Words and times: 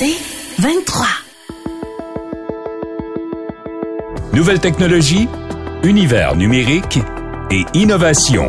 C'est 0.00 0.14
23. 0.62 1.06
Nouvelle 4.32 4.60
technologie, 4.60 5.26
univers 5.82 6.36
numérique 6.36 7.00
et 7.50 7.64
innovation. 7.74 8.46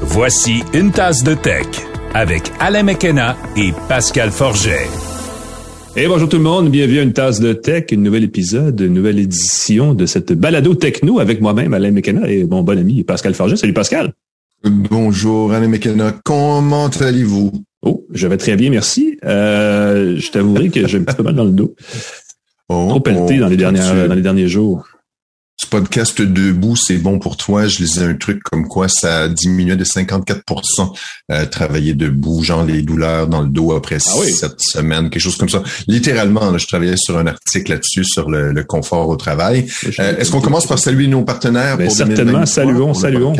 Voici 0.00 0.64
une 0.74 0.90
tasse 0.90 1.22
de 1.22 1.34
tech 1.34 1.66
avec 2.12 2.50
Alain 2.58 2.82
McKenna 2.82 3.36
et 3.56 3.70
Pascal 3.88 4.32
Forget. 4.32 4.88
Et 5.94 6.08
bonjour 6.08 6.28
tout 6.28 6.38
le 6.38 6.42
monde, 6.42 6.70
bienvenue 6.70 6.98
à 6.98 7.02
une 7.02 7.12
tasse 7.12 7.38
de 7.38 7.52
tech, 7.52 7.84
une 7.92 8.02
nouvel 8.02 8.24
épisode, 8.24 8.80
une 8.80 8.94
nouvelle 8.94 9.20
édition 9.20 9.94
de 9.94 10.06
cette 10.06 10.32
balado 10.32 10.74
techno 10.74 11.20
avec 11.20 11.40
moi-même 11.40 11.72
Alain 11.72 11.92
McKenna 11.92 12.28
et 12.28 12.42
mon 12.42 12.64
bon 12.64 12.76
ami 12.80 13.04
Pascal 13.04 13.34
Forget. 13.34 13.58
Salut 13.58 13.74
Pascal. 13.74 14.12
Bonjour 14.64 15.52
Alain 15.52 15.68
McKenna, 15.68 16.10
comment 16.24 16.88
allez-vous? 16.88 17.52
Oh, 17.82 18.06
je 18.12 18.26
vais 18.26 18.36
très 18.36 18.56
bien, 18.56 18.70
merci. 18.70 19.18
Euh, 19.24 20.16
je 20.16 20.30
t'avouerai 20.30 20.70
que 20.70 20.86
j'ai 20.86 20.98
un 20.98 21.02
petit 21.02 21.16
peu 21.16 21.22
mal 21.22 21.34
dans 21.34 21.44
le 21.44 21.50
dos. 21.50 21.74
Oh, 22.68 22.86
Trop 22.88 23.00
pelleté 23.00 23.38
dans 23.38 23.48
les 23.48 23.56
dernières, 23.56 24.08
dans 24.08 24.14
les 24.14 24.22
derniers 24.22 24.48
jours 24.48 24.86
ce 25.62 25.66
podcast 25.68 26.20
debout, 26.20 26.76
c'est 26.76 26.98
bon 26.98 27.18
pour 27.18 27.36
toi. 27.36 27.66
Je 27.66 27.78
lisais 27.78 28.04
un 28.04 28.14
truc 28.14 28.42
comme 28.42 28.66
quoi 28.66 28.88
ça 28.88 29.28
diminuait 29.28 29.76
de 29.76 29.84
54% 29.84 30.92
euh, 31.30 31.46
travailler 31.46 31.94
debout, 31.94 32.42
genre 32.42 32.64
les 32.64 32.82
douleurs 32.82 33.28
dans 33.28 33.42
le 33.42 33.48
dos 33.48 33.72
après 33.72 33.98
ah 34.04 34.20
cette 34.26 34.60
semaine, 34.60 35.08
quelque 35.08 35.22
chose 35.22 35.36
comme 35.36 35.48
ça. 35.48 35.62
Littéralement, 35.86 36.56
je 36.58 36.66
travaillais 36.66 36.96
sur 36.96 37.16
un 37.16 37.26
article 37.26 37.72
là-dessus 37.72 38.04
sur 38.04 38.28
le, 38.28 38.62
confort 38.64 39.08
au 39.08 39.16
travail. 39.16 39.66
Euh, 39.98 40.16
est-ce 40.16 40.30
qu'on 40.30 40.40
commence 40.40 40.66
par 40.66 40.78
saluer 40.78 41.06
nos 41.06 41.22
partenaires 41.22 41.76
ben, 41.76 41.90
Certainement, 41.90 42.46
saluons, 42.46 42.94
saluons. 42.94 43.34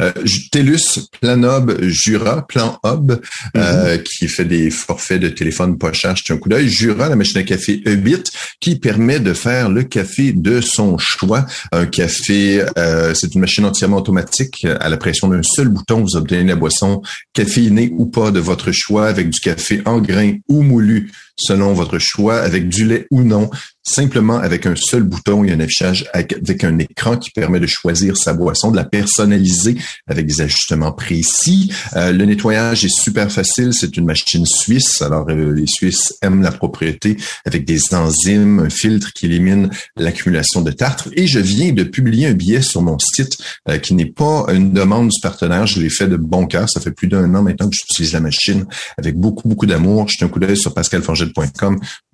Euh, 0.00 0.12
TELUS, 0.50 1.08
Planob, 1.20 1.80
Jura, 1.82 2.46
Plan 2.46 2.78
Hub, 2.84 3.12
euh, 3.56 3.96
mhm. 3.96 4.02
qui 4.02 4.28
fait 4.28 4.44
des 4.44 4.70
forfaits 4.70 5.20
de 5.20 5.28
téléphone 5.28 5.78
pas 5.78 5.92
cher, 5.92 6.14
jetez 6.16 6.32
un 6.32 6.36
coup 6.36 6.48
d'œil. 6.48 6.68
Jura, 6.68 7.08
la 7.08 7.16
machine 7.16 7.38
à 7.38 7.42
café 7.42 7.82
E-Bit, 7.86 8.30
qui 8.60 8.76
permet 8.76 9.20
de 9.20 9.32
faire 9.32 9.68
le 9.68 9.82
café 9.82 10.32
de 10.32 10.60
son 10.60 10.98
choix. 10.98 11.46
Un 11.72 11.86
café, 11.86 12.64
euh, 12.78 13.14
c'est 13.14 13.34
une 13.34 13.40
machine 13.40 13.64
entièrement 13.64 13.98
automatique. 13.98 14.66
À 14.80 14.88
la 14.88 14.96
pression 14.96 15.28
d'un 15.28 15.42
seul 15.42 15.68
bouton, 15.68 16.02
vous 16.02 16.16
obtenez 16.16 16.44
la 16.44 16.56
boisson 16.56 17.02
caféinée 17.32 17.92
ou 17.96 18.06
pas 18.06 18.30
de 18.30 18.40
votre 18.40 18.72
choix, 18.72 19.06
avec 19.08 19.30
du 19.30 19.40
café 19.40 19.82
en 19.84 20.00
grains 20.00 20.36
ou 20.48 20.62
moulu 20.62 21.10
selon 21.42 21.72
votre 21.72 21.98
choix, 21.98 22.36
avec 22.40 22.68
du 22.68 22.86
lait 22.86 23.06
ou 23.10 23.22
non. 23.22 23.50
Simplement 23.84 24.38
avec 24.38 24.66
un 24.66 24.76
seul 24.76 25.02
bouton, 25.02 25.42
a 25.42 25.52
un 25.52 25.58
affichage 25.58 26.08
avec 26.12 26.62
un 26.62 26.78
écran 26.78 27.16
qui 27.16 27.30
permet 27.30 27.58
de 27.58 27.66
choisir 27.66 28.16
sa 28.16 28.32
boisson, 28.32 28.70
de 28.70 28.76
la 28.76 28.84
personnaliser 28.84 29.76
avec 30.06 30.26
des 30.26 30.40
ajustements 30.40 30.92
précis. 30.92 31.72
Euh, 31.96 32.12
le 32.12 32.24
nettoyage 32.24 32.84
est 32.84 32.96
super 32.96 33.30
facile. 33.32 33.72
C'est 33.72 33.96
une 33.96 34.04
machine 34.04 34.46
suisse. 34.46 35.02
Alors 35.02 35.28
euh, 35.28 35.52
les 35.52 35.66
Suisses 35.66 36.14
aiment 36.22 36.42
la 36.42 36.52
propriété 36.52 37.16
avec 37.44 37.64
des 37.64 37.80
enzymes, 37.92 38.60
un 38.60 38.70
filtre 38.70 39.12
qui 39.14 39.26
élimine 39.26 39.68
l'accumulation 39.96 40.60
de 40.60 40.70
tartre. 40.70 41.08
Et 41.16 41.26
je 41.26 41.40
viens 41.40 41.72
de 41.72 41.82
publier 41.82 42.28
un 42.28 42.34
billet 42.34 42.62
sur 42.62 42.82
mon 42.82 42.98
site 43.00 43.36
euh, 43.68 43.78
qui 43.78 43.94
n'est 43.94 44.06
pas 44.06 44.46
une 44.52 44.72
demande 44.72 45.08
du 45.08 45.20
partenaire. 45.20 45.66
Je 45.66 45.80
l'ai 45.80 45.90
fait 45.90 46.06
de 46.06 46.16
bon 46.16 46.46
cœur. 46.46 46.70
Ça 46.70 46.80
fait 46.80 46.92
plus 46.92 47.08
d'un 47.08 47.34
an 47.34 47.42
maintenant 47.42 47.68
que 47.68 47.74
j'utilise 47.74 48.12
la 48.12 48.20
machine 48.20 48.64
avec 48.96 49.16
beaucoup 49.16 49.48
beaucoup 49.48 49.66
d'amour. 49.66 50.06
Jetez 50.08 50.24
un 50.24 50.28
coup 50.28 50.38
d'œil 50.38 50.56
sur 50.56 50.72
Pascal 50.72 51.02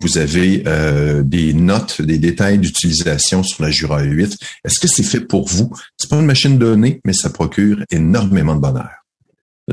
vous 0.00 0.18
avez 0.18 0.62
euh, 0.66 1.22
des 1.22 1.52
notes, 1.54 2.02
des 2.02 2.18
détails 2.18 2.58
d'utilisation 2.58 3.42
sur 3.42 3.62
la 3.62 3.70
Jura 3.70 4.02
8. 4.02 4.36
Est-ce 4.64 4.80
que 4.80 4.88
c'est 4.88 5.02
fait 5.02 5.20
pour 5.20 5.48
vous? 5.48 5.70
C'est 5.96 6.10
pas 6.10 6.16
une 6.16 6.26
machine 6.26 6.58
donnée, 6.58 7.00
mais 7.04 7.12
ça 7.12 7.30
procure 7.30 7.78
énormément 7.90 8.54
de 8.54 8.60
bonheur. 8.60 8.90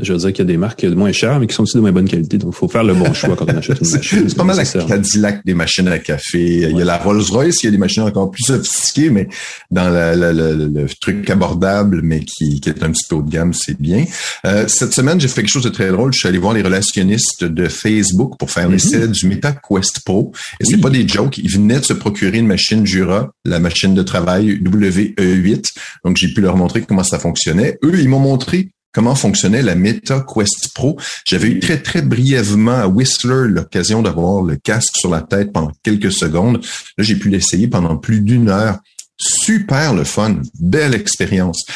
Je 0.02 0.12
veux 0.12 0.18
dire 0.18 0.28
qu'il 0.32 0.38
y 0.38 0.42
a 0.42 0.44
des 0.44 0.56
marques 0.56 0.84
de 0.84 0.94
moins 0.94 1.12
chères, 1.12 1.40
mais 1.40 1.46
qui 1.46 1.54
sont 1.54 1.62
aussi 1.62 1.76
de 1.76 1.80
moins 1.80 1.92
bonne 1.92 2.08
qualité. 2.08 2.36
Donc, 2.36 2.52
il 2.54 2.56
faut 2.56 2.68
faire 2.68 2.84
le 2.84 2.94
bon 2.94 3.12
choix 3.14 3.34
quand 3.34 3.50
on 3.50 3.56
achète 3.56 3.80
une 3.80 3.90
machine. 3.90 4.28
c'est 4.28 4.36
pas 4.36 4.44
mal 4.44 4.56
la 4.56 4.64
Cadillac 4.64 5.40
des 5.44 5.54
machines 5.54 5.88
à 5.88 5.98
café. 5.98 6.68
Il 6.70 6.76
y 6.76 6.82
a 6.82 6.84
la 6.84 6.98
Rolls-Royce, 6.98 7.62
il 7.62 7.66
y 7.66 7.68
a 7.68 7.72
des 7.72 7.78
machines 7.78 8.02
encore 8.02 8.30
plus 8.30 8.42
sophistiquées, 8.42 9.10
mais 9.10 9.28
dans 9.70 9.88
le 9.88 10.86
truc 11.00 11.28
abordable, 11.30 12.00
mais 12.02 12.20
qui, 12.20 12.60
est 12.66 12.82
un 12.82 12.90
petit 12.90 13.04
peu 13.08 13.16
haut 13.16 13.22
de 13.22 13.30
gamme, 13.30 13.54
c'est 13.54 13.80
bien. 13.80 14.04
Euh, 14.44 14.68
cette 14.68 14.92
semaine, 14.92 15.20
j'ai 15.20 15.28
fait 15.28 15.42
quelque 15.42 15.52
chose 15.52 15.64
de 15.64 15.70
très 15.70 15.90
drôle. 15.90 16.12
Je 16.12 16.18
suis 16.18 16.28
allé 16.28 16.38
voir 16.38 16.52
les 16.52 16.62
relationnistes 16.62 17.44
de 17.44 17.68
Facebook 17.68 18.38
pour 18.38 18.50
faire 18.50 18.68
l'essai 18.68 19.06
mm-hmm. 19.06 19.10
du 19.10 19.26
Meta 19.28 19.52
Quest 19.52 20.00
Pro. 20.00 20.32
Et 20.60 20.64
c'est 20.64 20.78
pas 20.78 20.90
des 20.90 21.08
jokes. 21.08 21.38
Ils 21.38 21.50
venaient 21.50 21.80
de 21.80 21.84
se 21.84 21.94
procurer 21.94 22.38
une 22.38 22.46
machine 22.46 22.86
Jura, 22.86 23.30
la 23.44 23.60
machine 23.60 23.94
de 23.94 24.02
travail 24.02 24.60
WE8. 24.60 25.72
Donc, 26.04 26.16
j'ai 26.16 26.28
pu 26.32 26.40
leur 26.40 26.56
montrer 26.56 26.82
comment 26.82 27.04
ça 27.04 27.18
fonctionnait. 27.18 27.78
Eux, 27.82 27.98
ils 27.98 28.08
m'ont 28.08 28.18
montré 28.18 28.68
comment 28.96 29.14
fonctionnait 29.14 29.60
la 29.60 29.74
Meta 29.74 30.24
Quest 30.26 30.70
Pro. 30.74 30.96
J'avais 31.26 31.48
eu 31.48 31.60
très, 31.60 31.82
très 31.82 32.00
brièvement 32.00 32.78
à 32.78 32.86
Whistler 32.86 33.46
l'occasion 33.46 34.00
d'avoir 34.00 34.42
le 34.42 34.56
casque 34.56 34.96
sur 34.96 35.10
la 35.10 35.20
tête 35.20 35.52
pendant 35.52 35.70
quelques 35.82 36.10
secondes. 36.10 36.64
Là, 36.96 37.04
j'ai 37.04 37.16
pu 37.16 37.28
l'essayer 37.28 37.68
pendant 37.68 37.98
plus 37.98 38.22
d'une 38.22 38.48
heure. 38.48 38.78
Super 39.18 39.92
le 39.92 40.04
fun. 40.04 40.40
Belle 40.58 40.94
expérience. 40.94 41.66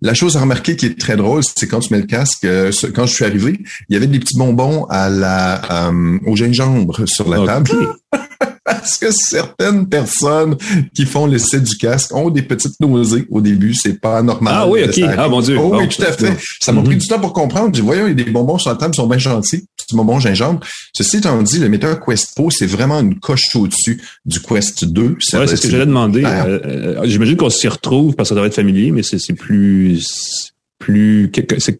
La 0.00 0.14
chose 0.14 0.36
à 0.36 0.40
remarquer 0.40 0.76
qui 0.76 0.86
est 0.86 0.98
très 0.98 1.16
drôle, 1.16 1.42
c'est 1.42 1.66
quand 1.66 1.80
tu 1.80 1.92
mets 1.92 2.00
le 2.00 2.06
casque, 2.06 2.44
euh, 2.44 2.70
quand 2.94 3.06
je 3.06 3.14
suis 3.14 3.24
arrivé, 3.24 3.58
il 3.88 3.94
y 3.94 3.96
avait 3.96 4.06
des 4.06 4.20
petits 4.20 4.38
bonbons 4.38 4.84
à 4.84 5.08
la 5.08 5.88
euh, 5.88 6.18
au 6.24 6.36
gingembre 6.36 7.02
sur 7.08 7.28
la 7.28 7.44
table. 7.44 7.70
parce 8.64 8.98
que 8.98 9.10
certaines 9.10 9.88
personnes 9.88 10.56
qui 10.94 11.04
font 11.04 11.26
l'essai 11.26 11.60
du 11.60 11.76
casque 11.76 12.14
ont 12.14 12.30
des 12.30 12.42
petites 12.42 12.78
nausées 12.80 13.26
au 13.30 13.40
début. 13.40 13.74
C'est 13.74 14.00
pas 14.00 14.22
normal. 14.22 14.54
Ah 14.56 14.68
oui, 14.68 14.84
OK. 14.84 15.00
Ah, 15.16 15.28
mon 15.28 15.40
Dieu. 15.40 15.58
Oh, 15.58 15.76
oui, 15.76 15.88
tout 15.88 16.02
à 16.02 16.12
fait. 16.12 16.36
Ça 16.60 16.72
m'a 16.72 16.82
pris 16.82 16.94
mhm. 16.94 17.00
du 17.00 17.06
temps 17.08 17.18
pour 17.18 17.32
comprendre. 17.32 17.74
J'ai 17.74 17.82
voyons, 17.82 18.06
il 18.06 18.18
y 18.18 18.22
a 18.22 18.24
des 18.24 18.30
bonbons 18.30 18.58
sur 18.58 18.70
la 18.70 18.76
table, 18.76 18.94
ils 18.94 18.96
sont 18.96 19.06
bien 19.06 19.18
gentils. 19.18 19.66
Petit 19.88 19.96
bonbon 19.96 20.20
gingembre. 20.20 20.60
Ceci 20.94 21.16
étant 21.16 21.42
dit, 21.42 21.58
le 21.58 21.70
metteur 21.70 21.98
Quest 22.04 22.34
Pro, 22.34 22.50
c'est 22.50 22.66
vraiment 22.66 23.00
une 23.00 23.18
coche 23.18 23.40
au-dessus 23.54 24.02
du 24.26 24.38
Quest 24.38 24.84
2. 24.84 25.02
Ouais, 25.02 25.46
c'est 25.46 25.56
ce 25.56 25.62
que 25.62 25.70
j'allais 25.70 25.86
demander. 25.86 26.22
Euh, 26.26 26.60
euh, 26.62 27.00
j'imagine 27.04 27.36
qu'on 27.38 27.48
s'y 27.48 27.68
retrouve 27.68 28.14
parce 28.14 28.28
que 28.28 28.34
ça 28.34 28.38
doit 28.38 28.46
être 28.46 28.54
familier, 28.54 28.90
mais 28.90 29.02
c'est 29.02 29.32
plus 29.32 30.52
plus 30.78 31.30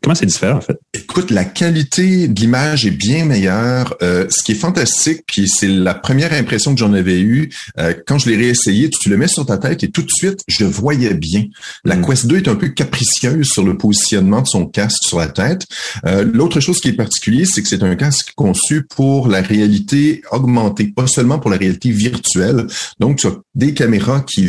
comment 0.03 0.14
c'est 0.14 0.26
différent 0.26 0.59
en 0.59 0.60
fait? 0.60 0.78
Écoute, 0.94 1.31
la 1.31 1.44
qualité 1.44 2.28
de 2.28 2.41
l'image 2.41 2.86
est 2.86 2.91
bien 2.91 3.25
meilleure. 3.25 3.94
Euh, 4.03 4.26
ce 4.28 4.42
qui 4.42 4.53
est 4.53 4.56
fantastique, 4.56 5.22
puis 5.26 5.48
c'est 5.48 5.69
la 5.69 5.94
première 5.94 6.32
impression 6.32 6.75
que 6.75 6.81
j'en 6.81 6.92
avais 6.92 7.20
eue 7.20 7.50
euh, 7.78 7.94
quand 8.06 8.19
je 8.19 8.28
l'ai 8.28 8.37
réessayé. 8.37 8.91
Tu 8.91 9.08
le 9.08 9.16
mets 9.16 9.28
sur 9.28 9.47
ta 9.47 9.58
tête 9.58 9.82
et 9.84 9.91
tout 9.91 10.03
de 10.03 10.10
suite, 10.10 10.41
je 10.48 10.64
voyais 10.64 11.14
bien. 11.14 11.44
La 11.84 11.97
mm. 11.97 12.06
Quest 12.06 12.26
2 12.26 12.37
est 12.38 12.48
un 12.48 12.54
peu 12.56 12.69
capricieuse 12.69 13.48
sur 13.48 13.64
le 13.64 13.76
positionnement 13.76 14.42
de 14.42 14.47
son 14.47 14.66
casque 14.66 15.03
sur 15.03 15.19
la 15.19 15.28
tête. 15.28 15.66
Euh, 16.04 16.25
l'autre 16.25 16.60
chose 16.60 16.81
qui 16.81 16.88
est 16.88 16.92
particulier, 16.92 17.44
c'est 17.44 17.62
que 17.62 17.69
c'est 17.69 17.82
un 17.82 17.97
casque 17.97 18.32
conçu 18.37 18.84
pour 18.84 19.28
la 19.28 19.41
réalité 19.41 20.22
augmentée, 20.32 20.92
pas 20.94 21.06
seulement 21.06 21.38
pour 21.38 21.50
la 21.50 21.56
réalité 21.56 21.91
virtuelle. 21.91 22.66
Donc, 22.98 23.19
tu 23.19 23.26
as 23.26 23.37
des 23.54 23.75
caméras 23.75 24.20
qui 24.20 24.48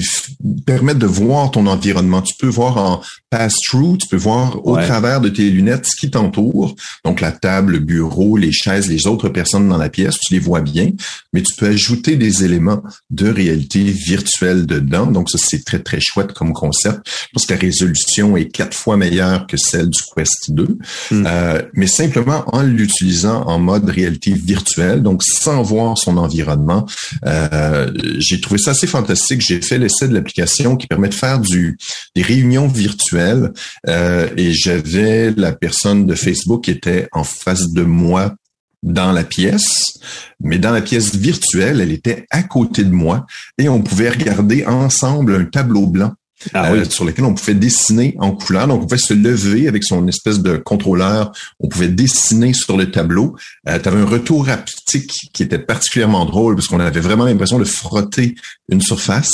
permettent 0.66 1.00
de 1.00 1.06
voir 1.06 1.52
ton 1.52 1.68
environnement. 1.68 2.22
Tu 2.22 2.34
peux 2.40 2.48
voir 2.48 2.78
en 2.78 3.02
pass-through, 3.30 3.98
tu 4.00 4.08
peux 4.08 4.18
voir 4.18 4.66
au 4.66 4.76
travers 4.78 5.22
de 5.22 5.30
tes 5.30 5.50
lunettes 5.50 5.86
ce 5.86 5.96
qui 5.96 6.10
t'entoure. 6.10 6.76
Donc 7.06 7.22
la 7.22 7.32
table, 7.32 7.74
le 7.74 7.80
bureau, 7.80 8.38
les 8.38 8.52
chaises, 8.52 8.90
les 8.90 9.08
autres 9.08 9.30
personnes 9.30 9.68
dans 9.70 9.78
la 9.78 9.90
pièce, 9.90 10.18
tu 10.20 10.34
les 10.34 10.40
vois 10.40 10.62
bien, 10.62 10.92
mais 11.34 11.42
tu 11.42 11.54
peux 11.56 11.68
ajouter 11.68 12.16
des 12.16 12.44
éléments 12.44 12.82
de 13.12 13.30
réalité 13.30 13.84
virtuelle 13.84 14.66
dedans. 14.66 15.08
Donc 15.08 15.30
ça, 15.30 15.38
c'est 15.40 15.64
très, 15.64 15.80
très 15.80 16.00
chouette 16.00 16.34
comme 16.34 16.54
concept. 16.54 17.00
Je 17.06 17.28
pense 17.34 17.46
que 17.46 17.54
la 17.54 17.60
résolution 17.60 18.36
est 18.36 18.46
quatre 18.46 18.76
fois 18.76 18.98
meilleure 18.98 19.46
que 19.46 19.58
celle 19.58 19.90
du 19.90 20.00
Quest 20.16 20.52
2, 20.52 20.78
hmm. 21.12 21.24
euh, 21.28 21.62
mais 21.74 21.88
simplement 21.88 22.44
en 22.48 22.64
l'utilisant 22.64 23.44
en 23.44 23.60
mode 23.60 23.90
réalité 23.90 24.32
virtuelle, 24.34 25.04
donc 25.04 25.22
sans 25.24 25.62
voir 25.62 25.98
son 25.98 26.18
environnement. 26.18 26.88
Euh, 27.26 27.92
j'ai 28.18 28.42
trouvé 28.42 28.58
ça 28.58 28.72
assez 28.72 28.88
fantastique. 28.88 29.42
J'ai 29.42 29.62
fait 29.62 29.78
l'essai 29.78 30.08
de 30.08 30.14
l'application 30.14 30.76
qui 30.76 30.88
permet 30.88 31.10
de 31.10 31.14
faire 31.14 31.40
du, 31.40 31.78
des 32.16 32.22
réunions 32.22 32.68
virtuelles. 32.68 33.19
Euh, 33.88 34.30
et 34.38 34.54
j'avais 34.54 35.32
la 35.32 35.52
personne 35.52 36.06
de 36.06 36.16
Facebook 36.16 36.66
qui 36.66 36.72
était 36.72 37.08
en 37.12 37.24
face 37.24 37.70
de 37.72 37.84
moi 37.84 38.36
dans 38.82 39.12
la 39.12 39.24
pièce, 39.24 40.00
mais 40.40 40.58
dans 40.58 40.72
la 40.72 40.82
pièce 40.82 41.16
virtuelle, 41.16 41.82
elle 41.82 41.92
était 41.92 42.26
à 42.30 42.44
côté 42.44 42.84
de 42.84 42.94
moi 42.94 43.26
et 43.58 43.68
on 43.68 43.82
pouvait 43.82 44.10
regarder 44.10 44.66
ensemble 44.66 45.36
un 45.36 45.46
tableau 45.46 45.86
blanc 45.86 46.14
ah 46.54 46.72
euh, 46.72 46.86
sur 46.86 47.06
lequel 47.06 47.26
on 47.26 47.34
pouvait 47.34 47.54
dessiner 47.54 48.16
en 48.20 48.32
couleur. 48.32 48.68
Donc, 48.68 48.84
on 48.84 48.86
pouvait 48.86 48.98
se 48.98 49.14
lever 49.14 49.68
avec 49.68 49.84
son 49.84 50.08
espèce 50.08 50.40
de 50.40 50.58
contrôleur. 50.58 51.32
On 51.60 51.68
pouvait 51.68 51.90
dessiner 51.90 52.54
sur 52.54 52.78
le 52.78 52.92
tableau. 52.92 53.36
Euh, 53.68 53.80
tu 53.80 53.90
avais 53.90 54.00
un 54.00 54.06
retour 54.06 54.50
haptique 54.50 55.30
qui 55.34 55.44
était 55.44 55.60
particulièrement 55.60 56.26
drôle 56.26 56.56
parce 56.56 56.68
qu'on 56.68 56.80
avait 56.80 57.00
vraiment 57.00 57.26
l'impression 57.26 57.60
de 57.60 57.66
frotter 57.66 58.36
une 58.70 58.82
surface. 58.82 59.32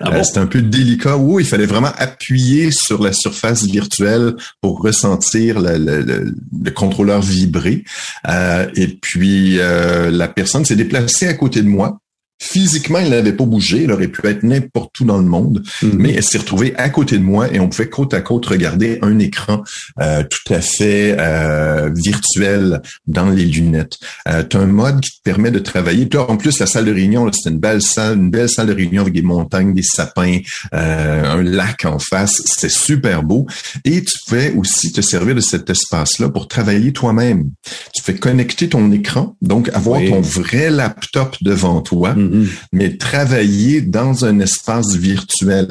Ah 0.00 0.14
euh, 0.14 0.22
C'était 0.22 0.38
un 0.38 0.46
peu 0.46 0.62
délicat. 0.62 1.16
Oui, 1.16 1.42
il 1.42 1.46
fallait 1.46 1.66
vraiment 1.66 1.92
appuyer 1.98 2.70
sur 2.70 3.02
la 3.02 3.12
surface 3.12 3.64
virtuelle 3.64 4.34
pour 4.60 4.80
ressentir 4.80 5.60
le, 5.60 5.78
le, 5.78 6.34
le, 6.62 6.70
contrôleur 6.70 7.20
vibrer. 7.22 7.84
Euh, 8.28 8.68
et 8.74 8.88
puis, 8.88 9.56
la 9.56 10.28
personne 10.28 10.64
s'est 10.64 10.76
déplacée 10.76 11.26
à 11.26 11.34
côté 11.34 11.62
de 11.62 11.68
moi 11.68 11.98
Physiquement, 12.38 12.98
il 12.98 13.08
n'avait 13.10 13.32
pas 13.32 13.44
bougé, 13.44 13.84
il 13.84 13.92
aurait 13.92 14.08
pu 14.08 14.26
être 14.26 14.42
n'importe 14.42 15.00
où 15.00 15.04
dans 15.04 15.16
le 15.16 15.24
monde, 15.24 15.62
mm-hmm. 15.82 15.92
mais 15.94 16.12
elle 16.14 16.22
s'est 16.22 16.38
retrouvée 16.38 16.74
à 16.76 16.90
côté 16.90 17.16
de 17.16 17.22
moi 17.22 17.52
et 17.52 17.60
on 17.60 17.68
pouvait 17.68 17.88
côte 17.88 18.12
à 18.12 18.20
côte 18.20 18.44
regarder 18.44 18.98
un 19.00 19.18
écran 19.18 19.62
euh, 20.00 20.22
tout 20.22 20.52
à 20.52 20.60
fait 20.60 21.16
euh, 21.18 21.90
virtuel 21.94 22.82
dans 23.06 23.30
les 23.30 23.46
lunettes. 23.46 23.94
Euh, 24.28 24.44
tu 24.48 24.58
as 24.58 24.60
un 24.60 24.66
mode 24.66 25.00
qui 25.00 25.10
te 25.12 25.22
permet 25.22 25.50
de 25.50 25.58
travailler. 25.58 26.08
Toi, 26.08 26.30
en 26.30 26.36
plus, 26.36 26.58
la 26.58 26.66
salle 26.66 26.84
de 26.84 26.92
réunion, 26.92 27.30
c'est 27.32 27.48
une 27.48 27.58
belle 27.58 27.80
salle, 27.80 28.18
une 28.18 28.30
belle 28.30 28.50
salle 28.50 28.66
de 28.66 28.74
réunion 28.74 29.02
avec 29.02 29.14
des 29.14 29.22
montagnes, 29.22 29.72
des 29.72 29.82
sapins, 29.82 30.38
un 30.72 31.42
lac 31.42 31.84
en 31.86 31.98
face. 31.98 32.42
C'est 32.44 32.70
super 32.70 33.22
beau. 33.22 33.46
Et 33.84 34.04
tu 34.04 34.18
pouvais 34.26 34.52
aussi 34.52 34.92
te 34.92 35.00
servir 35.00 35.34
de 35.34 35.40
cet 35.40 35.70
espace-là 35.70 36.28
pour 36.28 36.48
travailler 36.48 36.92
toi-même. 36.92 37.50
Tu 37.94 38.02
fais 38.02 38.14
connecter 38.14 38.68
ton 38.68 38.90
écran, 38.92 39.36
donc 39.40 39.70
avoir 39.70 40.00
ton 40.00 40.20
vrai 40.20 40.70
laptop 40.70 41.36
devant 41.40 41.80
toi. 41.80 42.14
Mm-hmm. 42.14 42.25
Mm-hmm. 42.26 42.48
mais 42.72 42.96
travailler 42.96 43.80
dans 43.80 44.24
un 44.24 44.40
espace 44.40 44.94
virtuel. 44.94 45.68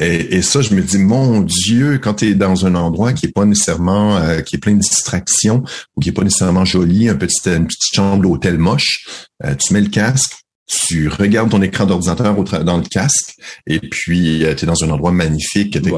Et, 0.00 0.42
ça, 0.42 0.60
je 0.60 0.74
me 0.74 0.82
dis, 0.82 0.98
mon 0.98 1.40
Dieu, 1.40 1.98
quand 1.98 2.14
tu 2.14 2.30
es 2.30 2.34
dans 2.34 2.66
un 2.66 2.74
endroit 2.74 3.12
qui 3.12 3.26
est 3.26 3.32
pas 3.32 3.44
nécessairement, 3.44 4.16
euh, 4.16 4.40
qui 4.40 4.56
est 4.56 4.58
plein 4.58 4.74
de 4.74 4.80
distractions 4.80 5.62
ou 5.96 6.00
qui 6.00 6.08
est 6.08 6.12
pas 6.12 6.24
nécessairement 6.24 6.64
joli, 6.64 7.08
un 7.08 7.14
petit, 7.14 7.48
une 7.48 7.66
petite 7.66 7.94
chambre 7.94 8.22
d'hôtel 8.22 8.58
moche, 8.58 9.06
euh, 9.44 9.54
tu 9.54 9.72
mets 9.72 9.80
le 9.80 9.88
casque, 9.88 10.32
tu 10.66 11.08
regardes 11.08 11.50
ton 11.50 11.60
écran 11.60 11.84
d'ordinateur 11.84 12.34
dans 12.64 12.78
le 12.78 12.84
casque 12.84 13.34
et 13.66 13.78
puis 13.78 14.44
euh, 14.44 14.54
tu 14.54 14.64
es 14.64 14.66
dans 14.66 14.82
un 14.84 14.90
endroit 14.90 15.12
magnifique 15.12 15.76
avec 15.76 15.92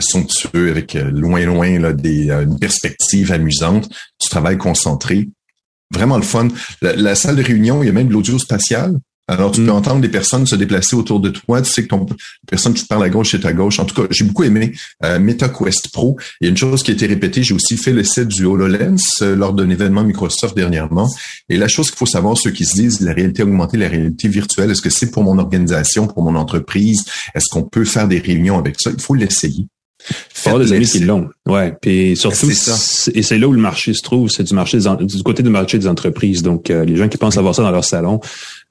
somptueux, 0.00 0.70
avec 0.70 0.94
loin 0.94 1.44
loin 1.44 1.78
là, 1.78 1.92
des 1.92 2.30
une 2.30 2.58
perspective 2.58 3.30
amusante. 3.30 3.88
Tu 4.18 4.28
travailles 4.28 4.58
concentré 4.58 5.28
vraiment 5.92 6.16
le 6.16 6.22
fun. 6.22 6.48
La, 6.82 7.14
salle 7.14 7.36
de 7.36 7.42
réunion, 7.42 7.82
il 7.82 7.86
y 7.86 7.88
a 7.88 7.92
même 7.92 8.08
de 8.08 8.12
l'audio 8.12 8.38
spatial. 8.38 8.94
Alors, 9.28 9.52
tu 9.52 9.60
peux 9.60 9.68
mm. 9.68 9.76
entendre 9.76 10.00
des 10.00 10.08
personnes 10.08 10.44
se 10.44 10.56
déplacer 10.56 10.96
autour 10.96 11.20
de 11.20 11.30
toi. 11.30 11.62
Tu 11.62 11.70
sais 11.70 11.84
que 11.84 11.88
ton 11.88 12.04
personne 12.48 12.74
qui 12.74 12.82
te 12.82 12.88
parle 12.88 13.04
à 13.04 13.08
gauche 13.08 13.32
est 13.32 13.44
à 13.44 13.52
gauche. 13.52 13.78
En 13.78 13.84
tout 13.84 13.94
cas, 13.94 14.08
j'ai 14.10 14.24
beaucoup 14.24 14.42
aimé 14.42 14.72
euh, 15.04 15.20
MetaQuest 15.20 15.92
Pro. 15.92 16.16
Il 16.40 16.46
y 16.46 16.48
a 16.48 16.50
une 16.50 16.56
chose 16.56 16.82
qui 16.82 16.90
a 16.90 16.94
été 16.94 17.06
répétée. 17.06 17.44
J'ai 17.44 17.54
aussi 17.54 17.76
fait 17.76 17.92
l'essai 17.92 18.26
du 18.26 18.44
HoloLens 18.44 19.22
euh, 19.22 19.36
lors 19.36 19.52
d'un 19.52 19.70
événement 19.70 20.02
Microsoft 20.02 20.56
dernièrement. 20.56 21.08
Et 21.48 21.56
la 21.56 21.68
chose 21.68 21.90
qu'il 21.90 21.98
faut 21.98 22.06
savoir, 22.06 22.36
ceux 22.36 22.50
qui 22.50 22.64
se 22.64 22.74
disent 22.74 23.00
la 23.02 23.12
réalité 23.12 23.44
augmentée, 23.44 23.76
la 23.76 23.88
réalité 23.88 24.26
virtuelle, 24.26 24.72
est-ce 24.72 24.82
que 24.82 24.90
c'est 24.90 25.12
pour 25.12 25.22
mon 25.22 25.38
organisation, 25.38 26.08
pour 26.08 26.24
mon 26.24 26.34
entreprise? 26.34 27.04
Est-ce 27.32 27.46
qu'on 27.52 27.62
peut 27.62 27.84
faire 27.84 28.08
des 28.08 28.18
réunions 28.18 28.58
avec 28.58 28.80
ça? 28.80 28.90
Il 28.90 29.00
faut 29.00 29.14
l'essayer. 29.14 29.68
Faut 30.32 30.58
des 30.58 30.72
amis 30.72 30.86
qui 30.86 31.00
l'ont. 31.00 31.28
Ouais. 31.46 31.74
Puis 31.80 32.16
surtout, 32.16 32.50
et 32.50 33.22
c'est 33.22 33.38
là 33.38 33.48
où 33.48 33.52
le 33.52 33.60
marché 33.60 33.92
se 33.92 34.02
trouve, 34.02 34.30
c'est 34.30 34.44
du 34.44 34.54
marché 34.54 34.78
du 34.78 35.22
côté 35.22 35.42
du 35.42 35.50
marché 35.50 35.78
des 35.78 35.86
entreprises. 35.86 36.42
Donc, 36.42 36.70
euh, 36.70 36.84
les 36.84 36.96
gens 36.96 37.08
qui 37.08 37.18
pensent 37.18 37.36
avoir 37.36 37.54
ça 37.54 37.62
dans 37.62 37.70
leur 37.70 37.84
salon, 37.84 38.20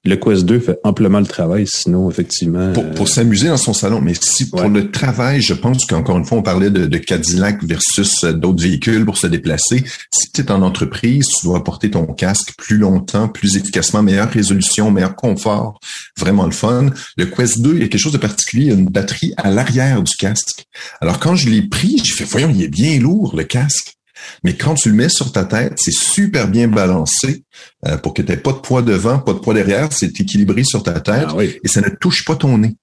le 0.06 0.16
Quest 0.16 0.46
2 0.46 0.60
fait 0.62 0.80
amplement 0.86 1.20
le 1.20 1.26
travail, 1.26 1.66
sinon, 1.68 2.10
effectivement. 2.10 2.72
Pour, 2.72 2.90
pour 2.92 3.10
s'amuser 3.10 3.50
dans 3.50 3.58
son 3.58 3.74
salon. 3.74 4.00
Mais 4.00 4.14
si 4.14 4.50
pour 4.50 4.70
le 4.70 4.92
travail, 4.92 5.42
je 5.42 5.54
pense 5.54 5.86
qu'encore 5.86 6.18
une 6.18 6.24
fois, 6.24 6.38
on 6.38 6.42
parlait 6.42 6.70
de, 6.70 6.86
de 6.86 6.98
Cadillac 6.98 7.62
versus 7.66 8.24
euh, 8.24 8.32
d'autres 8.32 8.64
véhicules 8.64 9.06
pour 9.06 9.18
se 9.18 9.28
déplacer. 9.28 9.84
Si 10.14 10.32
tu 10.32 10.42
es 10.42 10.52
en 10.52 10.62
entreprise, 10.62 11.28
tu 11.28 11.48
dois 11.48 11.64
porter 11.66 11.92
ton 11.92 12.06
casque 12.06 12.54
plus 12.58 12.78
longtemps, 12.78 13.28
plus 13.28 13.58
efficacement, 13.58 14.02
meilleure 14.02 14.30
résolution, 14.30 14.90
meilleur 14.90 15.18
confort. 15.18 15.80
Vraiment 16.18 16.46
le 16.46 16.52
fun. 16.52 16.92
Le 17.18 17.26
Quest 17.26 17.60
2, 17.62 17.74
il 17.74 17.82
y 17.82 17.84
a 17.84 17.88
quelque 17.90 18.00
chose 18.00 18.14
de 18.14 18.18
particulier. 18.18 18.68
Il 18.68 18.70
y 18.70 18.76
a 18.76 18.80
une 18.80 18.86
batterie 18.86 19.34
à 19.36 19.52
l'arrière 19.52 20.02
du 20.02 20.16
casque. 20.16 20.66
Alors, 21.02 21.20
quand 21.20 21.36
je 21.36 21.50
l'ai 21.50 21.64
pris, 21.64 22.02
j'ai 22.06 22.14
fait, 22.14 22.24
voyons, 22.24 22.52
il 22.56 22.64
est 22.64 22.70
bien 22.70 23.00
lourd, 23.00 23.36
le 23.36 23.44
casque. 23.44 23.99
Mais 24.44 24.54
quand 24.56 24.76
tu 24.76 24.90
le 24.90 24.96
mets 24.96 25.10
sur 25.10 25.32
ta 25.32 25.46
tête, 25.46 25.74
c'est 25.78 25.94
super 25.94 26.48
bien 26.48 26.68
balancé 26.68 27.44
euh, 27.88 27.98
pour 27.98 28.14
que 28.14 28.22
tu 28.22 28.30
n'aies 28.30 28.38
pas 28.38 28.52
de 28.52 28.58
poids 28.58 28.82
devant, 28.82 29.20
pas 29.20 29.34
de 29.34 29.40
poids 29.40 29.54
derrière. 29.54 29.90
C'est 29.92 30.20
équilibré 30.20 30.64
sur 30.64 30.84
ta 30.84 31.00
tête 31.00 31.28
ah 31.30 31.44
et 31.44 31.68
ça 31.68 31.82
ne 31.82 31.90
touche 31.90 32.26
pas 32.26 32.36
ton 32.36 32.58
nez. 32.58 32.76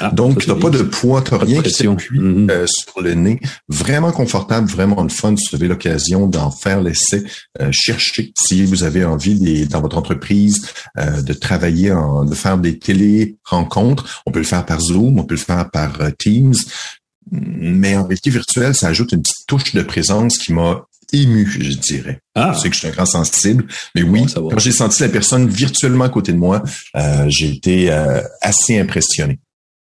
Ah, 0.00 0.10
Donc, 0.10 0.42
tu 0.42 0.50
n'as 0.50 0.56
pas 0.56 0.68
de 0.68 0.82
poids, 0.82 1.22
tu 1.22 1.32
n'as 1.32 1.38
rien 1.38 1.62
qui 1.62 1.70
s'appuie 1.70 2.18
mm-hmm. 2.18 2.50
euh, 2.50 2.66
sur 2.66 3.00
le 3.00 3.14
nez. 3.14 3.40
Vraiment 3.68 4.12
confortable, 4.12 4.68
vraiment 4.68 5.02
le 5.02 5.08
fun. 5.08 5.34
Si 5.36 5.48
vous 5.48 5.56
avez 5.56 5.68
l'occasion 5.68 6.26
d'en 6.26 6.50
faire 6.50 6.82
l'essai, 6.82 7.24
euh, 7.62 7.70
cherchez 7.72 8.34
si 8.38 8.66
vous 8.66 8.82
avez 8.82 9.06
envie 9.06 9.66
dans 9.66 9.80
votre 9.80 9.96
entreprise 9.96 10.66
de 10.96 11.32
travailler, 11.32 11.90
en, 11.90 12.26
de 12.26 12.34
faire 12.34 12.58
des 12.58 12.78
télé-rencontres. 12.78 14.22
On 14.26 14.30
peut 14.30 14.40
le 14.40 14.44
faire 14.44 14.66
par 14.66 14.80
Zoom, 14.80 15.18
on 15.18 15.24
peut 15.24 15.36
le 15.36 15.40
faire 15.40 15.70
par 15.70 15.96
Teams. 16.18 16.54
Mais 17.30 17.96
en 17.96 18.04
réalité 18.04 18.30
virtuelle, 18.30 18.74
ça 18.74 18.88
ajoute 18.88 19.12
une 19.12 19.22
petite 19.22 19.46
touche 19.46 19.74
de 19.74 19.82
présence 19.82 20.38
qui 20.38 20.52
m'a 20.52 20.86
ému, 21.12 21.46
je 21.46 21.76
dirais. 21.76 22.20
Ah. 22.34 22.52
Je 22.54 22.60
sais 22.60 22.68
que 22.68 22.74
je 22.74 22.80
suis 22.80 22.88
un 22.88 22.92
grand 22.92 23.06
sensible, 23.06 23.66
mais 23.94 24.02
oui, 24.02 24.26
quand 24.34 24.58
j'ai 24.58 24.72
senti 24.72 25.02
la 25.02 25.08
personne 25.08 25.48
virtuellement 25.48 26.04
à 26.04 26.08
côté 26.08 26.32
de 26.32 26.38
moi, 26.38 26.62
euh, 26.96 27.26
j'ai 27.28 27.50
été 27.50 27.90
euh, 27.90 28.22
assez 28.42 28.78
impressionné. 28.78 29.38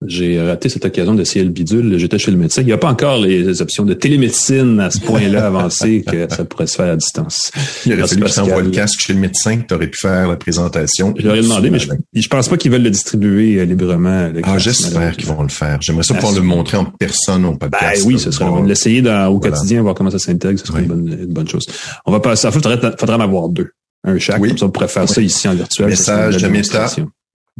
J'ai 0.07 0.42
raté 0.42 0.68
cette 0.68 0.83
occasion 0.83 1.13
d'essayer 1.13 1.45
le 1.45 1.51
bidule. 1.51 1.98
J'étais 2.00 2.18
chez 2.18 2.31
le 2.31 2.38
médecin. 2.38 2.63
Il 2.63 2.65
n'y 2.65 2.74
a 2.74 2.77
pas 2.77 2.89
encore 2.89 3.19
les 3.19 3.62
options 3.62 3.86
de 3.86 3.94
télémédecine 3.94 4.80
à 4.80 4.89
ce 4.89 5.00
point-là 5.00 5.45
avancé 5.48 6.03
que 6.03 6.27
ça 6.33 6.44
pourrait 6.44 6.65
se 6.65 6.75
faire 6.75 6.92
à 6.92 6.95
distance. 6.95 7.51
Il 7.86 7.94
aurait 7.94 8.07
fallu 8.07 8.21
que 8.24 8.59
le 8.62 8.69
casque 8.71 9.00
chez 9.00 9.13
le 9.13 9.19
médecin, 9.19 9.57
que 9.57 9.68
tu 9.68 9.74
aurais 9.75 9.88
pu 9.88 10.00
faire 10.01 10.27
la 10.27 10.38
présentation. 10.38 11.13
Je 11.18 11.30
ai 11.30 11.42
demandé, 11.42 11.69
mais 11.69 11.77
je, 11.77 11.89
je 12.13 12.27
pense 12.27 12.50
pas 12.50 12.57
qu'ils 12.57 12.71
veulent 12.71 12.81
le 12.81 12.89
distribuer 12.89 13.59
euh, 13.59 13.65
librement. 13.65 14.31
ah, 14.44 14.57
j'espère 14.57 15.15
qu'ils 15.15 15.27
vont 15.27 15.44
le 15.44 15.50
faire. 15.50 15.80
J'aimerais 15.81 16.03
ça 16.03 16.15
pouvoir 16.15 16.33
le 16.33 16.42
montrer 16.42 16.77
en 16.77 16.86
personne 16.86 17.45
au 17.45 17.56
podcast. 17.56 18.01
Ben 18.03 18.07
oui, 18.07 18.19
ce 18.19 18.31
serait 18.31 18.50
l'essayer 18.65 19.03
au 19.27 19.39
quotidien, 19.39 19.83
voir 19.83 19.94
comment 19.94 20.12
ça 20.12 20.19
s'intègre. 20.19 20.59
Ce 20.59 20.65
serait 20.65 20.81
une, 20.81 20.88
bonne, 20.88 21.25
bonne 21.30 21.48
chose. 21.48 21.65
On 22.06 22.12
va 22.12 22.19
passer. 22.19 22.48
Il 22.48 22.53
faudrait, 22.53 22.80
faudrait 22.98 23.15
en 23.15 23.21
avoir 23.21 23.50
deux. 23.50 23.69
Un 24.03 24.18
chaque. 24.18 24.42
Comme 24.42 24.57
ça, 24.57 24.65
on 24.65 24.71
pourrait 24.71 24.88
faire 24.88 25.07
ça 25.07 25.21
ici 25.21 25.48
en 25.48 25.53
virtuel. 25.53 25.89
Message 25.89 26.38
de. 26.38 27.06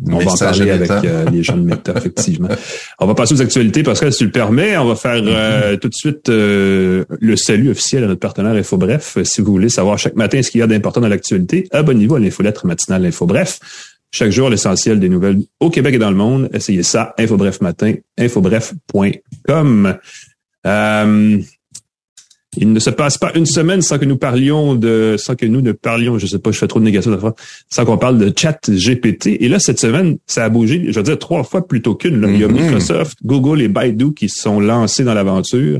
On 0.10 0.18
va 0.18 0.32
en 0.32 0.38
parler 0.38 0.72
avec 0.72 0.90
euh, 0.90 1.30
les 1.30 1.44
gens 1.44 1.58
de 1.58 1.62
Meta, 1.62 1.94
effectivement. 1.96 2.50
On 3.00 3.06
va 3.06 3.14
passer 3.14 3.36
aux 3.36 3.42
actualités, 3.42 3.84
parce 3.84 4.00
que 4.00 4.10
si 4.10 4.20
tu 4.20 4.26
le 4.26 4.32
permets, 4.32 4.78
on 4.78 4.86
va 4.86 4.96
faire 4.96 5.22
euh, 5.24 5.78
tout 5.78 5.90
de 5.90 5.94
suite 5.94 6.30
euh, 6.30 7.06
le 7.20 7.36
salut 7.36 7.70
officiel 7.70 8.04
à 8.04 8.08
notre 8.08 8.20
partenaire 8.20 8.54
InfoBref. 8.54 9.18
Si 9.24 9.42
vous 9.42 9.52
voulez 9.52 9.70
savoir 9.70 9.98
chaque 9.98 10.16
matin 10.16 10.42
ce 10.42 10.50
qu'il 10.50 10.60
y 10.60 10.64
a 10.64 10.68
d'important 10.68 11.02
dans 11.02 11.08
l'actualité, 11.08 11.68
abonnez-vous 11.72 12.16
à 12.16 12.20
l'infolettre 12.20 12.66
matinale 12.66 13.06
InfoBref. 13.06 13.60
Chaque 14.12 14.32
jour, 14.32 14.50
l'essentiel 14.50 15.00
des 15.00 15.08
nouvelles 15.08 15.40
au 15.60 15.70
Québec 15.70 15.96
et 15.96 16.00
dans 16.00 16.10
le 16.10 16.18
monde. 16.18 16.50
Essayez 16.54 16.84
ça, 16.84 17.14
InfoBref 17.18 17.62
matin, 17.62 17.94
infobref.com. 18.20 19.98
Euh, 20.68 21.42
il 22.58 22.74
ne 22.74 22.80
se 22.80 22.90
passe 22.90 23.18
pas 23.18 23.32
une 23.36 23.46
semaine 23.46 23.82
sans 23.82 23.98
que 23.98 24.06
nous 24.06 24.18
parlions 24.18 24.76
de, 24.76 25.16
sans 25.18 25.36
que 25.36 25.46
nous 25.46 25.62
ne 25.62 25.72
parlions, 25.72 26.18
je 26.18 26.26
sais 26.26 26.40
pas, 26.40 26.52
je 26.52 26.58
fais 26.58 26.68
trop 26.68 26.80
de 26.80 26.86
négations 26.86 27.18
sans 27.70 27.86
qu'on 27.86 27.98
parle 27.98 28.18
de 28.18 28.34
chat 28.38 28.60
GPT. 28.70 29.38
Et 29.40 29.48
là, 29.48 29.60
cette 29.60 29.80
semaine, 29.80 30.18
ça 30.28 30.44
a 30.44 30.50
bougé, 30.50 30.86
je 30.90 31.00
veux 31.00 31.04
dire, 31.04 31.18
trois 31.18 31.44
fois 31.44 31.66
plutôt 31.66 31.96
qu'une. 31.96 32.26
Il 32.28 32.40
y 32.40 32.44
a 32.44 32.48
mm-hmm. 32.48 32.52
Microsoft, 32.52 33.18
Google 33.24 33.62
et 33.62 33.70
Baidu 33.70 34.14
qui 34.14 34.28
se 34.28 34.42
sont 34.42 34.60
lancés 34.60 35.06
dans 35.06 35.14
l'aventure. 35.14 35.80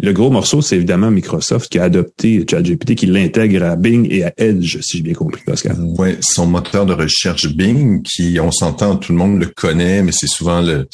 Le 0.00 0.12
gros 0.12 0.30
morceau, 0.30 0.60
c'est 0.60 0.76
évidemment 0.76 1.10
Microsoft 1.10 1.72
qui 1.72 1.78
a 1.78 1.84
adopté 1.84 2.44
ChatGPT, 2.48 2.94
qui 2.94 3.06
l'intègre 3.06 3.64
à 3.64 3.74
Bing 3.74 4.06
et 4.10 4.24
à 4.24 4.32
Edge, 4.36 4.78
si 4.80 4.98
j'ai 4.98 5.02
bien 5.02 5.14
compris, 5.14 5.42
Pascal. 5.44 5.76
Oui, 5.98 6.10
son 6.20 6.46
moteur 6.46 6.86
de 6.86 6.92
recherche 6.92 7.48
Bing, 7.48 8.02
qui, 8.02 8.38
on 8.40 8.52
s'entend, 8.52 8.96
tout 8.96 9.12
le 9.12 9.18
monde 9.18 9.40
le 9.40 9.46
connaît, 9.46 10.02
mais 10.02 10.12
c'est 10.12 10.28
souvent 10.28 10.60
le, 10.60 10.86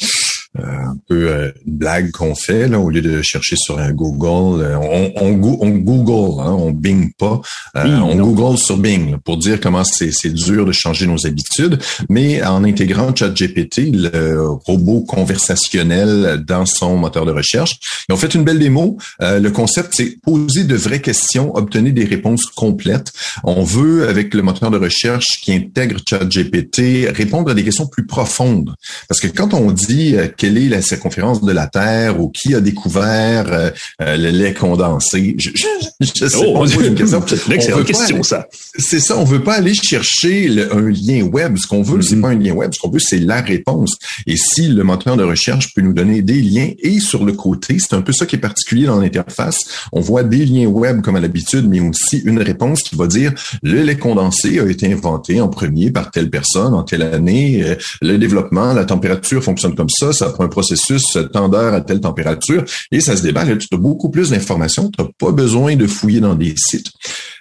un 0.57 0.97
peu 1.07 1.29
euh, 1.29 1.51
une 1.65 1.77
blague 1.77 2.11
qu'on 2.11 2.35
fait 2.35 2.67
là 2.67 2.79
au 2.79 2.89
lieu 2.89 3.01
de 3.01 3.21
chercher 3.21 3.55
sur 3.55 3.79
un 3.79 3.91
Google 3.91 4.61
euh, 4.63 4.77
on, 4.77 5.11
on, 5.15 5.57
on, 5.61 5.69
Google 5.69 6.41
hein, 6.41 6.53
on 6.57 6.71
Bing 6.71 7.11
pas 7.17 7.41
on 7.75 8.15
Google 8.15 8.57
sur 8.57 8.77
Bing 8.77 9.17
pour 9.17 9.37
dire 9.37 9.59
comment 9.59 9.83
c'est 9.83 10.33
dur 10.33 10.65
de 10.65 10.71
changer 10.71 11.07
nos 11.07 11.25
habitudes. 11.25 11.79
Mais 12.09 12.43
en 12.43 12.63
intégrant 12.63 13.13
ChatGPT 13.15 13.91
le 13.93 14.49
robot 14.49 15.01
conversationnel 15.01 16.43
dans 16.47 16.65
son 16.65 16.97
moteur 16.97 17.25
de 17.25 17.31
recherche 17.31 17.79
ils 18.07 18.13
ont 18.13 18.17
fait 18.17 18.33
une 18.33 18.43
belle 18.43 18.59
démo. 18.59 18.97
Le 19.19 19.49
concept 19.49 19.93
c'est 19.95 20.21
poser 20.21 20.63
de 20.63 20.75
vraies 20.75 21.01
questions 21.01 21.55
obtenir 21.55 21.93
des 21.93 22.05
réponses 22.05 22.45
complètes. 22.45 23.11
On 23.43 23.63
veut 23.63 24.07
avec 24.07 24.33
le 24.33 24.41
moteur 24.41 24.71
de 24.71 24.77
recherche 24.77 25.25
qui 25.41 25.53
intègre 25.53 25.99
ChatGPT 26.07 27.09
répondre 27.13 27.51
à 27.51 27.53
des 27.53 27.63
questions 27.63 27.87
plus 27.87 28.05
profondes. 28.05 28.73
Parce 29.07 29.19
que 29.19 29.27
quand 29.27 29.53
on 29.53 29.71
dit 29.71 30.15
quelle 30.45 30.59
est 30.59 30.69
la 30.69 30.83
circonférence 30.83 31.41
de 31.41 31.51
la 31.51 31.65
Terre 31.65 32.21
ou 32.21 32.29
qui 32.29 32.53
a 32.53 32.61
découvert 32.61 33.51
euh, 33.51 33.71
euh, 33.99 34.15
le 34.15 34.29
lait 34.29 34.53
condensé? 34.53 35.35
Je, 35.39 35.49
je, 35.55 36.27
sais 36.27 36.37
oh, 36.37 36.59
pas. 36.59 36.83
Une 36.83 36.93
question. 36.93 37.23
C'est 37.27 37.83
question, 37.83 38.21
ça. 38.21 38.47
C'est 38.77 38.99
ça. 38.99 39.17
On 39.17 39.23
veut 39.23 39.41
pas 39.41 39.55
aller 39.55 39.73
chercher 39.73 40.47
un 40.71 40.87
lien 40.87 41.23
web. 41.23 41.57
Ce 41.57 41.65
qu'on 41.65 41.81
veut, 41.81 42.03
c'est 42.03 42.15
mm-hmm. 42.15 42.21
pas 42.21 42.27
un 42.27 42.35
lien 42.35 42.53
web. 42.53 42.71
Ce 42.75 42.79
qu'on 42.79 42.91
veut, 42.91 42.99
c'est 42.99 43.17
la 43.17 43.41
réponse. 43.41 43.95
Et 44.27 44.35
si 44.37 44.67
le 44.67 44.83
moteur 44.83 45.17
de 45.17 45.23
recherche 45.23 45.73
peut 45.73 45.81
nous 45.81 45.93
donner 45.93 46.21
des 46.21 46.41
liens 46.41 46.69
et 46.77 46.99
sur 46.99 47.25
le 47.25 47.33
côté, 47.33 47.77
c'est 47.79 47.95
un 47.95 48.01
peu 48.01 48.13
ça 48.13 48.27
qui 48.27 48.35
est 48.35 48.39
particulier 48.39 48.85
dans 48.85 48.99
l'interface. 48.99 49.57
On 49.93 50.01
voit 50.01 50.23
des 50.23 50.45
liens 50.45 50.67
web 50.67 51.01
comme 51.01 51.15
à 51.15 51.19
l'habitude, 51.19 51.67
mais 51.67 51.79
aussi 51.79 52.19
une 52.19 52.39
réponse 52.39 52.83
qui 52.83 52.95
va 52.95 53.07
dire 53.07 53.33
le 53.63 53.81
lait 53.81 53.97
condensé 53.97 54.59
a 54.59 54.69
été 54.69 54.91
inventé 54.93 55.41
en 55.41 55.47
premier 55.47 55.89
par 55.89 56.11
telle 56.11 56.29
personne 56.29 56.75
en 56.75 56.83
telle 56.83 57.01
année. 57.01 57.63
Euh, 57.63 57.75
le 58.01 58.17
développement, 58.17 58.73
la 58.73 58.85
température 58.85 59.43
fonctionne 59.43 59.73
comme 59.73 59.89
ça. 59.89 60.13
Ça 60.13 60.34
un 60.43 60.47
processus 60.47 61.17
tendeur 61.31 61.73
à 61.73 61.81
telle 61.81 62.01
température 62.01 62.63
et 62.91 62.99
ça 62.99 63.15
se 63.15 63.21
déballe. 63.21 63.57
Tu 63.57 63.67
as 63.73 63.77
beaucoup 63.77 64.09
plus 64.09 64.31
d'informations. 64.31 64.89
Tu 64.89 65.01
n'as 65.01 65.09
pas 65.17 65.31
besoin 65.31 65.75
de 65.75 65.87
fouiller 65.87 66.19
dans 66.19 66.35
des 66.35 66.53
sites. 66.57 66.91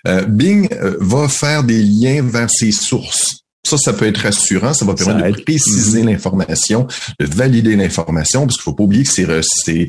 Euh, 0.06 0.24
Bing 0.24 0.68
euh, 0.72 0.96
va 1.00 1.28
faire 1.28 1.64
des 1.64 1.82
liens 1.82 2.22
vers 2.22 2.50
ses 2.50 2.72
sources. 2.72 3.43
Ça, 3.66 3.78
ça 3.78 3.92
peut 3.92 4.06
être 4.06 4.18
rassurant. 4.18 4.74
Ça 4.74 4.84
va 4.84 4.94
permettre 4.94 5.38
de 5.38 5.42
préciser 5.42 6.02
mm-hmm. 6.02 6.06
l'information, 6.06 6.86
de 7.18 7.26
valider 7.26 7.76
l'information, 7.76 8.46
parce 8.46 8.56
qu'il 8.56 8.62
faut 8.62 8.74
pas 8.74 8.84
oublier 8.84 9.04
que 9.04 9.10
c'est 9.10 9.88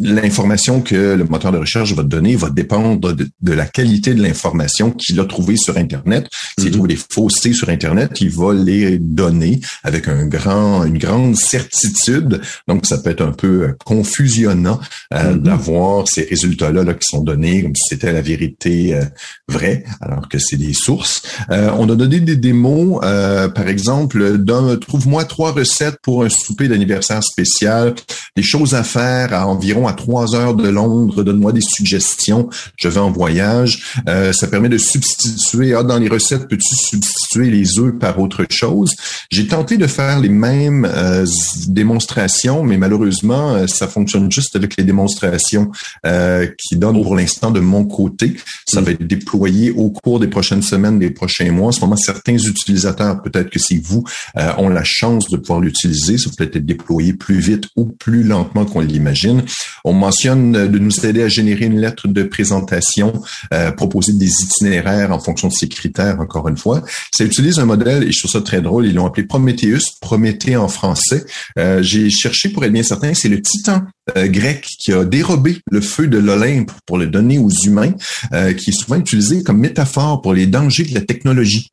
l'information 0.00 0.80
que 0.80 1.14
le 1.14 1.24
moteur 1.24 1.52
de 1.52 1.58
recherche 1.58 1.92
va 1.94 2.02
te 2.02 2.08
donner 2.08 2.36
va 2.36 2.50
dépendre 2.50 3.12
de, 3.12 3.52
la 3.52 3.66
qualité 3.66 4.14
de 4.14 4.22
l'information 4.22 4.90
qu'il 4.90 5.20
a 5.20 5.24
trouvée 5.24 5.56
sur 5.56 5.76
Internet. 5.76 6.28
S'il 6.58 6.68
mm-hmm. 6.68 6.72
trouve 6.72 6.88
des 6.88 6.98
faussetés 7.10 7.52
sur 7.52 7.68
Internet, 7.68 8.20
il 8.20 8.30
va 8.30 8.54
les 8.54 8.98
donner 8.98 9.60
avec 9.82 10.08
un 10.08 10.26
grand, 10.26 10.84
une 10.84 10.98
grande 10.98 11.36
certitude. 11.36 12.40
Donc, 12.68 12.86
ça 12.86 12.98
peut 12.98 13.10
être 13.10 13.22
un 13.22 13.32
peu 13.32 13.62
euh, 13.62 13.76
confusionnant 13.84 14.80
euh, 15.12 15.34
mm-hmm. 15.34 15.42
d'avoir 15.42 16.08
ces 16.08 16.22
résultats-là 16.24 16.84
là, 16.84 16.94
qui 16.94 17.06
sont 17.08 17.22
donnés 17.22 17.62
comme 17.62 17.76
si 17.76 17.88
c'était 17.90 18.12
la 18.12 18.22
vérité 18.22 18.94
euh, 18.94 19.04
vraie, 19.48 19.84
alors 20.00 20.28
que 20.28 20.38
c'est 20.38 20.56
des 20.56 20.72
sources. 20.72 21.22
on 21.48 21.88
a 21.88 21.94
donné 21.94 22.20
des 22.20 22.36
démos 22.36 23.00
euh, 23.10 23.48
par 23.48 23.68
exemple, 23.68 24.38
trouve-moi 24.80 25.24
trois 25.24 25.52
recettes 25.52 25.98
pour 26.02 26.24
un 26.24 26.28
souper 26.28 26.68
d'anniversaire 26.68 27.22
spécial, 27.22 27.94
des 28.36 28.42
choses 28.42 28.74
à 28.74 28.82
faire 28.82 29.32
à 29.34 29.46
environ 29.46 29.86
à 29.86 29.92
trois 29.92 30.34
heures 30.34 30.54
de 30.54 30.68
Londres, 30.68 31.22
donne-moi 31.22 31.52
des 31.52 31.60
suggestions, 31.60 32.48
je 32.76 32.88
vais 32.88 33.00
en 33.00 33.10
voyage. 33.10 33.82
Euh, 34.08 34.32
ça 34.32 34.46
permet 34.46 34.68
de 34.68 34.78
substituer, 34.78 35.74
ah, 35.74 35.82
dans 35.82 35.98
les 35.98 36.08
recettes, 36.08 36.48
peux-tu 36.48 36.74
substituer 36.74 37.50
les 37.50 37.78
œufs 37.78 37.98
par 37.98 38.18
autre 38.20 38.44
chose? 38.50 38.94
J'ai 39.30 39.46
tenté 39.46 39.76
de 39.76 39.86
faire 39.86 40.20
les 40.20 40.28
mêmes 40.28 40.88
euh, 40.90 41.26
démonstrations, 41.68 42.62
mais 42.62 42.76
malheureusement, 42.76 43.66
ça 43.66 43.88
fonctionne 43.88 44.30
juste 44.30 44.56
avec 44.56 44.76
les 44.76 44.84
démonstrations 44.84 45.70
qui 46.04 46.76
donnent 46.76 47.02
pour 47.02 47.16
l'instant 47.16 47.50
de 47.50 47.60
mon 47.60 47.84
côté. 47.84 48.36
Ça 48.66 48.80
va 48.80 48.92
être 48.92 49.06
déployé 49.06 49.70
au 49.70 49.90
cours 49.90 50.20
des 50.20 50.28
prochaines 50.28 50.62
semaines, 50.62 50.98
des 50.98 51.10
prochains 51.10 51.50
mois. 51.50 51.68
En 51.68 51.72
ce 51.72 51.80
moment, 51.80 51.96
certains 51.96 52.36
utilisateurs 52.36 53.20
peut-être 53.22 53.50
que 53.50 53.58
si 53.58 53.78
vous 53.78 54.04
euh, 54.36 54.52
ont 54.58 54.68
la 54.68 54.84
chance 54.84 55.28
de 55.28 55.36
pouvoir 55.36 55.60
l'utiliser, 55.60 56.18
ça 56.18 56.30
peut 56.36 56.44
être 56.44 56.58
déployé 56.58 57.12
plus 57.12 57.38
vite 57.38 57.68
ou 57.76 57.86
plus 57.86 58.19
lentement 58.22 58.64
qu'on 58.64 58.80
l'imagine. 58.80 59.42
On 59.84 59.92
mentionne 59.92 60.52
de 60.52 60.78
nous 60.78 61.06
aider 61.06 61.22
à 61.22 61.28
générer 61.28 61.66
une 61.66 61.80
lettre 61.80 62.08
de 62.08 62.22
présentation, 62.22 63.12
euh, 63.52 63.70
proposer 63.72 64.12
des 64.12 64.30
itinéraires 64.42 65.12
en 65.12 65.18
fonction 65.18 65.48
de 65.48 65.52
ces 65.52 65.68
critères, 65.68 66.20
encore 66.20 66.48
une 66.48 66.56
fois. 66.56 66.82
Ça 67.12 67.24
utilise 67.24 67.58
un 67.58 67.66
modèle, 67.66 68.04
et 68.04 68.12
je 68.12 68.18
trouve 68.18 68.30
ça 68.30 68.40
très 68.40 68.60
drôle, 68.60 68.86
ils 68.86 68.94
l'ont 68.94 69.06
appelé 69.06 69.26
Prometheus, 69.26 69.80
Prométhée 70.00 70.56
en 70.56 70.68
français. 70.68 71.24
Euh, 71.58 71.82
j'ai 71.82 72.10
cherché 72.10 72.48
pour 72.48 72.64
être 72.64 72.72
bien 72.72 72.82
certain, 72.82 73.14
c'est 73.14 73.28
le 73.28 73.40
titan 73.40 73.82
euh, 74.16 74.26
grec 74.26 74.66
qui 74.78 74.92
a 74.92 75.04
dérobé 75.04 75.58
le 75.70 75.80
feu 75.80 76.08
de 76.08 76.18
l'Olympe 76.18 76.72
pour 76.86 76.98
le 76.98 77.06
donner 77.06 77.38
aux 77.38 77.50
humains, 77.50 77.92
euh, 78.32 78.52
qui 78.52 78.70
est 78.70 78.72
souvent 78.72 78.96
utilisé 78.96 79.42
comme 79.42 79.58
métaphore 79.58 80.20
pour 80.20 80.34
les 80.34 80.46
dangers 80.46 80.84
de 80.84 80.94
la 80.94 81.00
technologie. 81.00 81.70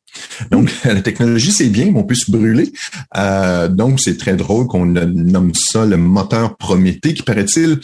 Donc, 0.50 0.70
la 0.84 1.00
technologie, 1.00 1.52
c'est 1.52 1.68
bien, 1.68 1.86
mais 1.86 1.98
on 1.98 2.04
peut 2.04 2.14
se 2.14 2.30
brûler. 2.30 2.72
Euh, 3.16 3.68
donc, 3.68 4.00
c'est 4.00 4.16
très 4.16 4.36
drôle 4.36 4.66
qu'on 4.66 4.86
nomme 4.86 5.52
ça 5.54 5.84
le 5.86 5.96
moteur 5.96 6.56
Prométhée, 6.56 7.14
qui, 7.14 7.22
paraît-il, 7.22 7.78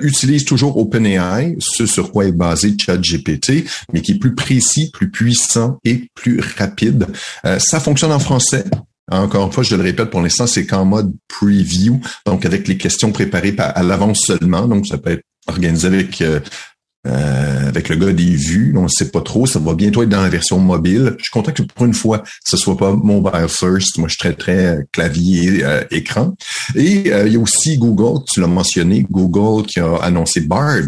utilise 0.00 0.44
toujours 0.44 0.76
OpenAI, 0.76 1.56
ce 1.58 1.86
sur 1.86 2.12
quoi 2.12 2.26
est 2.26 2.32
basé 2.32 2.74
ChatGPT, 2.78 3.64
mais 3.92 4.00
qui 4.00 4.12
est 4.12 4.18
plus 4.18 4.34
précis, 4.34 4.90
plus 4.92 5.10
puissant 5.10 5.78
et 5.84 6.08
plus 6.14 6.40
rapide. 6.58 7.06
ça 7.58 7.80
fonctionne 7.80 8.12
en 8.12 8.18
français. 8.18 8.64
Encore 9.10 9.46
une 9.46 9.52
fois, 9.52 9.62
je 9.62 9.76
le 9.76 9.82
répète, 9.82 10.10
pour 10.10 10.20
l'instant, 10.20 10.46
c'est 10.46 10.66
qu'en 10.66 10.84
mode 10.84 11.12
preview, 11.28 12.00
donc 12.24 12.44
avec 12.44 12.66
les 12.66 12.76
questions 12.76 13.12
préparées 13.12 13.54
à 13.58 13.82
l'avance 13.82 14.20
seulement. 14.26 14.66
Donc, 14.66 14.86
ça 14.86 14.98
peut 14.98 15.12
être 15.12 15.22
organisé 15.46 15.86
avec 15.86 16.22
euh, 17.06 17.46
euh, 17.56 17.68
avec 17.68 17.88
le 17.88 17.96
gars 17.96 18.12
des 18.12 18.34
vues. 18.34 18.74
On 18.76 18.82
ne 18.82 18.88
sait 18.88 19.10
pas 19.10 19.20
trop. 19.20 19.46
Ça 19.46 19.58
va 19.58 19.74
bientôt 19.74 20.02
être 20.02 20.08
dans 20.08 20.22
la 20.22 20.28
version 20.28 20.58
mobile. 20.58 21.14
Je 21.18 21.24
suis 21.24 21.30
content 21.32 21.52
que 21.52 21.62
pour 21.62 21.86
une 21.86 21.94
fois, 21.94 22.22
ce 22.44 22.56
soit 22.56 22.76
pas 22.76 22.92
mobile 22.92 23.48
first. 23.48 23.98
Moi, 23.98 24.08
je 24.08 24.14
suis 24.14 24.18
très, 24.18 24.32
très 24.34 24.86
clavier, 24.92 25.64
euh, 25.64 25.82
écran. 25.90 26.34
Et 26.74 27.12
euh, 27.12 27.26
il 27.26 27.34
y 27.34 27.36
a 27.36 27.40
aussi 27.40 27.78
Google, 27.78 28.24
tu 28.32 28.40
l'as 28.40 28.46
mentionné, 28.46 29.06
Google 29.10 29.66
qui 29.66 29.80
a 29.80 29.96
annoncé 29.96 30.40
Bard, 30.40 30.86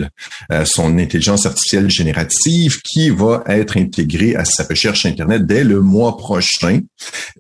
son 0.64 0.98
intelligence 0.98 1.46
artificielle 1.46 1.90
générative, 1.90 2.80
qui 2.82 3.10
va 3.10 3.42
être 3.46 3.76
intégrée 3.76 4.34
à 4.37 4.44
sa 4.44 4.64
recherche 4.64 5.06
Internet 5.06 5.46
dès 5.46 5.64
le 5.64 5.80
mois 5.80 6.16
prochain. 6.16 6.80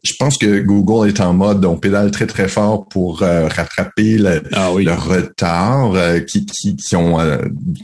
Je 0.02 0.12
pense 0.18 0.36
que 0.38 0.60
Google 0.60 1.08
est 1.08 1.20
en 1.20 1.32
mode, 1.32 1.64
on 1.64 1.76
pédale 1.76 2.10
très, 2.10 2.26
très 2.26 2.48
fort 2.48 2.88
pour 2.88 3.20
rattraper 3.20 4.18
le, 4.18 4.42
ah 4.52 4.70
le 4.76 4.92
retard 4.92 5.92
qui, 6.26 6.46
qui, 6.46 6.76
qui, 6.76 6.96
ont, 6.96 7.18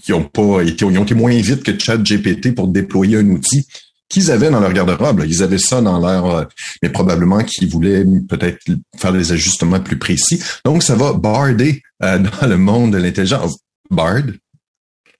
qui 0.04 0.12
ont 0.12 0.24
pas 0.24 0.62
été 0.62 0.83
ils 0.90 0.98
ont 0.98 1.04
été 1.04 1.14
moins 1.14 1.34
vite 1.34 1.62
que 1.62 1.78
ChatGPT 1.78 2.54
pour 2.54 2.68
déployer 2.68 3.18
un 3.18 3.28
outil 3.30 3.66
qu'ils 4.08 4.30
avaient 4.30 4.50
dans 4.50 4.60
leur 4.60 4.72
garde-robe. 4.72 5.24
Ils 5.26 5.42
avaient 5.42 5.58
ça 5.58 5.80
dans 5.80 5.98
leur, 5.98 6.30
euh, 6.30 6.44
mais 6.82 6.88
probablement 6.88 7.42
qu'ils 7.42 7.68
voulaient 7.68 8.04
peut-être 8.28 8.58
faire 8.96 9.12
des 9.12 9.32
ajustements 9.32 9.80
plus 9.80 9.98
précis. 9.98 10.40
Donc, 10.64 10.82
ça 10.82 10.94
va 10.94 11.12
barder 11.12 11.82
euh, 12.02 12.18
dans 12.40 12.46
le 12.46 12.56
monde 12.56 12.92
de 12.92 12.98
l'intelligence. 12.98 13.58
Bard? 13.90 14.22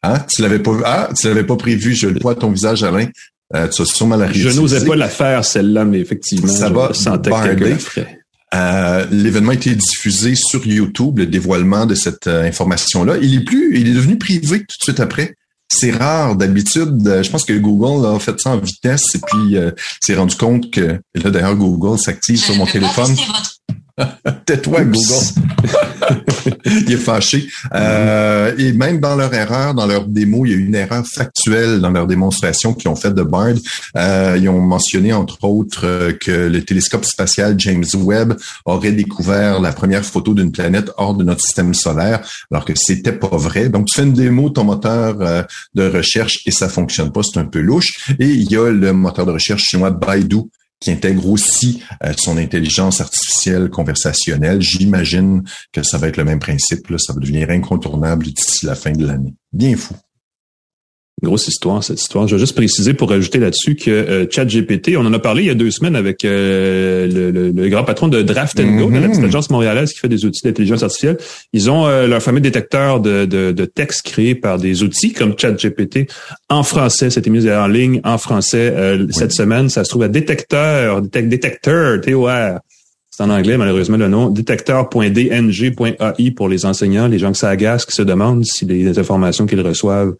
Hein? 0.02 0.18
Tu 0.28 0.42
l'avais 0.42 0.58
pas, 0.58 0.72
ah, 0.84 1.08
tu 1.18 1.28
l'avais 1.28 1.44
pas 1.44 1.56
prévu. 1.56 1.94
Je 1.94 2.08
le 2.08 2.20
vois 2.20 2.34
ton 2.34 2.50
visage, 2.50 2.82
Alain. 2.82 3.08
Euh, 3.54 3.68
tu 3.68 3.82
as 3.82 3.84
sûrement 3.84 4.16
la 4.16 4.32
Je 4.32 4.48
n'osais 4.48 4.84
pas 4.84 4.96
la 4.96 5.08
faire, 5.08 5.44
celle-là, 5.44 5.84
mais 5.84 6.00
effectivement, 6.00 6.52
ça 6.52 6.70
va 6.70 6.90
barder. 7.18 7.76
Euh, 8.54 9.06
l'événement 9.10 9.50
a 9.50 9.54
été 9.54 9.74
diffusé 9.74 10.34
sur 10.36 10.64
YouTube, 10.64 11.18
le 11.18 11.26
dévoilement 11.26 11.86
de 11.86 11.94
cette 11.94 12.28
information-là. 12.28 13.16
Il 13.20 13.34
est 13.34 13.44
plus, 13.44 13.76
il 13.76 13.88
est 13.88 13.94
devenu 13.94 14.16
privé 14.16 14.60
tout 14.60 14.78
de 14.78 14.82
suite 14.82 15.00
après 15.00 15.34
c'est 15.74 15.90
rare 15.90 16.36
d'habitude. 16.36 17.06
Euh, 17.06 17.22
je 17.22 17.30
pense 17.30 17.44
que 17.44 17.52
Google 17.52 18.06
a 18.06 18.18
fait 18.18 18.38
ça 18.38 18.50
en 18.50 18.58
vitesse 18.58 19.04
et 19.14 19.18
puis 19.18 19.56
euh, 19.56 19.70
s'est 20.00 20.14
rendu 20.14 20.36
compte 20.36 20.70
que 20.70 21.00
là 21.14 21.30
d'ailleurs 21.30 21.56
Google 21.56 21.98
s'active 21.98 22.38
sur 22.38 22.54
mon 22.56 22.66
téléphone. 22.66 23.14
Tais-toi, 24.46 24.84
Google. 24.84 24.98
il 26.64 26.92
est 26.92 26.96
fâché. 26.96 27.46
Euh, 27.74 28.54
et 28.58 28.72
même 28.72 28.98
dans 28.98 29.14
leur 29.14 29.32
erreur, 29.32 29.74
dans 29.74 29.86
leur 29.86 30.06
démo, 30.06 30.44
il 30.44 30.50
y 30.50 30.54
a 30.54 30.58
une 30.58 30.74
erreur 30.74 31.04
factuelle 31.06 31.80
dans 31.80 31.90
leur 31.90 32.06
démonstration 32.06 32.74
qu'ils 32.74 32.90
ont 32.90 32.96
faite 32.96 33.14
de 33.14 33.22
Bard. 33.22 33.54
Euh, 33.96 34.36
ils 34.40 34.48
ont 34.48 34.60
mentionné, 34.60 35.12
entre 35.12 35.44
autres, 35.44 35.86
euh, 35.86 36.12
que 36.12 36.32
le 36.32 36.64
télescope 36.64 37.04
spatial 37.04 37.54
James 37.58 37.84
Webb 37.94 38.34
aurait 38.64 38.92
découvert 38.92 39.60
la 39.60 39.72
première 39.72 40.04
photo 40.04 40.34
d'une 40.34 40.50
planète 40.50 40.90
hors 40.96 41.14
de 41.14 41.22
notre 41.22 41.40
système 41.40 41.72
solaire, 41.72 42.26
alors 42.50 42.64
que 42.64 42.72
c'était 42.74 43.12
pas 43.12 43.36
vrai. 43.36 43.68
Donc, 43.68 43.86
tu 43.86 43.94
fais 43.94 44.02
une 44.02 44.12
démo 44.12 44.50
ton 44.50 44.64
moteur 44.64 45.16
euh, 45.20 45.42
de 45.74 45.88
recherche 45.88 46.40
et 46.46 46.50
ça 46.50 46.68
fonctionne 46.68 47.12
pas, 47.12 47.22
c'est 47.22 47.38
un 47.38 47.44
peu 47.44 47.60
louche. 47.60 47.92
Et 48.18 48.26
il 48.26 48.50
y 48.50 48.56
a 48.56 48.70
le 48.70 48.92
moteur 48.92 49.24
de 49.24 49.32
recherche 49.32 49.62
chinois 49.62 49.90
Baidu 49.90 50.42
qui 50.84 50.90
intègre 50.90 51.28
aussi 51.28 51.82
euh, 52.04 52.12
son 52.18 52.36
intelligence 52.36 53.00
artificielle 53.00 53.70
conversationnelle. 53.70 54.60
J'imagine 54.60 55.42
que 55.72 55.82
ça 55.82 55.96
va 55.96 56.08
être 56.08 56.18
le 56.18 56.24
même 56.24 56.38
principe. 56.38 56.92
Ça 56.98 57.14
va 57.14 57.20
devenir 57.20 57.48
incontournable 57.50 58.26
d'ici 58.26 58.66
la 58.66 58.74
fin 58.74 58.92
de 58.92 59.06
l'année. 59.06 59.34
Bien 59.52 59.76
fou. 59.76 59.94
Grosse 61.24 61.48
histoire, 61.48 61.82
cette 61.82 62.00
histoire. 62.00 62.28
Je 62.28 62.36
vais 62.36 62.40
juste 62.40 62.54
préciser 62.54 62.94
pour 62.94 63.10
ajouter 63.10 63.38
là-dessus 63.38 63.74
que 63.74 63.90
euh, 63.90 64.26
ChatGPT, 64.30 64.96
on 64.96 65.06
en 65.06 65.12
a 65.12 65.18
parlé 65.18 65.42
il 65.42 65.46
y 65.46 65.50
a 65.50 65.54
deux 65.54 65.70
semaines 65.70 65.96
avec 65.96 66.24
euh, 66.24 67.52
le, 67.52 67.68
grand 67.68 67.82
patron 67.82 68.08
de 68.08 68.22
Draft 68.22 68.60
Go, 68.60 68.90
de 68.90 68.98
la 68.98 69.08
petite 69.08 69.22
mm-hmm. 69.22 69.26
agence 69.26 69.50
montréalaise 69.50 69.92
qui 69.92 69.98
fait 69.98 70.08
des 70.08 70.24
outils 70.24 70.42
d'intelligence 70.44 70.82
artificielle. 70.82 71.16
Ils 71.52 71.70
ont 71.70 71.86
euh, 71.86 72.06
leur 72.06 72.22
fameux 72.22 72.40
détecteur 72.40 73.00
de, 73.00 73.24
de, 73.24 73.52
de 73.52 73.64
texte 73.64 74.06
créé 74.06 74.34
par 74.34 74.58
des 74.58 74.82
outils 74.82 75.12
comme 75.12 75.34
ChatGPT 75.36 76.10
en 76.48 76.62
français. 76.62 77.10
C'était 77.10 77.30
mis 77.30 77.50
en 77.50 77.66
ligne 77.66 78.00
en 78.04 78.18
français 78.18 78.74
cette 79.10 79.32
semaine. 79.32 79.70
Ça 79.70 79.84
se 79.84 79.90
trouve 79.90 80.02
à 80.02 80.08
détecteur, 80.08 81.02
détecteur, 81.02 82.00
T-O-R. 82.00 82.60
C'est 83.16 83.22
en 83.22 83.30
anglais, 83.30 83.56
malheureusement, 83.56 83.96
le 83.96 84.08
nom. 84.08 84.28
Détecteur.dng.ai 84.28 86.30
pour 86.32 86.48
les 86.48 86.66
enseignants, 86.66 87.06
les 87.06 87.20
gens 87.20 87.30
que 87.30 87.38
ça 87.38 87.48
agace, 87.48 87.86
qui 87.86 87.94
se 87.94 88.02
demandent 88.02 88.44
si 88.44 88.64
les 88.64 88.98
informations 88.98 89.46
qu'ils 89.46 89.60
reçoivent 89.60 90.14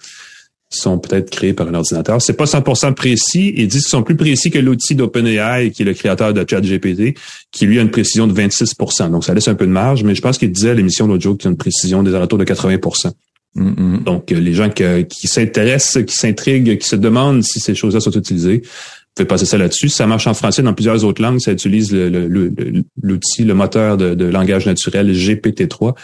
sont 0.75 0.99
peut-être 0.99 1.31
créés 1.31 1.53
par 1.53 1.69
un 1.69 1.75
ordinateur. 1.75 2.21
C'est 2.21 2.35
pas 2.35 2.45
100% 2.45 2.95
précis. 2.95 3.53
Ils 3.57 3.69
disent 3.69 3.83
qu'ils 3.83 3.91
sont 3.91 4.03
plus 4.03 4.17
précis 4.17 4.51
que 4.51 4.59
l'outil 4.59 4.95
d'OpenAI, 4.95 5.71
qui 5.71 5.83
est 5.83 5.85
le 5.85 5.95
créateur 5.95 6.33
de 6.33 6.45
ChatGPT, 6.49 7.17
qui 7.51 7.67
lui 7.67 7.79
a 7.79 7.83
une 7.83 7.91
précision 7.91 8.27
de 8.27 8.33
26%. 8.33 9.11
Donc, 9.11 9.25
ça 9.25 9.35
laisse 9.35 9.49
un 9.49 9.55
peu 9.55 9.67
de 9.67 9.73
marge, 9.73 10.05
mais 10.05 10.15
je 10.15 10.21
pense 10.21 10.39
qu'il 10.39 10.53
disait 10.53 10.71
à 10.71 10.75
l'émission 10.75 11.07
l'autre 11.07 11.23
jour 11.23 11.37
qu'il 11.39 11.49
a 11.49 11.51
une 11.51 11.57
précision 11.57 12.03
des 12.03 12.15
alentours 12.15 12.39
de 12.39 12.45
80%. 12.45 13.13
Mm-hmm. 13.57 14.05
Donc, 14.05 14.33
euh, 14.33 14.41
les 14.41 14.53
gens 14.53 14.69
qui, 14.71 15.29
s'intéressent, 15.29 16.05
qui 16.05 16.15
s'intriguent, 16.15 16.79
qui 16.79 16.89
se 16.89 16.97
demandent 16.97 17.43
si 17.43 17.61
ces 17.61 17.75
choses-là 17.75 18.01
sont 18.01 18.11
utilisées, 18.11 18.63
vous 18.65 19.23
pouvez 19.23 19.29
passer 19.29 19.47
ça 19.47 19.59
là-dessus. 19.59 19.89
Ça 19.89 20.09
marche 20.09 20.27
en 20.27 20.35
français 20.35 20.63
dans 20.63 20.75
plusieurs 20.75 21.05
autres 21.05 21.23
langues. 21.23 21.39
Ça 21.39 21.53
utilise 21.53 21.93
l'outil, 21.93 23.45
le, 23.45 23.55
moteur 23.55 23.97
de, 23.97 24.15
de 24.15 24.25
langage 24.25 24.67
naturel 24.67 25.13
GPT-3 25.13 25.95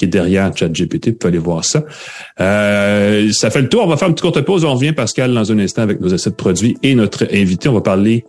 qui 0.00 0.06
est 0.06 0.08
derrière 0.08 0.50
ChatGPT. 0.56 1.10
Vous 1.10 1.14
pouvez 1.16 1.28
aller 1.28 1.38
voir 1.38 1.62
ça. 1.62 1.84
Euh, 2.40 3.30
ça 3.32 3.50
fait 3.50 3.60
le 3.60 3.68
tour. 3.68 3.82
On 3.84 3.86
va 3.86 3.98
faire 3.98 4.08
une 4.08 4.14
petite 4.14 4.32
courte 4.32 4.40
pause. 4.40 4.64
On 4.64 4.74
revient, 4.74 4.92
Pascal, 4.92 5.34
dans 5.34 5.52
un 5.52 5.58
instant 5.58 5.82
avec 5.82 6.00
nos 6.00 6.08
essais 6.08 6.30
de 6.30 6.34
produits 6.34 6.78
et 6.82 6.94
notre 6.94 7.28
invité. 7.30 7.68
On 7.68 7.74
va 7.74 7.82
parler 7.82 8.24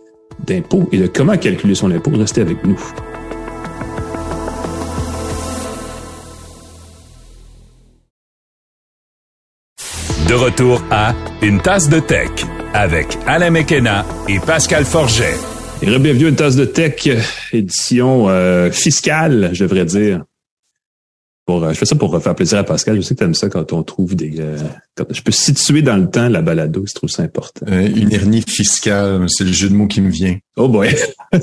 d'impôts 0.46 0.86
et 0.92 0.98
de 0.98 1.06
comment 1.06 1.36
calculer 1.38 1.74
son 1.74 1.90
impôt. 1.90 2.10
Restez 2.14 2.42
avec 2.42 2.62
nous. 2.64 2.78
De 10.28 10.34
retour 10.34 10.82
à 10.90 11.14
Une 11.40 11.60
tasse 11.60 11.88
de 11.88 12.00
tech 12.00 12.30
avec 12.74 13.18
Alain 13.26 13.50
Mekena 13.50 14.04
et 14.28 14.38
Pascal 14.40 14.84
Forget. 14.84 15.36
Et 15.80 15.86
bienvenue 15.86 16.26
à 16.26 16.28
une 16.28 16.36
tasse 16.36 16.56
de 16.56 16.66
tech, 16.66 17.08
édition 17.52 18.28
euh, 18.28 18.70
fiscale, 18.70 19.50
je 19.52 19.64
devrais 19.64 19.86
dire. 19.86 20.22
Pour, 21.52 21.64
euh, 21.64 21.72
je 21.72 21.78
fais 21.78 21.84
ça 21.84 21.96
pour 21.96 22.22
faire 22.22 22.34
plaisir 22.34 22.58
à 22.58 22.64
Pascal. 22.64 22.96
Je 22.96 23.02
sais 23.02 23.14
que 23.14 23.18
tu 23.18 23.24
aimes 23.24 23.34
ça 23.34 23.50
quand 23.50 23.72
on 23.74 23.82
trouve 23.82 24.16
des... 24.16 24.40
Euh, 24.40 24.56
quand 24.96 25.04
je 25.10 25.20
peux 25.20 25.32
situer 25.32 25.82
dans 25.82 25.96
le 25.96 26.08
temps 26.08 26.28
la 26.28 26.40
balado, 26.40 26.84
je 26.88 26.94
trouve 26.94 27.10
ça 27.10 27.22
important. 27.22 27.66
une 27.66 28.12
hernie 28.12 28.42
fiscale, 28.42 29.26
c'est 29.28 29.44
le 29.44 29.52
jeu 29.52 29.68
de 29.68 29.74
mots 29.74 29.86
qui 29.86 30.00
me 30.00 30.10
vient. 30.10 30.36
Oh 30.56 30.68
boy! 30.68 30.94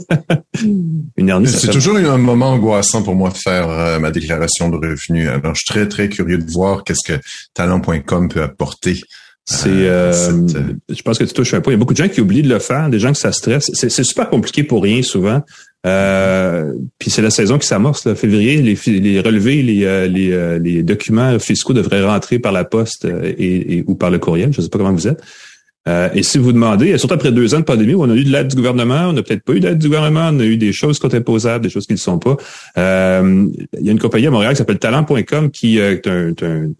une 1.18 1.30
hernie, 1.30 1.48
C'est 1.48 1.70
toujours 1.70 1.98
un 1.98 2.18
moment 2.18 2.52
angoissant 2.52 3.04
pour 3.04 3.14
moi 3.14 3.30
de 3.30 3.38
faire 3.38 4.00
ma 4.00 4.10
déclaration 4.10 4.70
de 4.70 4.78
revenus. 4.78 5.30
Alors, 5.30 5.54
je 5.54 5.60
suis 5.60 5.68
très, 5.68 5.88
très 5.88 6.10
curieux 6.10 6.40
de 6.40 6.52
voir 6.52 6.84
qu'est-ce 6.84 7.06
que 7.06 7.20
talent.com 7.54 8.30
peut 8.30 8.42
apporter 8.42 9.02
c'est, 9.50 9.68
euh, 9.68 10.14
euh, 10.14 10.74
je 10.90 11.02
pense 11.02 11.18
que 11.18 11.24
tu 11.24 11.34
touches 11.34 11.56
un 11.56 11.62
point. 11.62 11.74
Il 11.74 11.76
y 11.76 11.78
a 11.78 11.80
beaucoup 11.80 11.94
de 11.94 11.98
gens 11.98 12.08
qui 12.08 12.22
oublient 12.22 12.44
de 12.44 12.50
le 12.50 12.60
faire, 12.60 12.88
des 12.90 13.00
gens 13.00 13.12
que 13.12 13.18
ça 13.18 13.32
stresse. 13.32 13.72
C'est, 13.74 13.90
super 14.04 14.30
compliqué 14.30 14.64
pour 14.64 14.84
rien 14.84 15.02
souvent. 15.02 15.42
Euh, 15.86 16.74
puis 16.98 17.10
c'est 17.10 17.22
la 17.22 17.30
saison 17.30 17.58
qui 17.58 17.68
s'amorce. 17.68 18.06
Là. 18.06 18.16
Février, 18.16 18.62
les, 18.62 18.78
les 19.00 19.20
relevés, 19.22 19.62
les, 19.62 19.86
euh, 19.86 20.08
les, 20.08 20.60
les, 20.60 20.84
documents 20.84 21.40
fiscaux 21.40 21.74
devraient 21.74 22.04
rentrer 22.04 22.38
par 22.38 22.52
la 22.52 22.66
poste 22.66 23.06
et, 23.06 23.84
ou 23.88 23.96
par 23.96 24.12
le 24.12 24.20
courriel. 24.20 24.52
Je 24.52 24.60
ne 24.60 24.64
sais 24.64 24.70
pas 24.70 24.78
comment 24.78 24.92
vous 24.92 25.08
êtes. 25.08 25.22
Euh, 25.88 26.10
et 26.14 26.24
si 26.24 26.38
vous 26.38 26.52
demandez, 26.52 26.98
surtout 26.98 27.16
après 27.16 27.32
deux 27.32 27.56
ans 27.56 27.60
de 27.60 27.64
pandémie 27.64 27.94
où 27.94 28.04
on 28.04 28.10
a 28.10 28.16
eu 28.16 28.24
de 28.24 28.32
l'aide 28.32 28.48
du 28.48 28.56
gouvernement, 28.56 29.08
on 29.08 29.14
n'a 29.14 29.24
peut-être 29.24 29.44
pas 29.44 29.54
eu 29.54 29.60
d'aide 29.60 29.78
du 29.78 29.88
gouvernement, 29.88 30.30
on 30.32 30.40
a 30.40 30.44
eu 30.44 30.58
des 30.58 30.74
choses 30.74 31.00
qui 31.00 31.08
sont 31.08 31.16
imposables, 31.16 31.64
des 31.64 31.70
choses 31.70 31.88
qui 31.88 31.94
ne 31.94 31.98
sont 31.98 32.20
pas. 32.20 32.36
Euh, 32.78 33.48
il 33.80 33.86
y 33.86 33.90
a 33.90 33.92
une 33.92 34.00
compagnie 34.00 34.28
à 34.28 34.32
Montréal 34.32 34.54
qui 34.54 34.58
s'appelle 34.58 34.78
Talent.com 34.78 35.50
qui 35.52 35.80
euh, 35.80 35.94
est 35.94 36.08
un, 36.08 36.34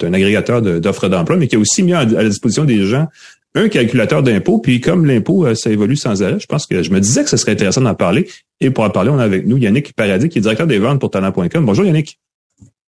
un, 0.04 0.14
agrégateur 0.14 0.62
d'offres 0.62 1.08
d'emploi, 1.08 1.38
mais 1.38 1.48
qui 1.48 1.56
a 1.56 1.60
aussi 1.60 1.82
mis 1.82 1.94
à, 1.94 2.04
la 2.04 2.26
disposition 2.26 2.66
des 2.66 2.86
gens 2.86 3.08
un 3.56 3.70
calculateur 3.70 4.24
d'impôts. 4.24 4.60
Puis 4.60 4.82
comme 4.82 5.06
l'impôt, 5.06 5.54
ça 5.56 5.70
évolue 5.70 5.96
sans 5.96 6.22
arrêt, 6.24 6.40
je 6.40 6.48
pense 6.48 6.66
que 6.66 6.84
je 6.84 6.92
me 6.92 7.00
disais 7.00 7.24
que 7.24 7.30
ce 7.30 7.38
serait 7.38 7.54
intéressant 7.54 7.82
d'en 7.82 7.96
parler. 7.96 8.28
Et 8.62 8.70
pour 8.70 8.84
en 8.84 8.90
parler, 8.90 9.10
on 9.10 9.20
a 9.20 9.24
avec 9.24 9.46
nous 9.46 9.58
Yannick 9.58 9.94
Paradis, 9.94 10.30
qui 10.30 10.40
est 10.40 10.42
directeur 10.42 10.68
des 10.68 10.80
ventes 10.80 11.00
pour 11.00 11.10
Talent.com. 11.10 11.66
Bonjour 11.66 11.86
Yannick. 11.86 12.20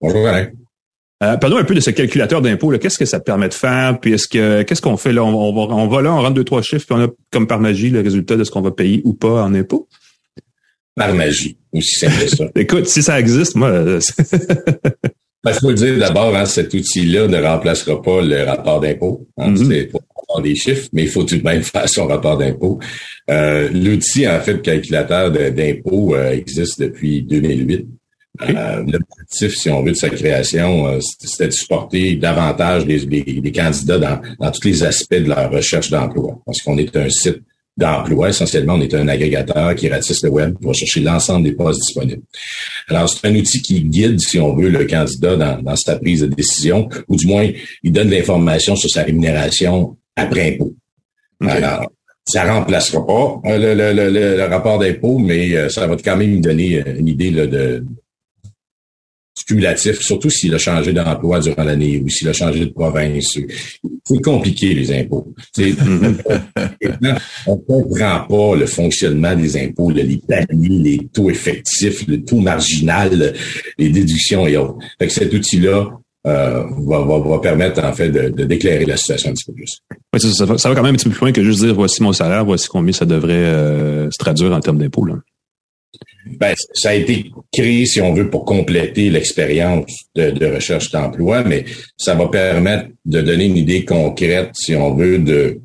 Bonjour 0.01 0.27
Alain. 0.27 0.49
Euh, 1.23 1.37
parlons 1.37 1.57
un 1.57 1.65
peu 1.65 1.75
de 1.75 1.81
ce 1.81 1.91
calculateur 1.91 2.43
d'impôt. 2.43 2.71
Qu'est-ce 2.79 2.99
que 2.99 3.05
ça 3.05 3.21
permet 3.21 3.49
de 3.49 3.55
faire? 3.55 3.99
Puis 4.01 4.13
est-ce 4.13 4.29
que 4.29 4.63
qu'est-ce 4.63 4.83
qu'on 4.83 4.97
fait 4.97 5.13
là? 5.13 5.25
On, 5.25 5.55
va, 5.55 5.75
on 5.75 5.87
va 5.87 6.03
là, 6.03 6.13
on 6.13 6.21
rentre 6.21 6.35
deux, 6.35 6.45
trois 6.45 6.61
chiffres, 6.61 6.85
puis 6.87 6.97
on 6.97 7.05
a 7.05 7.09
comme 7.31 7.47
par 7.47 7.61
magie 7.61 7.91
le 7.91 8.01
résultat 8.01 8.37
de 8.37 8.45
ce 8.45 8.51
qu'on 8.51 8.61
va 8.61 8.73
payer 8.73 9.01
ou 9.05 9.15
pas 9.15 9.43
en 9.43 9.55
impôt? 9.55 9.89
Par 10.97 11.15
magie, 11.15 11.57
aussi 11.73 11.99
simple 11.99 12.21
que 12.21 12.29
ça. 12.29 12.45
Écoute, 12.57 12.87
si 12.87 13.03
ça 13.03 13.19
existe, 13.19 13.55
moi. 13.55 13.71
Il 15.47 15.51
ben, 15.51 15.59
faut 15.61 15.69
le 15.69 15.75
dire 15.75 15.99
d'abord, 15.99 16.35
hein, 16.35 16.47
cet 16.47 16.73
outil-là 16.73 17.29
ne 17.29 17.39
remplacera 17.39 18.01
pas 18.01 18.23
le 18.23 18.45
rapport 18.45 18.81
d'impôt. 18.81 19.27
Hein, 19.37 19.53
mm-hmm. 19.53 19.69
C'est 19.69 19.85
pour 19.87 20.01
avoir 20.27 20.43
des 20.43 20.55
chiffres, 20.55 20.89
mais 20.95 21.03
il 21.03 21.09
faut 21.09 21.25
tout 21.25 21.37
de 21.37 21.43
même 21.43 21.63
faire 21.63 21.87
son 21.87 22.07
rapport 22.07 22.39
d'impôt. 22.39 22.79
Euh, 23.31 23.69
l'outil, 23.71 24.27
en 24.27 24.41
fait, 24.41 24.63
calculateur 24.63 25.31
d'impôt 25.31 26.15
euh, 26.15 26.31
existe 26.33 26.81
depuis 26.81 27.23
2008. 27.23 27.87
Euh, 28.43 28.85
L'objectif, 28.87 29.55
si 29.55 29.71
on 29.71 29.83
veut, 29.83 29.93
de 29.93 29.97
sa 29.97 30.09
création, 30.09 30.87
euh, 30.87 30.99
c'était 31.21 31.49
de 31.49 31.53
supporter 31.53 32.17
davantage 32.17 32.85
les, 32.87 33.53
candidats 33.53 33.99
dans, 33.99 34.21
dans, 34.41 34.51
tous 34.51 34.67
les 34.67 34.83
aspects 34.83 35.15
de 35.15 35.29
leur 35.29 35.51
recherche 35.51 35.91
d'emploi. 35.91 36.41
Parce 36.45 36.61
qu'on 36.63 36.79
est 36.79 36.97
un 36.97 37.09
site 37.11 37.43
d'emploi, 37.77 38.29
essentiellement, 38.29 38.75
on 38.75 38.81
est 38.81 38.95
un 38.95 39.09
agrégateur 39.09 39.75
qui 39.75 39.89
ratisse 39.89 40.23
le 40.23 40.31
web, 40.31 40.57
qui 40.59 40.67
va 40.67 40.73
chercher 40.73 41.01
l'ensemble 41.01 41.45
des 41.45 41.53
postes 41.53 41.81
disponibles. 41.81 42.23
Alors, 42.89 43.09
c'est 43.09 43.27
un 43.27 43.35
outil 43.35 43.61
qui 43.61 43.83
guide, 43.83 44.21
si 44.21 44.39
on 44.39 44.55
veut, 44.55 44.69
le 44.69 44.85
candidat 44.85 45.37
dans, 45.37 45.63
dans 45.63 45.77
sa 45.77 45.97
prise 45.97 46.21
de 46.21 46.27
décision, 46.27 46.89
ou 47.09 47.17
du 47.17 47.27
moins, 47.27 47.49
il 47.83 47.93
donne 47.93 48.11
l'information 48.11 48.77
sur 48.77 48.89
sa 48.91 49.03
rémunération 49.03 49.97
après 50.15 50.55
impôt. 50.55 50.75
Alors, 51.41 51.91
ça 52.27 52.45
remplacera 52.45 53.07
pas 53.07 53.41
euh, 53.47 53.59
le, 53.59 53.93
le, 53.93 54.11
le, 54.11 54.37
le 54.37 54.45
rapport 54.45 54.79
d'impôt, 54.79 55.19
mais 55.19 55.69
ça 55.69 55.87
va 55.87 55.97
quand 55.97 56.17
même 56.17 56.41
donner 56.41 56.83
une 56.97 57.09
idée 57.09 57.31
là, 57.31 57.47
de, 57.47 57.85
cumulatif, 59.47 60.01
surtout 60.01 60.31
s'il 60.31 60.55
a 60.55 60.59
changé 60.59 60.93
d'emploi 60.93 61.41
durant 61.41 61.65
l'année 61.65 62.01
ou 62.05 62.09
s'il 62.09 62.29
a 62.29 62.33
changé 62.33 62.61
de 62.61 62.71
province. 62.71 63.39
C'est 64.05 64.23
compliqué, 64.23 64.75
les 64.75 64.93
impôts. 64.93 65.35
on 67.47 67.57
comprend 67.59 68.27
pas 68.29 68.57
le 68.57 68.67
fonctionnement 68.67 69.35
des 69.35 69.57
impôts, 69.57 69.91
les 69.91 70.21
paniers, 70.29 70.69
les 70.69 71.09
taux 71.13 71.31
effectifs, 71.31 72.07
le 72.07 72.23
taux 72.23 72.41
marginal, 72.41 73.35
les 73.79 73.89
déductions 73.89 74.47
et 74.47 74.57
autres. 74.57 74.79
Fait 74.99 75.07
que 75.07 75.13
cet 75.13 75.33
outil-là, 75.33 75.91
euh, 76.27 76.65
va, 76.87 77.01
va, 77.01 77.19
va, 77.19 77.39
permettre 77.39 77.85
en 77.85 77.93
fait 77.93 78.09
de, 78.09 78.45
d'éclairer 78.45 78.87
la 78.87 78.97
situation 78.97 79.31
un 79.31 79.35
petit 79.35 79.45
peu 79.45 79.53
plus. 79.53 79.79
Oui, 80.15 80.21
ça, 80.21 80.33
ça, 80.33 80.69
va 80.71 80.75
quand 80.75 80.83
même 80.83 80.95
un 80.95 80.97
petit 80.97 81.05
peu 81.05 81.11
plus 81.11 81.21
loin 81.21 81.33
que 81.33 81.45
juste 81.45 81.61
dire 81.61 81.75
voici 81.75 82.03
mon 82.03 82.15
salaire, 82.15 82.47
voici 82.47 82.67
combien 82.67 82.93
ça 82.93 83.05
devrait 83.05 83.35
euh, 83.35 84.11
se 84.11 84.17
traduire 84.19 84.53
en 84.53 84.61
termes 84.61 84.79
d'impôts. 84.79 85.07
Ben, 86.27 86.55
ça 86.73 86.91
a 86.91 86.95
été 86.95 87.31
créé, 87.53 87.87
si 87.87 88.01
on 88.01 88.13
veut, 88.13 88.31
pour 88.31 88.45
compléter 88.45 89.11
l'expérience 89.11 89.91
de, 90.15 90.55
recherche 90.55 90.91
d'emploi, 90.91 91.43
mais 91.45 91.65
ça 91.97 92.15
va 92.15 92.29
permettre 92.29 92.89
de 93.05 93.21
donner 93.21 93.45
une 93.45 93.57
idée 93.57 93.85
concrète, 93.85 94.51
si 94.55 94.75
on 94.75 94.95
veut, 94.95 95.19
de 95.19 95.61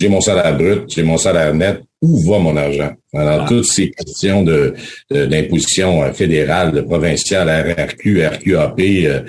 j'ai 0.00 0.08
mon 0.08 0.20
salaire 0.20 0.56
brut, 0.56 0.84
j'ai 0.88 1.02
mon 1.02 1.16
salaire 1.16 1.52
net, 1.52 1.80
où 2.00 2.20
va 2.30 2.38
mon 2.38 2.56
argent? 2.56 2.92
Alors, 3.12 3.42
ah. 3.42 3.46
toutes 3.48 3.64
ces 3.64 3.90
questions 3.90 4.44
de, 4.44 4.74
d'imposition 5.10 6.04
euh, 6.04 6.12
fédérale, 6.12 6.84
provinciale, 6.86 7.48
RRQ, 7.48 8.26
RQAP, 8.26 8.80
euh, 8.80 9.20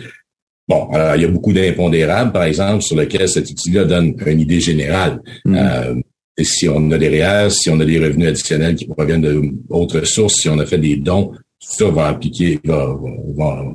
bon, 0.67 0.88
alors, 0.91 1.15
il 1.15 1.23
y 1.23 1.25
a 1.25 1.28
beaucoup 1.28 1.54
d'impondérables, 1.54 2.32
par 2.32 2.43
exemple, 2.43 2.84
sur 2.84 2.95
lesquels 2.95 3.28
cet 3.28 3.49
outil-là 3.49 3.86
donne 3.86 4.15
une 4.23 4.41
idée 4.41 4.60
générale. 4.60 5.19
Mm. 5.45 5.56
Euh, 5.56 5.95
et 6.39 6.45
si 6.45 6.69
on 6.69 6.89
a 6.91 6.97
des 6.97 7.10
REER, 7.10 7.49
si 7.49 7.69
on 7.69 7.80
a 7.82 7.86
des 7.86 7.99
revenus 7.99 8.30
additionnels 8.30 8.75
qui 8.75 8.88
proviennent 8.88 9.21
d'autres 9.69 10.06
sources, 10.06 10.36
si 10.36 10.47
on 10.47 10.58
a 10.58 10.65
fait 10.65 10.78
des 10.78 10.95
dons, 10.95 11.34
tout 11.60 11.75
ça 11.78 11.89
va 11.89 12.08
appliquer, 12.08 12.58
va, 12.63 12.95
va, 13.36 13.65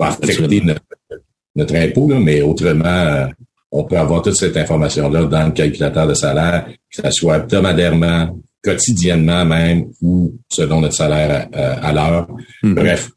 va 0.00 0.06
affecter 0.06 0.62
notre, 1.54 1.76
impôt, 1.76 2.06
mais 2.06 2.40
autrement, 2.40 3.28
on 3.70 3.84
peut 3.84 3.98
avoir 3.98 4.22
toute 4.22 4.36
cette 4.36 4.56
information-là 4.56 5.24
dans 5.24 5.46
le 5.46 5.52
calculateur 5.52 6.06
de 6.06 6.14
salaire, 6.14 6.66
que 6.90 7.02
ce 7.02 7.10
soit 7.10 7.36
hebdomadairement, 7.36 8.40
quotidiennement 8.62 9.44
même, 9.44 9.90
ou 10.00 10.34
selon 10.50 10.80
notre 10.80 10.94
salaire 10.94 11.48
à, 11.52 11.92
l'heure. 11.92 12.28
Mm-hmm. 12.62 12.74
Bref, 12.74 13.10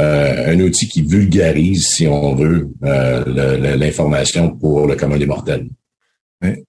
euh, 0.00 0.52
un 0.52 0.58
outil 0.58 0.88
qui 0.88 1.02
vulgarise, 1.02 1.86
si 1.94 2.08
on 2.08 2.34
veut, 2.34 2.68
euh, 2.82 3.76
l'information 3.76 4.56
pour 4.56 4.88
le 4.88 4.96
commun 4.96 5.18
des 5.18 5.26
mortels. 5.26 5.68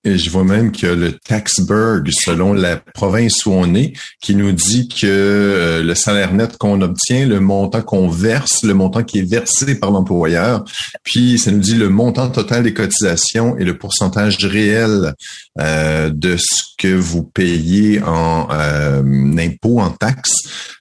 Et 0.04 0.18
je 0.18 0.30
vois 0.30 0.44
même 0.44 0.72
que 0.72 0.88
le 0.88 1.14
Taxberg, 1.14 2.08
selon 2.12 2.54
la 2.54 2.78
province 2.78 3.46
où 3.46 3.52
on 3.52 3.74
est, 3.74 3.94
qui 4.22 4.36
nous 4.36 4.52
dit 4.52 4.88
que 4.88 5.06
euh, 5.06 5.84
le 5.84 5.96
salaire 5.96 6.34
net 6.34 6.58
qu'on 6.58 6.82
obtient, 6.82 7.26
le 7.26 7.40
montant 7.40 7.82
qu'on 7.82 8.08
verse, 8.08 8.64
le 8.64 8.74
montant 8.74 9.04
qui 9.04 9.20
est 9.20 9.30
versé 9.30 9.76
par 9.76 9.92
l'employeur, 9.92 10.64
puis 11.04 11.40
ça 11.40 11.52
nous 11.52 11.60
dit 11.60 11.76
le 11.76 11.90
montant 11.90 12.30
total 12.30 12.64
des 12.64 12.74
cotisations 12.74 13.58
et 13.58 13.64
le 13.64 13.78
pourcentage 13.78 14.38
réel 14.46 15.14
euh, 15.60 16.10
de 16.10 16.36
ce 16.38 16.64
que 16.80 16.96
vous 16.96 17.24
payez 17.24 18.02
en 18.02 18.48
euh, 18.52 19.04
impôts, 19.38 19.80
en 19.80 19.92
taxes. 19.92 20.36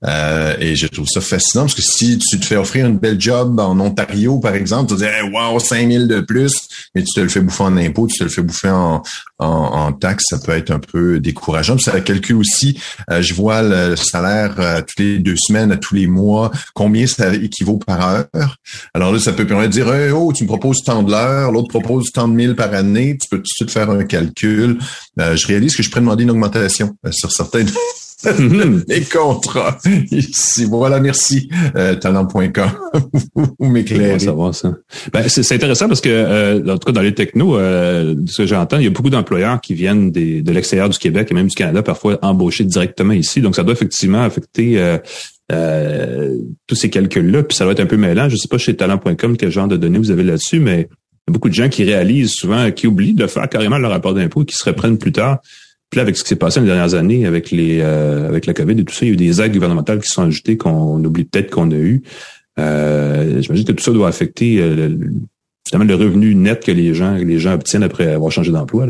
Euh, 0.04 0.56
et 0.58 0.76
je 0.76 0.86
trouve 0.86 1.06
ça 1.06 1.20
fascinant 1.20 1.64
parce 1.64 1.74
que 1.74 1.82
si 1.82 2.18
tu 2.18 2.40
te 2.40 2.44
fais 2.46 2.56
offrir 2.56 2.86
une 2.86 2.98
belle 2.98 3.20
job 3.20 3.60
en 3.60 3.78
Ontario, 3.78 4.38
par 4.38 4.54
exemple, 4.54 4.88
tu 4.88 4.94
te 4.94 5.00
dirais, 5.00 5.22
wow, 5.22 5.58
5000 5.58 6.08
de 6.08 6.20
plus, 6.20 6.54
mais 6.94 7.02
tu 7.02 7.12
te 7.14 7.20
le 7.20 7.28
fais 7.28 7.40
bouffer 7.40 7.64
en 7.64 7.76
impôts, 7.76 8.06
tu 8.06 8.18
te 8.18 8.24
le 8.24 8.30
fais 8.30 8.42
bouffer 8.42 8.70
en 8.70 8.81
en, 9.38 9.92
taxes, 9.92 10.24
ça 10.28 10.38
peut 10.38 10.52
être 10.52 10.70
un 10.70 10.78
peu 10.78 11.20
décourageant. 11.20 11.78
ça 11.78 12.00
calcule 12.00 12.36
aussi, 12.36 12.80
euh, 13.10 13.22
je 13.22 13.34
vois 13.34 13.62
le 13.62 13.96
salaire 13.96 14.54
euh, 14.58 14.80
toutes 14.80 14.98
les 14.98 15.18
deux 15.18 15.36
semaines, 15.36 15.72
à 15.72 15.76
tous 15.76 15.94
les 15.94 16.06
mois, 16.06 16.50
combien 16.74 17.06
ça 17.06 17.34
équivaut 17.34 17.78
par 17.78 18.08
heure. 18.08 18.56
Alors 18.94 19.12
là, 19.12 19.18
ça 19.18 19.32
peut 19.32 19.46
permettre 19.46 19.70
de 19.70 19.82
dire, 19.82 20.14
oh, 20.14 20.32
tu 20.32 20.44
me 20.44 20.48
proposes 20.48 20.82
tant 20.84 21.02
de 21.02 21.10
l'heure, 21.10 21.50
l'autre 21.52 21.68
propose 21.68 22.10
tant 22.12 22.28
de 22.28 22.34
mille 22.34 22.54
par 22.54 22.72
année. 22.74 23.18
Tu 23.20 23.28
peux 23.28 23.38
tout 23.38 23.42
de 23.42 23.48
suite 23.48 23.70
faire 23.70 23.90
un 23.90 24.04
calcul. 24.04 24.78
Euh, 25.20 25.36
je 25.36 25.46
réalise 25.46 25.76
que 25.76 25.82
je 25.82 25.90
pourrais 25.90 26.00
demander 26.00 26.24
une 26.24 26.30
augmentation 26.30 26.96
sur 27.10 27.32
certaines 27.32 27.70
les 28.88 29.02
contrats 29.02 29.78
ici. 30.10 30.64
Voilà, 30.64 31.00
merci. 31.00 31.48
Euh, 31.76 31.94
talent.com. 31.94 32.70
Vous 33.58 33.66
m'éclairez. 33.66 34.18
ça. 34.18 34.34
Ben, 35.12 35.28
c'est 35.28 35.54
intéressant 35.54 35.88
parce 35.88 36.00
que, 36.00 36.08
euh, 36.10 36.60
en 36.72 36.78
tout 36.78 36.86
cas, 36.86 36.92
dans 36.92 37.00
les 37.00 37.14
technos, 37.14 37.56
euh, 37.56 38.14
ce 38.26 38.42
que 38.42 38.46
j'entends, 38.46 38.78
il 38.78 38.84
y 38.84 38.86
a 38.86 38.90
beaucoup 38.90 39.10
d'employeurs 39.10 39.60
qui 39.60 39.74
viennent 39.74 40.10
des, 40.10 40.42
de 40.42 40.52
l'extérieur 40.52 40.88
du 40.88 40.98
Québec 40.98 41.28
et 41.30 41.34
même 41.34 41.48
du 41.48 41.54
Canada, 41.54 41.82
parfois 41.82 42.18
embaucher 42.22 42.64
directement 42.64 43.12
ici. 43.12 43.40
Donc, 43.40 43.56
ça 43.56 43.62
doit 43.62 43.74
effectivement 43.74 44.22
affecter 44.22 44.78
euh, 44.78 44.98
euh, 45.50 46.38
tous 46.66 46.74
ces 46.74 46.90
calculs-là. 46.90 47.42
Puis 47.42 47.56
ça 47.56 47.64
doit 47.64 47.72
être 47.72 47.80
un 47.80 47.86
peu 47.86 47.96
mêlant. 47.96 48.28
Je 48.28 48.36
sais 48.36 48.48
pas 48.48 48.58
chez 48.58 48.74
talent.com 48.74 49.36
quel 49.36 49.50
genre 49.50 49.68
de 49.68 49.76
données 49.76 49.98
vous 49.98 50.10
avez 50.10 50.22
là-dessus, 50.22 50.60
mais 50.60 50.88
il 51.26 51.30
y 51.30 51.30
a 51.30 51.32
beaucoup 51.32 51.48
de 51.48 51.54
gens 51.54 51.68
qui 51.68 51.84
réalisent 51.84 52.32
souvent, 52.32 52.70
qui 52.70 52.86
oublient 52.86 53.14
de 53.14 53.26
faire 53.26 53.48
carrément 53.48 53.78
leur 53.78 53.90
rapport 53.90 54.14
d'impôt, 54.14 54.44
qui 54.44 54.56
se 54.56 54.64
reprennent 54.64 54.98
plus 54.98 55.12
tard. 55.12 55.40
Puis 55.92 55.98
là, 55.98 56.04
avec 56.04 56.16
ce 56.16 56.22
qui 56.22 56.30
s'est 56.30 56.36
passé 56.36 56.58
les 56.58 56.64
dernières 56.64 56.94
années, 56.94 57.26
avec 57.26 57.50
les 57.50 57.80
euh, 57.82 58.26
avec 58.26 58.46
la 58.46 58.54
COVID 58.54 58.80
et 58.80 58.84
tout 58.84 58.94
ça, 58.94 59.04
il 59.04 59.08
y 59.08 59.10
a 59.10 59.12
eu 59.12 59.16
des 59.16 59.42
aides 59.42 59.52
gouvernementales 59.52 60.00
qui 60.00 60.08
sont 60.08 60.22
ajoutées 60.22 60.56
qu'on 60.56 61.04
oublie 61.04 61.24
peut-être 61.24 61.50
qu'on 61.50 61.70
a 61.70 61.74
eu. 61.76 62.02
Euh, 62.58 63.42
J'imagine 63.42 63.66
que 63.66 63.72
tout 63.72 63.84
ça 63.84 63.92
doit 63.92 64.08
affecter 64.08 64.58
euh, 64.62 64.88
finalement 65.68 65.86
le 65.86 65.94
revenu 65.94 66.34
net 66.34 66.64
que 66.64 66.72
les 66.72 66.94
gens 66.94 67.16
les 67.16 67.38
gens 67.38 67.52
obtiennent 67.52 67.82
après 67.82 68.10
avoir 68.10 68.32
changé 68.32 68.50
d'emploi. 68.50 68.86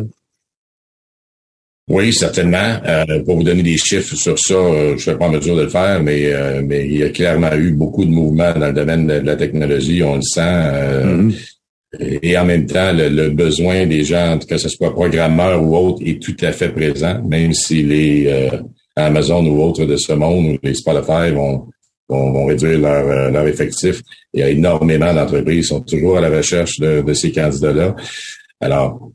Oui, 1.88 2.12
certainement. 2.12 2.78
Euh, 2.86 3.04
pour 3.24 3.36
vous 3.36 3.42
donner 3.42 3.64
des 3.64 3.76
chiffres 3.78 4.14
sur 4.14 4.38
ça, 4.38 4.54
euh, 4.54 4.90
je 4.90 4.92
ne 4.92 4.98
suis 4.98 5.14
pas 5.14 5.26
en 5.26 5.32
mesure 5.32 5.56
de 5.56 5.62
le 5.62 5.68
faire, 5.68 6.00
mais, 6.00 6.32
euh, 6.32 6.62
mais 6.64 6.86
il 6.86 6.98
y 6.98 7.02
a 7.02 7.08
clairement 7.08 7.52
eu 7.54 7.72
beaucoup 7.72 8.04
de 8.04 8.10
mouvements 8.10 8.52
dans 8.54 8.68
le 8.68 8.72
domaine 8.72 9.08
de, 9.08 9.14
la 9.14 9.34
technologie, 9.34 10.04
on 10.04 10.16
le 10.16 10.22
sent. 10.22 10.40
Mm-hmm. 10.40 11.32
Et 12.00 12.38
en 12.38 12.44
même 12.44 12.66
temps, 12.66 12.92
le, 12.92 13.28
besoin 13.30 13.86
des 13.86 14.04
gens, 14.04 14.38
que 14.38 14.56
ce 14.56 14.68
soit 14.68 14.92
programmeurs 14.92 15.62
ou 15.62 15.76
autres, 15.76 16.02
est 16.06 16.22
tout 16.22 16.36
à 16.40 16.52
fait 16.52 16.70
présent, 16.70 17.22
même 17.22 17.52
si 17.52 17.82
les 17.82 18.50
Amazon 18.96 19.44
ou 19.46 19.62
autres 19.62 19.84
de 19.84 19.96
ce 19.96 20.12
monde, 20.12 20.46
ou 20.46 20.58
les 20.62 20.74
Spotify 20.74 21.30
vont, 21.32 21.68
vont, 22.08 22.46
réduire 22.46 22.78
leur, 22.78 23.30
leur 23.30 23.46
effectif. 23.46 24.00
Il 24.32 24.40
y 24.40 24.42
a 24.42 24.48
énormément 24.48 25.12
d'entreprises 25.12 25.62
qui 25.62 25.68
sont 25.68 25.80
toujours 25.80 26.18
à 26.18 26.20
la 26.20 26.30
recherche 26.30 26.78
de, 26.78 27.02
de 27.02 27.12
ces 27.14 27.32
candidats-là. 27.32 27.94
Alors, 28.60 29.10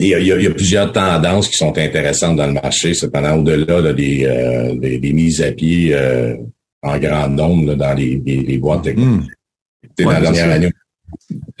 il 0.00 0.08
y, 0.08 0.14
a, 0.14 0.18
il 0.20 0.26
y, 0.26 0.46
a, 0.46 0.50
plusieurs 0.50 0.92
tendances 0.92 1.48
qui 1.48 1.56
sont 1.56 1.76
intéressantes 1.76 2.36
dans 2.36 2.46
le 2.46 2.52
marché. 2.52 2.94
Cependant, 2.94 3.38
au-delà 3.38 3.92
des, 3.92 4.24
euh, 4.24 4.74
des, 4.76 4.98
des, 4.98 5.12
mises 5.12 5.42
à 5.42 5.50
pied 5.50 5.92
euh, 5.92 6.36
en 6.82 6.98
grand 6.98 7.28
nombre 7.28 7.74
dans 7.74 7.94
les, 7.94 8.20
les, 8.24 8.42
les 8.42 8.58
boîtes 8.58 8.84
technologiques. 8.84 9.32
Mmh. 9.98 10.10
la 10.10 10.20
dernière 10.20 10.50
année. 10.50 10.70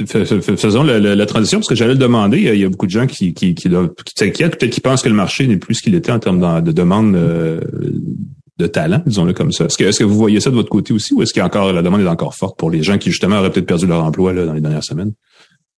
Faisons 0.06 0.82
la, 0.82 1.26
transition, 1.26 1.58
parce 1.58 1.68
que 1.68 1.74
j'allais 1.74 1.94
le 1.94 1.98
demander, 1.98 2.38
il 2.38 2.60
y 2.60 2.64
a 2.64 2.68
beaucoup 2.68 2.86
de 2.86 2.90
gens 2.90 3.06
qui, 3.06 3.34
qui, 3.34 3.54
qui, 3.54 3.68
qui 3.68 4.14
s'inquiètent, 4.16 4.58
peut-être 4.58 4.72
qui 4.72 4.80
pensent 4.80 5.02
que 5.02 5.08
le 5.08 5.14
marché 5.14 5.46
n'est 5.46 5.56
plus 5.56 5.74
ce 5.74 5.82
qu'il 5.82 5.94
était 5.94 6.12
en 6.12 6.18
termes 6.18 6.40
de, 6.40 6.60
de 6.60 6.72
demande 6.72 7.14
euh, 7.16 7.60
de 8.58 8.66
talent, 8.66 9.02
disons-le 9.06 9.32
comme 9.32 9.52
ça. 9.52 9.66
Est-ce 9.66 9.98
que, 9.98 10.04
vous 10.04 10.16
voyez 10.16 10.40
ça 10.40 10.50
de 10.50 10.54
votre 10.54 10.68
côté 10.68 10.92
aussi, 10.92 11.14
ou 11.14 11.22
est-ce 11.22 11.32
qu'il 11.32 11.42
la 11.42 11.82
demande 11.82 12.00
est 12.00 12.08
encore 12.08 12.34
forte 12.34 12.58
pour 12.58 12.70
les 12.70 12.82
gens 12.82 12.98
qui 12.98 13.10
justement 13.10 13.38
auraient 13.38 13.50
peut-être 13.50 13.66
perdu 13.66 13.86
leur 13.86 14.04
emploi 14.04 14.32
là, 14.32 14.46
dans 14.46 14.52
les 14.52 14.60
dernières 14.60 14.84
semaines? 14.84 15.12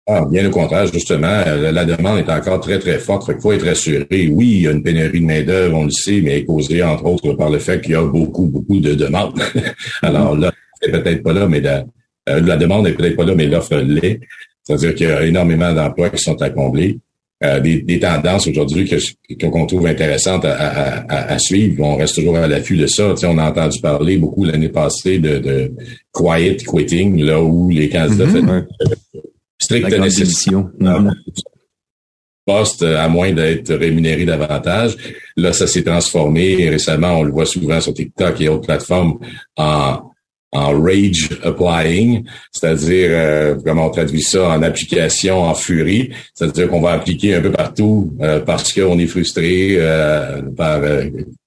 Ah, 0.07 0.25
bien 0.25 0.47
au 0.47 0.49
contraire, 0.49 0.87
justement, 0.91 1.43
la 1.45 1.85
demande 1.85 2.17
est 2.17 2.31
encore 2.31 2.59
très, 2.61 2.79
très 2.79 2.97
forte. 2.97 3.29
Il 3.29 3.39
faut 3.39 3.51
être 3.51 3.65
rassuré. 3.65 4.27
Oui, 4.31 4.47
il 4.47 4.61
y 4.63 4.67
a 4.67 4.71
une 4.71 4.81
pénurie 4.81 5.21
de 5.21 5.25
main-d'œuvre, 5.25 5.77
on 5.77 5.83
le 5.85 5.91
sait, 5.91 6.21
mais 6.21 6.43
causée, 6.43 6.81
entre 6.81 7.05
autres, 7.05 7.33
par 7.33 7.51
le 7.51 7.59
fait 7.59 7.79
qu'il 7.79 7.91
y 7.91 7.95
a 7.95 8.01
beaucoup, 8.01 8.47
beaucoup 8.47 8.79
de 8.79 8.95
demandes. 8.95 9.39
Alors 10.01 10.35
là, 10.35 10.51
c'est 10.81 10.89
peut-être 10.89 11.21
pas 11.21 11.33
là, 11.33 11.47
mais 11.47 11.61
la, 11.61 11.85
euh, 12.29 12.41
la 12.41 12.57
demande 12.57 12.87
est 12.87 12.93
peut-être 12.93 13.15
pas 13.15 13.25
là, 13.25 13.35
mais 13.35 13.47
l'offre 13.47 13.77
l'est. 13.77 14.19
C'est-à-dire 14.63 14.95
qu'il 14.95 15.07
y 15.07 15.11
a 15.11 15.25
énormément 15.25 15.73
d'emplois 15.73 16.09
qui 16.09 16.21
sont 16.21 16.41
à 16.41 16.49
combler. 16.49 16.99
Euh, 17.41 17.61
des, 17.61 17.81
des, 17.83 18.01
tendances 18.01 18.47
aujourd'hui 18.47 18.85
qu'on 19.39 19.65
trouve 19.65 19.87
intéressantes 19.87 20.43
à, 20.43 20.55
à, 20.57 21.31
à, 21.31 21.39
suivre. 21.39 21.81
On 21.85 21.95
reste 21.95 22.15
toujours 22.15 22.35
à 22.35 22.45
l'affût 22.47 22.75
de 22.75 22.85
ça. 22.85 23.11
Tu 23.11 23.21
sais, 23.21 23.27
on 23.27 23.37
a 23.37 23.49
entendu 23.49 23.79
parler 23.79 24.17
beaucoup 24.17 24.43
l'année 24.43 24.67
passée 24.67 25.19
de, 25.19 25.39
de 25.39 25.71
quiet 26.11 26.57
quitting, 26.57 27.23
là 27.23 27.41
où 27.41 27.69
les 27.69 27.87
candidats 27.87 28.25
mm 28.25 28.67
stricte 29.57 29.99
nécessité. 29.99 30.55
Poste 32.45 32.83
à 32.83 33.07
moins 33.07 33.31
d'être 33.31 33.73
rémunéré 33.73 34.25
davantage. 34.25 34.97
Là, 35.37 35.53
ça 35.53 35.65
s'est 35.65 35.83
transformé 35.83 36.69
récemment, 36.69 37.19
on 37.19 37.23
le 37.23 37.31
voit 37.31 37.45
souvent 37.45 37.79
sur 37.79 37.93
TikTok 37.93 38.41
et 38.41 38.49
autres 38.49 38.65
plateformes 38.65 39.17
en 39.55 40.08
en 40.51 40.81
rage 40.81 41.29
applying, 41.43 42.23
c'est-à-dire 42.51 43.09
euh, 43.11 43.55
comment 43.63 43.87
on 43.87 43.89
traduit 43.91 44.23
ça 44.23 44.49
en 44.49 44.63
application 44.63 45.43
en 45.43 45.53
furie, 45.53 46.09
c'est-à-dire 46.33 46.69
qu'on 46.69 46.81
va 46.81 46.93
appliquer 46.93 47.35
un 47.35 47.41
peu 47.41 47.51
partout 47.51 48.11
euh, 48.21 48.39
parce 48.39 48.73
qu'on 48.73 48.97
est 48.97 49.05
frustré 49.05 49.75
euh, 49.77 50.41
par 50.57 50.81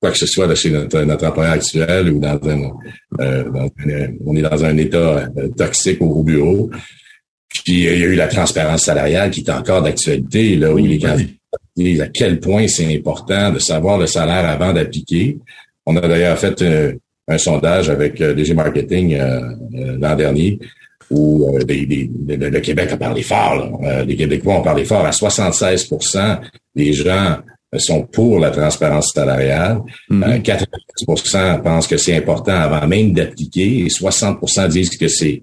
quoi 0.00 0.12
que 0.12 0.18
ce 0.18 0.26
soit 0.26 0.54
chez 0.54 0.70
notre, 0.70 1.00
notre 1.02 1.26
employeur 1.26 1.54
actuel 1.54 2.10
ou 2.10 2.20
dans 2.20 2.38
un, 2.48 2.58
dans 3.18 3.68
on 4.24 4.36
est 4.36 4.42
dans 4.42 4.64
un 4.64 4.76
état 4.76 5.28
toxique 5.56 6.00
au 6.00 6.22
bureau. 6.22 6.70
Puis 7.48 7.72
il 7.72 7.80
y 7.80 7.88
a 7.88 7.92
eu 7.94 8.14
la 8.14 8.28
transparence 8.28 8.84
salariale 8.84 9.30
qui 9.30 9.40
est 9.40 9.50
encore 9.50 9.82
d'actualité, 9.82 10.56
là, 10.56 10.72
où 10.72 10.78
les 10.78 10.98
candidats 10.98 11.30
disent 11.76 12.00
à 12.00 12.08
quel 12.08 12.40
point 12.40 12.68
c'est 12.68 12.94
important 12.94 13.52
de 13.52 13.58
savoir 13.58 13.98
le 13.98 14.06
salaire 14.06 14.48
avant 14.48 14.72
d'appliquer. 14.72 15.38
On 15.86 15.96
a 15.96 16.00
d'ailleurs 16.00 16.38
fait 16.38 16.62
un, 17.28 17.38
sondage 17.38 17.88
avec 17.90 18.20
euh, 18.20 18.34
DG 18.34 18.54
Marketing 18.54 19.14
euh, 19.14 19.40
euh, 19.74 19.98
l'an 20.00 20.16
dernier 20.16 20.58
où 21.10 21.56
euh, 21.56 21.60
le 21.60 22.60
Québec 22.60 22.92
a 22.92 22.96
parlé 22.96 23.22
fort. 23.22 23.80
Là. 23.82 24.04
les 24.04 24.16
Québécois 24.16 24.54
ont 24.54 24.62
parlé 24.62 24.84
fort. 24.84 25.04
À 25.04 25.10
76% 25.10 26.40
des 26.74 26.92
gens 26.92 27.38
sont 27.76 28.02
pour 28.04 28.38
la 28.38 28.50
transparence 28.50 29.12
salariale. 29.12 29.80
90 30.08 30.44
mm-hmm. 31.06 31.62
pensent 31.62 31.86
que 31.86 31.96
c'est 31.96 32.16
important 32.16 32.54
avant 32.54 32.86
même 32.86 33.12
d'appliquer 33.12 33.80
et 33.80 33.88
60% 33.88 34.68
disent 34.68 34.96
que 34.96 35.08
c'est 35.08 35.42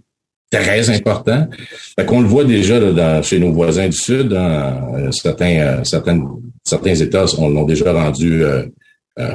très 0.51 0.89
important. 0.89 1.47
Fait 1.95 2.05
qu'on 2.05 2.21
le 2.21 2.27
voit 2.27 2.43
déjà 2.43 2.79
dans, 2.79 3.21
chez 3.21 3.39
nos 3.39 3.51
voisins 3.51 3.87
du 3.87 3.97
Sud. 3.97 4.33
Hein, 4.33 5.11
certains, 5.11 5.59
euh, 5.59 5.83
certains, 5.83 6.21
certains 6.63 6.95
États 6.95 7.25
l'ont 7.37 7.65
déjà 7.65 7.93
rendu 7.93 8.43
euh, 8.43 8.65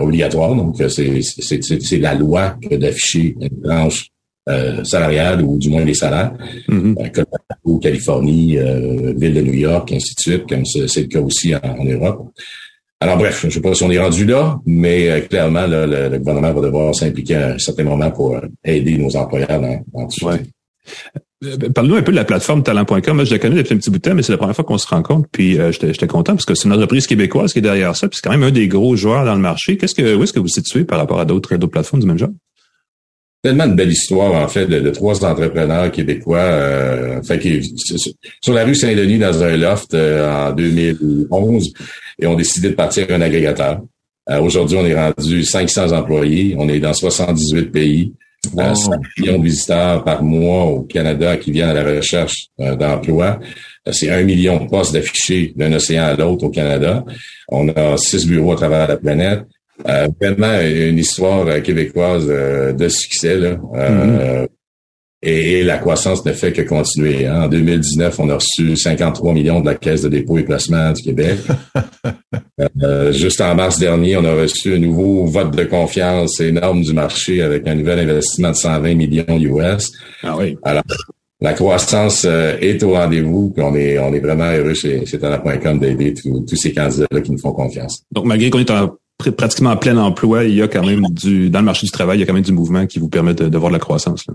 obligatoire. 0.00 0.54
Donc, 0.54 0.76
c'est 0.88 1.98
la 1.98 2.14
loi 2.14 2.56
que 2.60 2.74
d'afficher 2.76 3.36
une 3.40 3.48
branche 3.48 4.08
salariale 4.84 5.42
ou 5.42 5.58
du 5.58 5.70
moins 5.70 5.84
les 5.84 5.94
salaires. 5.94 6.32
Mm-hmm. 6.68 7.10
comme 7.12 7.80
Californie, 7.80 8.56
ville 9.16 9.34
de 9.34 9.40
New 9.40 9.54
York, 9.54 9.92
ainsi 9.92 10.14
de 10.14 10.20
suite, 10.20 10.48
comme 10.48 10.64
c'est 10.64 11.02
le 11.02 11.06
cas 11.06 11.20
aussi 11.20 11.54
en, 11.54 11.84
Europe. 11.84 12.30
Alors 13.00 13.18
bref, 13.18 13.40
je 13.42 13.46
ne 13.48 13.52
sais 13.52 13.60
pas 13.60 13.74
si 13.74 13.82
on 13.82 13.90
est 13.90 13.98
rendu 13.98 14.24
là, 14.24 14.58
mais 14.64 15.26
clairement, 15.28 15.66
le, 15.66 16.18
gouvernement 16.18 16.52
va 16.52 16.60
devoir 16.60 16.94
s'impliquer 16.94 17.34
à 17.36 17.54
un 17.54 17.58
certain 17.58 17.84
moment 17.84 18.10
pour 18.10 18.40
aider 18.64 18.96
nos 18.96 19.14
employeurs 19.16 19.60
dans, 19.60 19.82
dans 19.92 20.06
tout 20.06 20.30
ça. 20.30 20.38
Euh, 21.44 21.56
parle-nous 21.74 21.96
un 21.96 22.02
peu 22.02 22.12
de 22.12 22.16
la 22.16 22.24
plateforme 22.24 22.62
talent.com. 22.62 23.16
Moi, 23.16 23.24
je 23.24 23.30
la 23.30 23.38
connais 23.38 23.56
depuis 23.56 23.74
un 23.74 23.78
petit 23.78 23.90
bout 23.90 23.98
de 23.98 24.02
temps, 24.02 24.14
mais 24.14 24.22
c'est 24.22 24.32
la 24.32 24.38
première 24.38 24.54
fois 24.54 24.64
qu'on 24.64 24.78
se 24.78 24.86
rencontre. 24.86 25.28
Puis 25.32 25.58
euh, 25.58 25.72
j'étais 25.72 26.06
content 26.06 26.34
parce 26.34 26.44
que 26.44 26.54
c'est 26.54 26.68
une 26.68 26.74
entreprise 26.74 27.06
québécoise 27.06 27.52
qui 27.52 27.58
est 27.58 27.62
derrière 27.62 27.96
ça. 27.96 28.08
Puis 28.08 28.18
c'est 28.20 28.28
quand 28.28 28.36
même 28.36 28.42
un 28.42 28.50
des 28.50 28.68
gros 28.68 28.96
joueurs 28.96 29.24
dans 29.24 29.34
le 29.34 29.40
marché. 29.40 29.76
Qu'est-ce 29.76 29.94
que 29.94 30.14
où 30.14 30.22
est-ce 30.22 30.32
que 30.32 30.40
vous 30.40 30.48
situez 30.48 30.84
par 30.84 30.98
rapport 30.98 31.20
à 31.20 31.24
d'autres 31.24 31.56
plateformes 31.56 32.00
du 32.00 32.06
même 32.06 32.18
genre? 32.18 32.30
Tellement 33.42 33.66
de 33.66 33.74
belle 33.74 33.92
histoire, 33.92 34.32
en 34.42 34.48
fait, 34.48 34.66
de, 34.66 34.90
trois 34.90 35.22
entrepreneurs 35.22 35.92
québécois. 35.92 36.38
Euh, 36.38 37.22
fait 37.22 37.60
sur 38.40 38.54
la 38.54 38.64
rue 38.64 38.74
Saint-Denis, 38.74 39.18
dans 39.18 39.42
un 39.42 39.56
loft 39.56 39.94
en 39.94 40.52
2011, 40.52 41.72
et 42.20 42.26
ont 42.26 42.36
décidé 42.36 42.70
de 42.70 42.74
partir 42.74 43.06
un 43.10 43.20
agrégateur. 43.20 43.80
Aujourd'hui, 44.40 44.78
on 44.78 44.86
est 44.86 44.94
rendu 44.94 45.44
500 45.44 45.92
employés. 45.92 46.54
On 46.58 46.70
est 46.70 46.80
dans 46.80 46.94
78 46.94 47.70
pays. 47.70 48.14
5 48.50 49.00
millions 49.18 49.38
de 49.38 49.44
visiteurs 49.44 50.04
par 50.04 50.22
mois 50.22 50.64
au 50.64 50.82
Canada 50.82 51.36
qui 51.36 51.52
viennent 51.52 51.70
à 51.70 51.74
la 51.74 51.96
recherche 51.96 52.48
euh, 52.60 52.76
d'emploi. 52.76 53.38
Euh, 53.86 53.92
c'est 53.92 54.10
un 54.10 54.22
million 54.22 54.64
de 54.64 54.68
postes 54.68 54.92
d'affichés 54.92 55.52
d'un 55.56 55.72
océan 55.72 56.04
à 56.04 56.14
l'autre 56.14 56.44
au 56.44 56.50
Canada. 56.50 57.04
On 57.48 57.68
a 57.68 57.96
six 57.96 58.26
bureaux 58.26 58.52
à 58.52 58.56
travers 58.56 58.88
la 58.88 58.96
planète. 58.96 59.44
Euh, 59.88 60.08
vraiment 60.20 60.60
une 60.60 60.98
histoire 60.98 61.62
québécoise 61.62 62.26
de 62.26 62.88
succès. 62.88 63.36
Là. 63.36 63.56
Mm-hmm. 63.56 64.48
Et, 65.24 65.64
la 65.64 65.78
croissance 65.78 66.24
ne 66.26 66.32
fait 66.32 66.52
que 66.52 66.62
continuer. 66.62 67.26
Hein. 67.26 67.44
En 67.44 67.48
2019, 67.48 68.20
on 68.20 68.28
a 68.28 68.34
reçu 68.34 68.76
53 68.76 69.32
millions 69.32 69.60
de 69.60 69.66
la 69.66 69.74
Caisse 69.74 70.02
de 70.02 70.08
dépôt 70.08 70.36
et 70.36 70.42
placement 70.42 70.92
du 70.92 71.02
Québec. 71.02 71.38
euh, 72.82 73.10
juste 73.10 73.40
en 73.40 73.54
mars 73.54 73.78
dernier, 73.78 74.18
on 74.18 74.24
a 74.24 74.34
reçu 74.34 74.74
un 74.74 74.78
nouveau 74.78 75.24
vote 75.24 75.56
de 75.56 75.64
confiance 75.64 76.40
énorme 76.40 76.82
du 76.82 76.92
marché 76.92 77.40
avec 77.40 77.66
un 77.66 77.74
nouvel 77.74 78.00
investissement 78.00 78.50
de 78.50 78.56
120 78.56 78.94
millions 78.94 79.24
US. 79.28 79.90
Ah 80.22 80.36
oui. 80.36 80.58
Alors, 80.62 80.82
la 81.40 81.54
croissance 81.54 82.24
euh, 82.26 82.56
est 82.60 82.82
au 82.82 82.92
rendez-vous, 82.92 83.50
puis 83.50 83.62
on 83.62 83.74
est, 83.74 83.98
on 83.98 84.12
est 84.12 84.20
vraiment 84.20 84.50
heureux 84.50 84.74
chez, 84.74 85.06
chez 85.06 85.18
Talent.com 85.18 85.78
d'aider 85.78 86.12
tous 86.12 86.56
ces 86.56 86.72
candidats 86.72 87.20
qui 87.22 87.32
nous 87.32 87.38
font 87.38 87.52
confiance. 87.52 88.02
Donc, 88.12 88.26
malgré 88.26 88.50
qu'on 88.50 88.58
est 88.58 88.70
en 88.70 88.96
pratiquement 89.36 89.70
en 89.70 89.76
plein 89.76 89.96
emploi, 89.96 90.44
il 90.44 90.54
y 90.54 90.62
a 90.62 90.68
quand 90.68 90.84
même 90.84 91.06
du, 91.10 91.48
dans 91.48 91.60
le 91.60 91.64
marché 91.64 91.86
du 91.86 91.92
travail, 91.92 92.18
il 92.18 92.20
y 92.20 92.24
a 92.24 92.26
quand 92.26 92.34
même 92.34 92.42
du 92.42 92.52
mouvement 92.52 92.86
qui 92.86 92.98
vous 92.98 93.08
permet 93.08 93.32
de, 93.32 93.48
de 93.48 93.58
voir 93.58 93.70
de 93.70 93.76
la 93.76 93.80
croissance. 93.80 94.26
Là. 94.26 94.34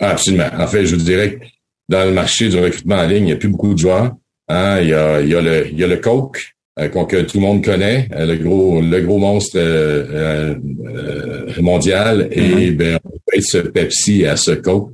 Absolument. 0.00 0.48
En 0.58 0.66
fait, 0.66 0.86
je 0.86 0.96
vous 0.96 1.02
dirais 1.02 1.34
que 1.34 1.44
dans 1.88 2.04
le 2.04 2.12
marché 2.12 2.48
du 2.48 2.58
recrutement 2.58 2.96
en 2.96 3.06
ligne, 3.06 3.24
il 3.24 3.26
n'y 3.26 3.32
a 3.32 3.36
plus 3.36 3.48
beaucoup 3.48 3.74
de 3.74 3.78
joueurs. 3.78 4.14
Hein? 4.48 4.78
Il, 4.80 4.88
y 4.88 4.94
a, 4.94 5.20
il, 5.20 5.28
y 5.28 5.34
a 5.34 5.40
le, 5.40 5.68
il 5.70 5.78
y 5.78 5.84
a 5.84 5.86
le 5.86 5.96
Coke, 5.98 6.40
euh, 6.78 6.88
que 6.88 7.22
tout 7.22 7.38
le 7.38 7.42
monde 7.42 7.64
connaît, 7.64 8.08
euh, 8.14 8.26
le 8.26 8.36
gros, 8.36 8.80
le 8.80 9.00
gros 9.00 9.18
monstre 9.18 9.58
euh, 9.58 10.54
euh 10.86 11.62
mondial. 11.62 12.28
Et 12.32 12.70
mm-hmm. 12.70 12.76
ben, 12.76 12.98
on 13.04 13.10
peut 13.10 13.36
être 13.36 13.44
ce 13.44 13.58
Pepsi 13.58 14.26
à 14.26 14.36
ce 14.36 14.52
Coke. 14.52 14.92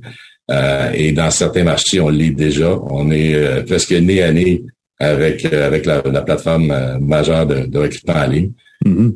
et 0.93 1.11
dans 1.11 1.31
certains 1.31 1.63
marchés, 1.63 1.99
on 1.99 2.09
l'est 2.09 2.31
déjà. 2.31 2.77
On 2.77 3.09
est 3.11 3.65
presque 3.65 3.91
nez 3.91 4.21
à 4.21 4.31
nez 4.31 4.61
avec 4.99 5.45
avec 5.45 5.85
la, 5.85 6.03
la 6.05 6.21
plateforme 6.21 6.99
majeure 6.99 7.47
de, 7.47 7.65
de 7.65 7.79
recrutement 7.79 8.15
en 8.15 8.27
ligne. 8.27 8.51
Mm-hmm 8.85 9.13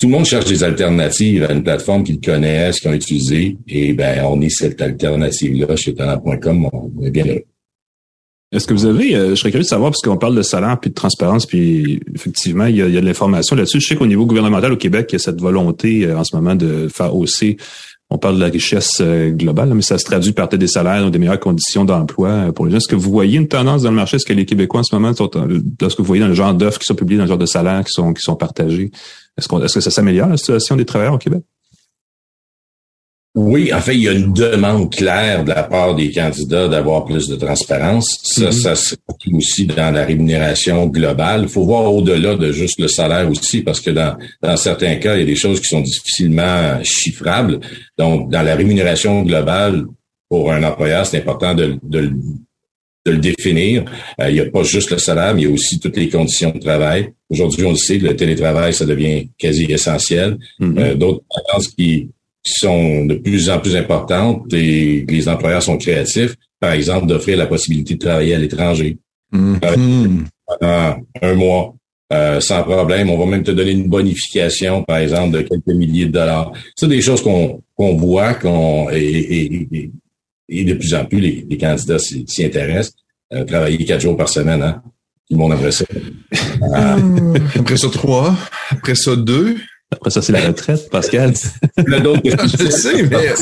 tout 0.00 0.06
le 0.06 0.12
monde 0.12 0.24
cherche 0.24 0.46
des 0.46 0.64
alternatives 0.64 1.44
à 1.44 1.52
une 1.52 1.62
plateforme 1.62 2.04
qu'ils 2.04 2.20
connaissent, 2.20 2.80
qu'ils 2.80 2.90
ont 2.90 2.94
utilisée. 2.94 3.58
Et 3.68 3.92
ben, 3.92 4.24
on 4.24 4.40
est 4.40 4.48
cette 4.48 4.80
alternative-là 4.80 5.76
chez 5.76 5.94
talent.com. 5.94 6.68
On 6.72 7.04
est 7.04 7.10
bien 7.10 7.26
là. 7.26 7.34
Est-ce 8.50 8.66
que 8.66 8.72
vous 8.72 8.86
avez, 8.86 9.14
euh, 9.14 9.30
je 9.30 9.34
serais 9.36 9.50
curieux 9.50 9.62
de 9.62 9.68
savoir, 9.68 9.90
parce 9.90 10.00
qu'on 10.00 10.16
parle 10.16 10.34
de 10.34 10.42
salaire 10.42 10.80
puis 10.80 10.90
de 10.90 10.94
transparence, 10.94 11.46
puis 11.46 12.00
effectivement, 12.14 12.64
il 12.64 12.76
y 12.76 12.82
a, 12.82 12.88
il 12.88 12.94
y 12.94 12.98
a 12.98 13.00
de 13.00 13.06
l'information 13.06 13.54
là-dessus. 13.54 13.80
Je 13.80 13.88
sais 13.88 13.96
qu'au 13.96 14.06
niveau 14.06 14.26
gouvernemental 14.26 14.72
au 14.72 14.76
Québec, 14.76 15.06
il 15.10 15.12
y 15.12 15.16
a 15.16 15.18
cette 15.20 15.40
volonté 15.40 16.06
euh, 16.06 16.18
en 16.18 16.24
ce 16.24 16.34
moment 16.34 16.56
de 16.56 16.88
faire 16.92 17.14
hausser 17.14 17.58
on 18.10 18.18
parle 18.18 18.34
de 18.34 18.40
la 18.40 18.48
richesse 18.48 18.98
euh, 19.00 19.30
globale, 19.30 19.72
mais 19.72 19.82
ça 19.82 19.96
se 19.96 20.04
traduit 20.04 20.32
par 20.32 20.48
des 20.48 20.66
salaires, 20.66 21.10
des 21.10 21.18
meilleures 21.18 21.38
conditions 21.38 21.84
d'emploi 21.84 22.28
euh, 22.28 22.52
pour 22.52 22.66
les 22.66 22.72
gens. 22.72 22.78
Est-ce 22.78 22.88
que 22.88 22.96
vous 22.96 23.10
voyez 23.10 23.38
une 23.38 23.46
tendance 23.46 23.82
dans 23.82 23.90
le 23.90 23.96
marché? 23.96 24.16
Est-ce 24.16 24.26
que 24.26 24.32
les 24.32 24.44
Québécois 24.44 24.80
en 24.80 24.82
ce 24.82 24.94
moment, 24.94 25.14
sont, 25.14 25.30
lorsque 25.80 26.00
vous 26.00 26.04
voyez 26.04 26.20
dans 26.20 26.28
le 26.28 26.34
genre 26.34 26.52
d'offres 26.52 26.80
qui 26.80 26.86
sont 26.86 26.96
publiées, 26.96 27.18
dans 27.18 27.24
le 27.24 27.28
genre 27.28 27.38
de 27.38 27.46
salaires 27.46 27.84
qui 27.84 27.92
sont, 27.92 28.12
qui 28.12 28.22
sont 28.22 28.34
partagés, 28.34 28.90
est-ce 29.38 29.48
que 29.48 29.80
ça 29.80 29.90
s'améliore 29.90 30.28
la 30.28 30.36
situation 30.36 30.76
des 30.76 30.84
travailleurs 30.84 31.14
au 31.14 31.18
Québec? 31.18 31.42
Oui, 33.36 33.72
en 33.72 33.80
fait, 33.80 33.94
il 33.94 34.02
y 34.02 34.08
a 34.08 34.12
une 34.12 34.32
demande 34.32 34.92
claire 34.92 35.44
de 35.44 35.50
la 35.50 35.62
part 35.62 35.94
des 35.94 36.10
candidats 36.10 36.66
d'avoir 36.66 37.04
plus 37.04 37.28
de 37.28 37.36
transparence. 37.36 38.18
Ça, 38.24 38.48
mm-hmm. 38.48 38.52
ça 38.52 38.74
se 38.74 38.96
trouve 39.06 39.36
aussi 39.36 39.66
dans 39.66 39.92
la 39.92 40.04
rémunération 40.04 40.86
globale. 40.86 41.42
Il 41.44 41.48
faut 41.48 41.64
voir 41.64 41.94
au-delà 41.94 42.34
de 42.34 42.50
juste 42.50 42.80
le 42.80 42.88
salaire 42.88 43.30
aussi, 43.30 43.62
parce 43.62 43.80
que 43.80 43.90
dans, 43.90 44.16
dans 44.42 44.56
certains 44.56 44.96
cas, 44.96 45.14
il 45.14 45.20
y 45.20 45.22
a 45.22 45.26
des 45.26 45.36
choses 45.36 45.60
qui 45.60 45.68
sont 45.68 45.80
difficilement 45.80 46.82
chiffrables. 46.82 47.60
Donc, 47.96 48.30
dans 48.32 48.42
la 48.42 48.56
rémunération 48.56 49.22
globale, 49.22 49.84
pour 50.28 50.50
un 50.50 50.64
employeur, 50.64 51.06
c'est 51.06 51.18
important 51.18 51.54
de, 51.54 51.78
de, 51.84 52.10
de, 53.06 53.12
le 53.12 53.18
définir. 53.18 53.84
Euh, 54.20 54.28
il 54.28 54.34
n'y 54.34 54.40
a 54.40 54.50
pas 54.50 54.64
juste 54.64 54.90
le 54.90 54.98
salaire, 54.98 55.36
mais 55.36 55.42
il 55.42 55.48
y 55.48 55.50
a 55.50 55.54
aussi 55.54 55.78
toutes 55.78 55.96
les 55.96 56.08
conditions 56.08 56.50
de 56.50 56.58
travail. 56.58 57.12
Aujourd'hui, 57.28 57.64
on 57.64 57.70
le 57.70 57.76
sait, 57.76 57.98
le 57.98 58.16
télétravail, 58.16 58.74
ça 58.74 58.86
devient 58.86 59.28
quasi 59.38 59.66
essentiel. 59.66 60.36
Mm-hmm. 60.60 60.78
Euh, 60.80 60.94
d'autres 60.96 61.22
qui 61.76 62.08
qui 62.42 62.52
sont 62.54 63.04
de 63.06 63.14
plus 63.14 63.50
en 63.50 63.58
plus 63.58 63.76
importantes 63.76 64.52
et 64.54 65.04
les 65.08 65.28
employeurs 65.28 65.62
sont 65.62 65.76
créatifs, 65.76 66.34
par 66.58 66.72
exemple, 66.72 67.06
d'offrir 67.06 67.36
la 67.36 67.46
possibilité 67.46 67.94
de 67.94 67.98
travailler 67.98 68.34
à 68.34 68.38
l'étranger. 68.38 68.98
Pendant 69.30 70.96
un 71.22 71.34
mois, 71.34 71.74
euh, 72.12 72.40
sans 72.40 72.64
problème. 72.64 73.08
On 73.10 73.18
va 73.18 73.26
même 73.26 73.44
te 73.44 73.52
donner 73.52 73.70
une 73.70 73.88
bonification, 73.88 74.82
par 74.82 74.96
exemple, 74.96 75.38
de 75.38 75.42
quelques 75.42 75.66
milliers 75.68 76.06
de 76.06 76.12
dollars. 76.12 76.52
C'est 76.74 76.88
des 76.88 77.00
choses 77.00 77.22
qu'on 77.22 77.62
qu'on 77.76 77.96
voit, 77.96 78.34
qu'on 78.34 78.90
et, 78.90 78.98
et, 78.98 79.90
et, 80.48 80.64
de 80.64 80.74
plus 80.74 80.92
en 80.94 81.04
plus 81.04 81.20
les, 81.20 81.56
candidats 81.56 81.98
s'y 81.98 82.44
intéressent. 82.44 82.94
Euh, 83.32 83.44
travailler 83.44 83.84
quatre 83.84 84.00
jours 84.00 84.16
par 84.16 84.28
semaine, 84.28 84.60
hein? 84.60 84.82
Tout 85.28 85.36
le 85.36 85.38
monde 85.38 85.52
aimerait 85.52 85.70
ça. 85.70 85.84
après 87.56 87.76
ça, 87.76 87.88
trois. 87.90 88.36
Après 88.70 88.96
ça, 88.96 89.14
deux. 89.14 89.56
Après 89.92 90.10
ça, 90.10 90.22
c'est 90.22 90.32
la 90.32 90.46
retraite, 90.46 90.88
Pascal. 90.90 91.34
je 91.76 92.70
sais, 92.70 93.02
mais 93.02 93.34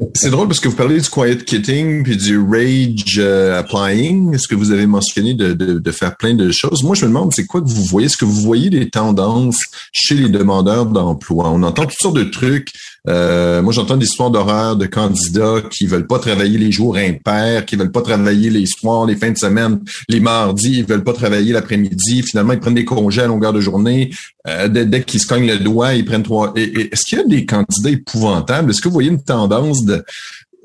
c'est 0.14 0.30
drôle 0.30 0.48
parce 0.48 0.60
que 0.60 0.68
vous 0.68 0.76
parlez 0.76 1.00
du 1.00 1.08
quiet 1.08 1.44
quitting 1.44 2.02
puis 2.02 2.16
du 2.16 2.38
rage 2.38 3.18
euh, 3.18 3.58
applying. 3.58 4.34
Est-ce 4.34 4.46
que 4.46 4.54
vous 4.54 4.72
avez 4.72 4.86
mentionné 4.86 5.34
de, 5.34 5.52
de, 5.52 5.78
de, 5.78 5.90
faire 5.90 6.16
plein 6.16 6.34
de 6.34 6.50
choses? 6.50 6.82
Moi, 6.82 6.94
je 6.94 7.04
me 7.04 7.08
demande, 7.08 7.32
c'est 7.34 7.46
quoi 7.46 7.60
que 7.60 7.68
vous 7.68 7.84
voyez? 7.84 8.06
Est-ce 8.06 8.16
que 8.16 8.24
vous 8.24 8.40
voyez 8.42 8.68
des 8.70 8.90
tendances 8.90 9.62
chez 9.92 10.14
les 10.14 10.28
demandeurs 10.28 10.86
d'emploi? 10.86 11.50
On 11.50 11.62
entend 11.62 11.86
toutes 11.86 12.00
sortes 12.00 12.16
de 12.16 12.24
trucs. 12.24 12.72
Euh, 13.08 13.62
moi, 13.62 13.72
j'entends 13.72 13.96
des 13.96 14.06
histoires 14.06 14.30
d'horreur 14.30 14.76
de 14.76 14.86
candidats 14.86 15.62
qui 15.70 15.86
veulent 15.86 16.06
pas 16.06 16.18
travailler 16.18 16.58
les 16.58 16.70
jours 16.70 16.96
impairs, 16.96 17.64
qui 17.64 17.76
veulent 17.76 17.92
pas 17.92 18.02
travailler 18.02 18.50
les 18.50 18.66
soirs, 18.66 19.06
les 19.06 19.16
fins 19.16 19.30
de 19.30 19.38
semaine, 19.38 19.80
les 20.08 20.20
mardis, 20.20 20.78
ils 20.78 20.84
veulent 20.84 21.04
pas 21.04 21.12
travailler 21.12 21.52
l'après-midi. 21.52 22.22
Finalement, 22.22 22.52
ils 22.52 22.60
prennent 22.60 22.74
des 22.74 22.84
congés 22.84 23.22
à 23.22 23.26
longueur 23.26 23.52
de 23.52 23.60
journée. 23.60 24.10
Euh, 24.46 24.68
dès, 24.68 25.02
qu'ils 25.02 25.20
se 25.20 25.26
cognent 25.26 25.46
le 25.46 25.58
doigt, 25.58 25.94
ils 25.94 26.04
prennent 26.04 26.22
trois. 26.22 26.52
Est-ce 26.56 27.04
qu'il 27.06 27.18
y 27.18 27.20
a 27.22 27.24
des 27.24 27.46
candidats 27.46 27.90
épouvantables? 27.90 28.70
Est-ce 28.70 28.80
que 28.80 28.88
vous 28.88 28.94
voyez 28.94 29.10
une 29.10 29.22
tendance 29.22 29.84
de, 29.84 30.04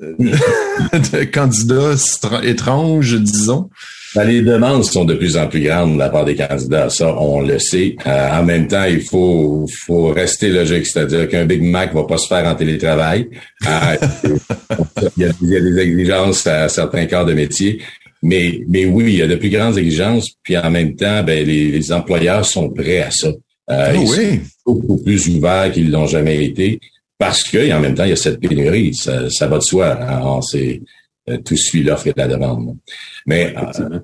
de 0.00 1.24
candidats 1.24 1.94
étranges, 2.42 3.14
disons? 3.14 3.70
Ben, 4.14 4.24
les 4.24 4.42
demandes 4.42 4.84
sont 4.84 5.04
de 5.04 5.14
plus 5.14 5.36
en 5.36 5.46
plus 5.46 5.60
grandes 5.60 5.94
de 5.94 5.98
la 5.98 6.08
part 6.08 6.24
des 6.24 6.36
candidats. 6.36 6.88
Ça, 6.88 7.14
on 7.18 7.40
le 7.40 7.58
sait. 7.58 7.96
Euh, 8.06 8.30
en 8.30 8.44
même 8.44 8.68
temps, 8.68 8.84
il 8.84 9.02
faut, 9.02 9.66
faut 9.84 10.08
rester 10.08 10.48
logique. 10.48 10.86
C'est-à-dire 10.86 11.28
qu'un 11.28 11.44
Big 11.44 11.62
Mac 11.62 11.94
va 11.94 12.04
pas 12.04 12.16
se 12.16 12.26
faire 12.28 12.46
en 12.46 12.54
télétravail. 12.54 13.28
Euh, 13.66 13.96
il, 15.16 15.22
y 15.46 15.56
a, 15.56 15.60
des 15.60 15.78
exigences 15.78 16.46
à 16.46 16.68
certains 16.68 17.06
corps 17.06 17.26
de 17.26 17.34
métier. 17.34 17.82
Mais, 18.22 18.60
mais 18.68 18.86
oui, 18.86 19.04
il 19.08 19.18
y 19.18 19.22
a 19.22 19.26
de 19.26 19.36
plus 19.36 19.50
grandes 19.50 19.76
exigences. 19.76 20.30
Puis 20.42 20.56
en 20.56 20.70
même 20.70 20.94
temps, 20.96 21.22
ben, 21.22 21.46
les, 21.46 21.92
employeurs 21.92 22.44
sont 22.44 22.70
prêts 22.70 23.02
à 23.02 23.10
ça. 23.10 23.28
Euh, 23.28 23.32
ah 23.68 23.92
ils 23.94 24.40
sont 24.64 24.74
beaucoup 24.74 25.02
plus 25.02 25.28
ouverts 25.28 25.72
qu'ils 25.72 25.90
l'ont 25.90 26.06
jamais 26.06 26.44
été. 26.44 26.80
Parce 27.18 27.42
que, 27.42 27.72
en 27.72 27.80
même 27.80 27.94
temps, 27.94 28.04
il 28.04 28.10
y 28.10 28.12
a 28.12 28.16
cette 28.16 28.40
pénurie. 28.40 28.94
Ça, 28.94 29.28
ça 29.30 29.46
va 29.46 29.58
de 29.58 29.62
soi. 29.62 29.88
Alors, 29.88 30.44
c'est, 30.44 30.80
tout 31.44 31.56
suit 31.56 31.82
l'offre 31.82 32.06
et 32.08 32.14
la 32.16 32.28
demande. 32.28 32.76
Mais 33.26 33.54
euh, 33.56 33.98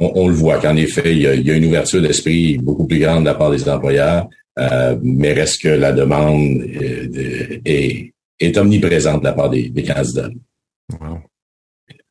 on, 0.00 0.28
le 0.28 0.34
voit 0.34 0.58
qu'en 0.58 0.76
effet, 0.76 1.12
il 1.12 1.22
y, 1.22 1.26
a, 1.26 1.56
une 1.56 1.66
ouverture 1.66 2.02
d'esprit 2.02 2.58
beaucoup 2.58 2.86
plus 2.86 2.98
grande 2.98 3.20
de 3.24 3.30
la 3.30 3.34
part 3.34 3.50
des 3.50 3.68
employeurs, 3.68 4.28
euh, 4.58 4.96
mais 5.02 5.32
reste 5.32 5.62
que 5.62 5.68
la 5.68 5.92
demande 5.92 6.62
est, 6.62 8.12
est, 8.40 8.58
omniprésente 8.58 9.20
de 9.20 9.24
la 9.24 9.32
part 9.32 9.50
des, 9.50 9.68
des 9.70 9.82
candidats. 9.82 10.30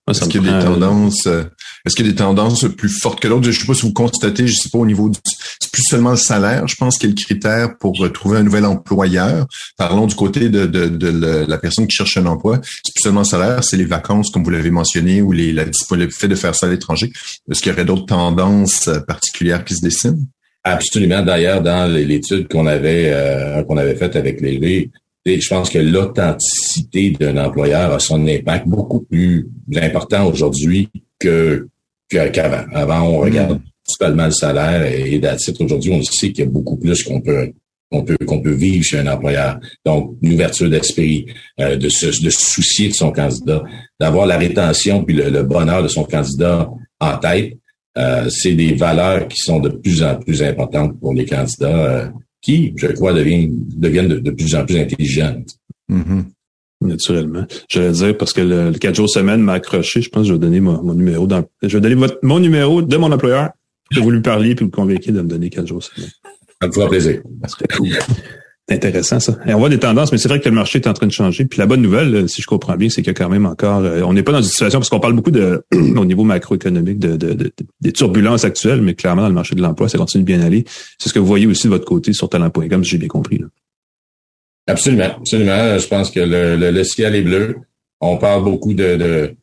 Est-ce 0.10 0.22
qu'il 0.26 0.46
y 0.46 0.50
a 0.50 0.60
des 0.60 0.66
tendances, 0.66 1.26
euh, 1.26 1.44
est-ce 1.86 1.96
qu'il 1.96 2.06
y 2.06 2.10
a 2.10 2.12
des 2.12 2.18
tendances 2.18 2.68
plus 2.78 2.90
fortes 2.90 3.20
que 3.20 3.28
d'autres? 3.28 3.44
Je 3.44 3.50
ne 3.50 3.56
sais 3.56 3.66
pas 3.66 3.74
si 3.74 3.82
vous 3.82 3.94
constatez, 3.94 4.46
je 4.46 4.52
ne 4.52 4.58
sais 4.58 4.70
pas 4.70 4.78
au 4.78 4.86
niveau 4.86 5.10
du, 5.10 5.18
c'est 5.60 5.72
plus 5.72 5.84
seulement 5.84 6.12
le 6.12 6.18
salaire, 6.18 6.68
je 6.68 6.76
pense, 6.76 7.00
qu'il 7.00 7.10
y 7.10 7.12
a 7.12 7.16
le 7.16 7.22
critère 7.22 7.78
pour 7.80 8.12
trouver 8.14 8.38
un 8.38 8.44
nouvel 8.44 8.66
employeur. 8.66 9.48
Parlons 9.78 10.06
du 10.06 10.14
côté 10.14 10.50
de, 10.50 10.68
de, 10.68 10.88
de, 10.88 11.46
la 11.48 11.58
personne 11.58 11.88
qui 11.88 11.96
cherche 11.96 12.18
un 12.18 12.28
emploi. 12.28 12.60
C'est 12.84 12.94
plus 12.94 13.02
seulement 13.02 13.22
le 13.22 13.26
salaire, 13.26 13.64
c'est 13.64 13.78
les 13.78 13.86
vacances, 13.86 14.30
comme 14.30 14.44
vous 14.44 14.52
l'avez 14.52 14.70
mentionné, 14.70 15.24
ou 15.24 15.32
les, 15.32 15.52
la, 15.52 15.66
le 15.66 16.10
fait 16.10 16.28
de 16.28 16.36
faire 16.36 16.54
ça 16.54 16.68
à 16.68 16.70
l'étranger. 16.70 17.12
Est-ce 17.50 17.62
qu'il 17.62 17.72
y 17.72 17.74
aurait 17.74 17.86
d'autres 17.86 18.06
tendances 18.06 18.88
euh, 18.88 19.00
particulières 19.00 19.66
qui 19.66 19.76
se 19.76 19.82
dessinent? 19.82 20.28
Absolument. 20.64 21.22
D'ailleurs, 21.24 21.62
dans 21.62 21.92
l'étude 21.92 22.48
qu'on 22.48 22.66
avait 22.66 23.12
euh, 23.12 23.64
qu'on 23.64 23.78
avait 23.78 23.96
faite 23.96 24.16
avec 24.16 24.42
les 24.42 24.58
je 25.26 25.48
pense 25.50 25.70
que 25.70 25.80
l'authenticité 25.80 27.12
d'un 27.12 27.38
employeur 27.38 27.94
a 27.94 28.00
son 28.00 28.28
impact 28.28 28.68
beaucoup 28.68 29.02
plus 29.02 29.48
important 29.76 30.28
aujourd'hui 30.28 30.90
que 31.20 31.68
qu'avant. 32.10 32.66
Avant, 32.74 33.02
on 33.02 33.18
regarde 33.20 33.58
mm. 33.58 33.62
principalement 33.84 34.26
le 34.26 34.32
salaire 34.32 34.86
et, 34.86 35.16
et 35.16 35.22
Aujourd'hui, 35.60 35.92
on 35.92 36.04
sait 36.04 36.32
qu'il 36.32 36.46
y 36.46 36.48
a 36.48 36.52
beaucoup 36.52 36.78
plus 36.78 37.04
qu'on 37.04 37.22
peut 37.22 37.52
qu'on 37.92 38.04
peut 38.04 38.18
qu'on 38.26 38.42
peut 38.42 38.54
vivre 38.54 38.84
chez 38.84 39.00
un 39.00 39.08
employeur. 39.08 39.60
Donc, 39.86 40.18
une 40.22 40.34
ouverture 40.34 40.70
d'esprit, 40.70 41.26
euh, 41.60 41.76
de 41.76 41.90
se 41.90 42.06
de 42.24 42.30
soucier 42.30 42.90
de 42.90 42.94
son 42.94 43.12
candidat, 43.12 43.64
d'avoir 44.00 44.26
la 44.26 44.38
rétention 44.38 45.04
puis 45.04 45.16
le, 45.16 45.44
bonheur 45.44 45.84
de 45.84 45.88
son 45.88 46.04
candidat 46.04 46.70
en 47.00 47.18
tête. 47.18 47.58
Euh, 47.98 48.30
c'est 48.30 48.56
des 48.56 48.74
valeurs 48.74 49.28
qui 49.30 49.38
sont 49.38 49.60
de 49.60 49.70
plus 49.70 50.04
en 50.04 50.16
plus 50.18 50.44
importantes 50.44 51.00
pour 51.00 51.14
les 51.14 51.26
candidats. 51.26 51.86
Euh, 51.86 52.08
qui, 52.46 52.74
je 52.76 52.88
crois, 52.88 53.12
deviennent, 53.12 53.56
deviennent 53.76 54.08
de, 54.08 54.32
plus 54.32 54.56
en 54.56 54.64
plus 54.66 54.78
intelligentes. 54.78 55.58
Mm-hmm. 55.92 56.24
Naturellement. 56.82 57.46
Je 57.72 57.80
vais 57.80 57.92
dire 57.92 58.18
parce 58.18 58.34
que 58.34 58.42
le, 58.42 58.72
4 58.72 58.94
jours 58.94 59.10
semaine 59.10 59.42
m'a 59.42 59.54
accroché. 59.54 60.02
Je 60.02 60.10
pense 60.10 60.24
que 60.24 60.28
je 60.28 60.34
vais 60.34 60.40
donner 60.40 60.60
mon, 60.60 60.94
numéro 60.94 61.26
dans, 61.26 61.44
je 61.64 61.76
vais 61.76 61.82
donner 61.82 61.96
votre, 61.96 62.20
mon 62.22 62.40
numéro 62.40 62.84
de 62.84 62.98
mon 62.98 63.12
employeur 63.12 63.50
pour 63.90 63.98
que 63.98 64.04
vous 64.04 64.12
lui 64.12 64.22
parliez 64.22 64.54
puis 64.54 64.66
vous 64.66 64.72
convainquiez 64.72 65.12
de 65.12 65.22
me 65.22 65.28
donner 65.28 65.50
4 65.50 65.66
jours 65.66 65.82
semaine. 65.82 66.10
Ça 66.62 66.68
me 66.68 66.72
fera 66.72 66.88
plaisir. 66.88 67.24
Intéressant, 68.70 69.20
ça. 69.20 69.38
Et 69.46 69.54
on 69.54 69.60
voit 69.60 69.70
des 69.70 69.78
tendances, 69.78 70.12
mais 70.12 70.18
c'est 70.18 70.28
vrai 70.28 70.40
que 70.40 70.50
le 70.50 70.56
marché 70.56 70.80
est 70.80 70.88
en 70.88 70.94
train 70.94 71.06
de 71.06 71.12
changer. 71.12 71.46
Puis 71.46 71.60
la 71.60 71.68
bonne 71.68 71.82
nouvelle, 71.82 72.28
si 72.28 72.42
je 72.42 72.48
comprends 72.48 72.76
bien, 72.76 72.90
c'est 72.90 73.02
qu'il 73.02 73.08
y 73.08 73.10
a 73.12 73.14
quand 73.14 73.30
même 73.30 73.46
encore, 73.46 73.82
euh, 73.84 74.02
on 74.02 74.14
n'est 74.14 74.24
pas 74.24 74.32
dans 74.32 74.42
une 74.42 74.50
situation, 74.50 74.80
parce 74.80 74.90
qu'on 74.90 75.00
parle 75.00 75.14
beaucoup 75.14 75.32
de, 75.32 75.64
au 75.74 76.06
niveau 76.06 76.24
macroéconomique, 76.24 77.00
de, 77.00 77.16
de, 77.16 77.52
des 77.82 77.92
turbulences 77.92 78.44
actuelles, 78.44 78.82
mais 78.82 78.96
clairement, 78.96 79.22
dans 79.22 79.28
le 79.30 79.36
marché 79.36 79.56
de 79.56 79.62
l'emploi, 79.62 79.88
ça 79.88 79.98
continue 79.98 80.24
de 80.24 80.28
bien 80.28 80.42
aller. 80.42 80.66
C'est 80.98 81.10
ce 81.10 81.14
que 81.14 81.20
vous 81.20 81.28
voyez 81.28 81.46
aussi 81.46 81.68
de 81.68 81.70
votre 81.70 81.86
côté 81.86 82.14
sur 82.14 82.28
talent.com, 82.28 82.84
si 82.84 82.90
j'ai 82.90 82.98
bien 82.98 83.08
compris. 83.08 83.38
Là. 83.38 83.48
Absolument, 84.68 85.16
absolument. 85.18 85.78
Je 85.78 85.88
pense 85.88 86.10
que 86.10 86.20
le, 86.20 86.56
le, 86.56 86.72
le 86.72 86.84
ciel 86.84 87.14
est 87.16 87.22
bleu. 87.22 87.58
On 88.02 88.18
parle 88.18 88.44
beaucoup 88.44 88.74
de, 88.74 88.96
de 88.96 89.36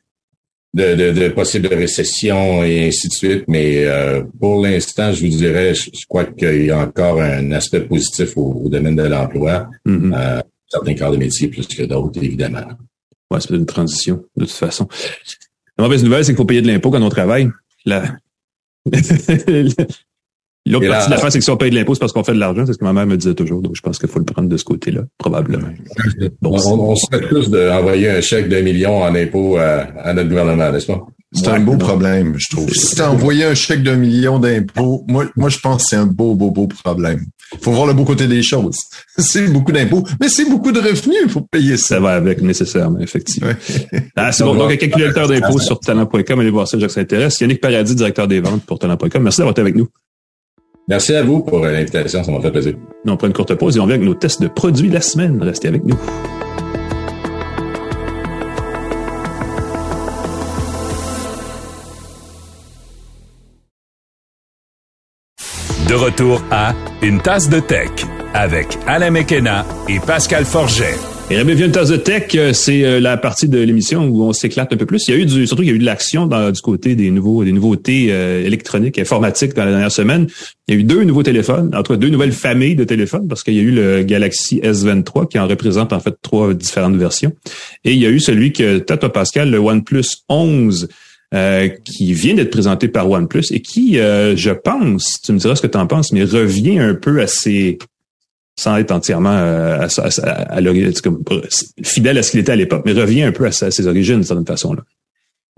de, 0.74 0.94
de, 0.94 1.10
de 1.12 1.28
possibles 1.28 1.68
récessions 1.68 2.64
et 2.64 2.86
ainsi 2.88 3.08
de 3.08 3.12
suite. 3.12 3.44
Mais 3.48 3.84
euh, 3.84 4.22
pour 4.40 4.62
l'instant, 4.62 5.12
je 5.12 5.22
vous 5.22 5.28
dirais, 5.28 5.74
je, 5.74 5.90
crois 6.08 6.24
qu'il 6.24 6.66
y 6.66 6.70
a 6.70 6.78
encore 6.78 7.20
un 7.20 7.52
aspect 7.52 7.80
positif 7.80 8.36
au, 8.36 8.68
domaine 8.68 8.96
de 8.96 9.02
l'emploi. 9.02 9.68
Mm-hmm. 9.86 10.14
Euh, 10.14 10.40
certains 10.68 10.94
corps 10.94 11.12
de 11.12 11.18
métier 11.18 11.48
plus 11.48 11.66
que 11.66 11.82
d'autres, 11.82 12.22
évidemment. 12.22 12.66
Ouais, 13.30 13.40
c'est 13.40 13.50
une 13.54 13.66
transition, 13.66 14.24
de 14.36 14.44
toute 14.44 14.54
façon. 14.54 14.88
La 15.78 15.84
mauvaise 15.84 16.04
nouvelle, 16.04 16.24
c'est 16.24 16.32
qu'il 16.32 16.38
faut 16.38 16.44
payer 16.44 16.62
de 16.62 16.68
l'impôt 16.68 16.90
quand 16.90 17.02
on 17.02 17.08
travaille. 17.08 17.50
La... 17.84 18.16
L'autre 20.64 20.88
partie 20.88 21.10
de 21.10 21.14
la 21.14 21.30
c'est 21.30 21.38
que 21.38 21.44
si 21.44 21.50
on 21.50 21.56
paye 21.56 21.70
de 21.70 21.74
l'impôt, 21.74 21.94
c'est 21.94 22.00
parce 22.00 22.12
qu'on 22.12 22.22
fait 22.22 22.34
de 22.34 22.38
l'argent, 22.38 22.64
c'est 22.66 22.74
ce 22.74 22.78
que 22.78 22.84
ma 22.84 22.92
mère 22.92 23.06
me 23.06 23.16
disait 23.16 23.34
toujours. 23.34 23.62
Donc, 23.62 23.72
je 23.74 23.80
pense 23.80 23.98
qu'il 23.98 24.08
faut 24.08 24.20
le 24.20 24.24
prendre 24.24 24.48
de 24.48 24.56
ce 24.56 24.64
côté-là, 24.64 25.02
probablement. 25.18 25.68
Bon, 26.40 26.56
on, 26.66 26.90
on 26.90 26.94
serait 26.94 27.28
tous 27.28 27.50
d'envoyer 27.50 28.10
un 28.10 28.20
chèque 28.20 28.48
d'un 28.48 28.62
million 28.62 29.02
en 29.02 29.14
impôt 29.14 29.56
à, 29.56 30.12
notre 30.14 30.28
gouvernement, 30.28 30.70
n'est-ce 30.70 30.86
pas? 30.86 31.00
C'est 31.32 31.48
un 31.48 31.60
beau 31.60 31.76
problème, 31.76 32.34
je 32.36 32.54
trouve. 32.54 32.70
Si 32.70 32.94
tu 32.94 33.02
envoyé 33.02 33.44
un 33.44 33.54
chèque 33.54 33.82
d'un 33.82 33.96
million 33.96 34.38
d'impôts, 34.38 35.04
moi, 35.08 35.24
moi, 35.34 35.48
je 35.48 35.58
pense 35.58 35.82
que 35.82 35.88
c'est 35.88 35.96
un 35.96 36.06
beau, 36.06 36.34
beau, 36.34 36.50
beau 36.50 36.68
problème. 36.68 37.24
faut 37.60 37.72
voir 37.72 37.86
le 37.86 37.94
beau 37.94 38.04
côté 38.04 38.28
des 38.28 38.42
choses. 38.42 38.76
C'est 39.18 39.48
beaucoup 39.48 39.72
d'impôts, 39.72 40.04
mais 40.20 40.28
c'est 40.28 40.48
beaucoup 40.48 40.72
de 40.72 40.78
revenus, 40.78 41.18
il 41.24 41.30
faut 41.30 41.40
payer 41.40 41.76
ça. 41.76 41.96
Ça 41.96 42.00
va 42.00 42.10
avec, 42.12 42.40
nécessairement, 42.40 42.98
effectivement. 43.00 43.52
Ah, 44.16 44.30
c'est 44.30 44.44
bon. 44.44 44.54
Donc, 44.54 44.70
un 44.70 44.76
calculateur 44.76 45.26
d'impôts 45.26 45.58
sur 45.58 45.80
talent.com, 45.80 46.40
allez 46.40 46.50
voir 46.50 46.68
ça, 46.68 46.78
Jacques 46.78 46.90
s'intéresse. 46.90 47.40
Yannick 47.40 47.60
Paradis, 47.60 47.94
directeur 47.94 48.28
des 48.28 48.40
ventes 48.40 48.64
pour 48.64 48.78
talent.com. 48.78 49.22
Merci 49.22 49.38
d'avoir 49.38 49.52
été 49.52 49.62
avec 49.62 49.74
nous. 49.74 49.88
Merci 50.88 51.14
à 51.14 51.22
vous 51.22 51.40
pour 51.40 51.60
l'invitation, 51.60 52.24
ça 52.24 52.32
m'a 52.32 52.40
fait 52.40 52.50
plaisir. 52.50 52.74
On 53.06 53.16
prend 53.16 53.28
une 53.28 53.32
courte 53.32 53.54
pause 53.54 53.76
et 53.76 53.80
on 53.80 53.86
vient 53.86 53.94
avec 53.94 54.06
nos 54.06 54.14
tests 54.14 54.42
de 54.42 54.48
produits 54.48 54.88
de 54.88 54.94
la 54.94 55.00
semaine. 55.00 55.40
Restez 55.42 55.68
avec 55.68 55.84
nous. 55.84 55.96
De 65.88 65.94
retour 65.94 66.42
à 66.50 66.74
Une 67.02 67.20
tasse 67.20 67.48
de 67.48 67.60
tech 67.60 67.90
avec 68.34 68.78
Alain 68.86 69.10
Mekena 69.10 69.66
et 69.88 70.00
Pascal 70.00 70.44
Forget. 70.44 71.11
Et 71.32 71.44
bienvenue 71.44 71.64
une 71.64 71.72
tasse 71.72 71.90
tech, 72.04 72.24
euh, 72.34 72.52
c'est 72.52 72.84
euh, 72.84 73.00
la 73.00 73.16
partie 73.16 73.48
de 73.48 73.58
l'émission 73.58 74.04
où 74.04 74.22
on 74.22 74.34
s'éclate 74.34 74.70
un 74.70 74.76
peu 74.76 74.84
plus. 74.84 75.08
Il 75.08 75.14
y 75.14 75.16
a 75.16 75.20
eu 75.20 75.24
du, 75.24 75.46
surtout 75.46 75.62
il 75.62 75.70
y 75.70 75.72
a 75.72 75.74
eu 75.74 75.78
de 75.78 75.84
l'action 75.84 76.26
du 76.26 76.60
côté 76.60 76.94
des 76.94 77.10
nouveaux, 77.10 77.42
des 77.42 77.52
nouveautés 77.52 78.08
euh, 78.10 78.44
électroniques, 78.44 78.98
informatiques 78.98 79.54
dans 79.54 79.64
la 79.64 79.70
dernière 79.70 79.90
semaine. 79.90 80.26
Il 80.68 80.74
y 80.74 80.76
a 80.76 80.80
eu 80.80 80.84
deux 80.84 81.04
nouveaux 81.04 81.22
téléphones, 81.22 81.74
en 81.74 81.82
tout 81.82 81.94
cas 81.94 81.96
deux 81.96 82.10
nouvelles 82.10 82.32
familles 82.32 82.76
de 82.76 82.84
téléphones, 82.84 83.28
parce 83.28 83.42
qu'il 83.42 83.54
y 83.54 83.60
a 83.60 83.62
eu 83.62 83.70
le 83.70 84.02
Galaxy 84.02 84.60
S23 84.60 85.26
qui 85.26 85.38
en 85.38 85.48
représente 85.48 85.94
en 85.94 86.00
fait 86.00 86.14
trois 86.20 86.52
différentes 86.52 86.96
versions. 86.96 87.32
Et 87.82 87.92
il 87.92 87.98
y 87.98 88.04
a 88.04 88.10
eu 88.10 88.20
celui 88.20 88.52
que 88.52 88.80
toi, 88.80 88.98
Pascal, 89.10 89.50
le 89.50 89.58
OnePlus 89.58 90.04
11 90.28 90.86
euh, 91.32 91.70
qui 91.86 92.12
vient 92.12 92.34
d'être 92.34 92.50
présenté 92.50 92.88
par 92.88 93.10
OnePlus 93.10 93.44
et 93.52 93.62
qui, 93.62 93.98
euh, 93.98 94.36
je 94.36 94.50
pense, 94.50 95.18
tu 95.24 95.32
me 95.32 95.38
diras 95.38 95.56
ce 95.56 95.62
que 95.62 95.66
tu 95.66 95.78
en 95.78 95.86
penses, 95.86 96.12
mais 96.12 96.24
revient 96.24 96.78
un 96.78 96.92
peu 96.92 97.22
à 97.22 97.26
ses 97.26 97.78
sans 98.58 98.76
être 98.76 98.92
entièrement 98.92 99.32
euh, 99.32 99.80
à, 99.80 99.86
à, 99.86 100.60
fidèle 101.82 102.18
à 102.18 102.22
ce 102.22 102.30
qu'il 102.30 102.40
était 102.40 102.52
à 102.52 102.56
l'époque, 102.56 102.82
mais 102.84 102.92
revient 102.92 103.22
un 103.22 103.32
peu 103.32 103.46
à, 103.46 103.52
ses 103.52 103.86
origines 103.86 104.16
d'une 104.16 104.24
certaine 104.24 104.46
façon. 104.46 104.74
là. 104.74 104.82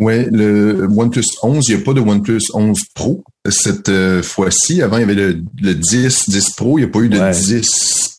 Ouais, 0.01 0.29
le 0.33 0.89
OnePlus 0.91 1.25
11, 1.43 1.69
il 1.69 1.77
n'y 1.77 1.83
a 1.83 1.85
pas 1.85 1.93
de 1.93 2.01
OnePlus 2.01 2.43
11 2.53 2.81
Pro 2.95 3.23
cette 3.49 3.93
fois-ci. 4.23 4.83
Avant, 4.83 4.97
il 4.97 5.01
y 5.01 5.05
avait 5.05 5.15
le, 5.15 5.75
10, 5.75 6.31
10 6.31 6.51
Pro, 6.51 6.79
il 6.79 6.83
n'y 6.83 6.89
a 6.89 6.91
pas 6.91 6.99
eu 7.01 7.09
de 7.09 7.33
10 7.33 8.14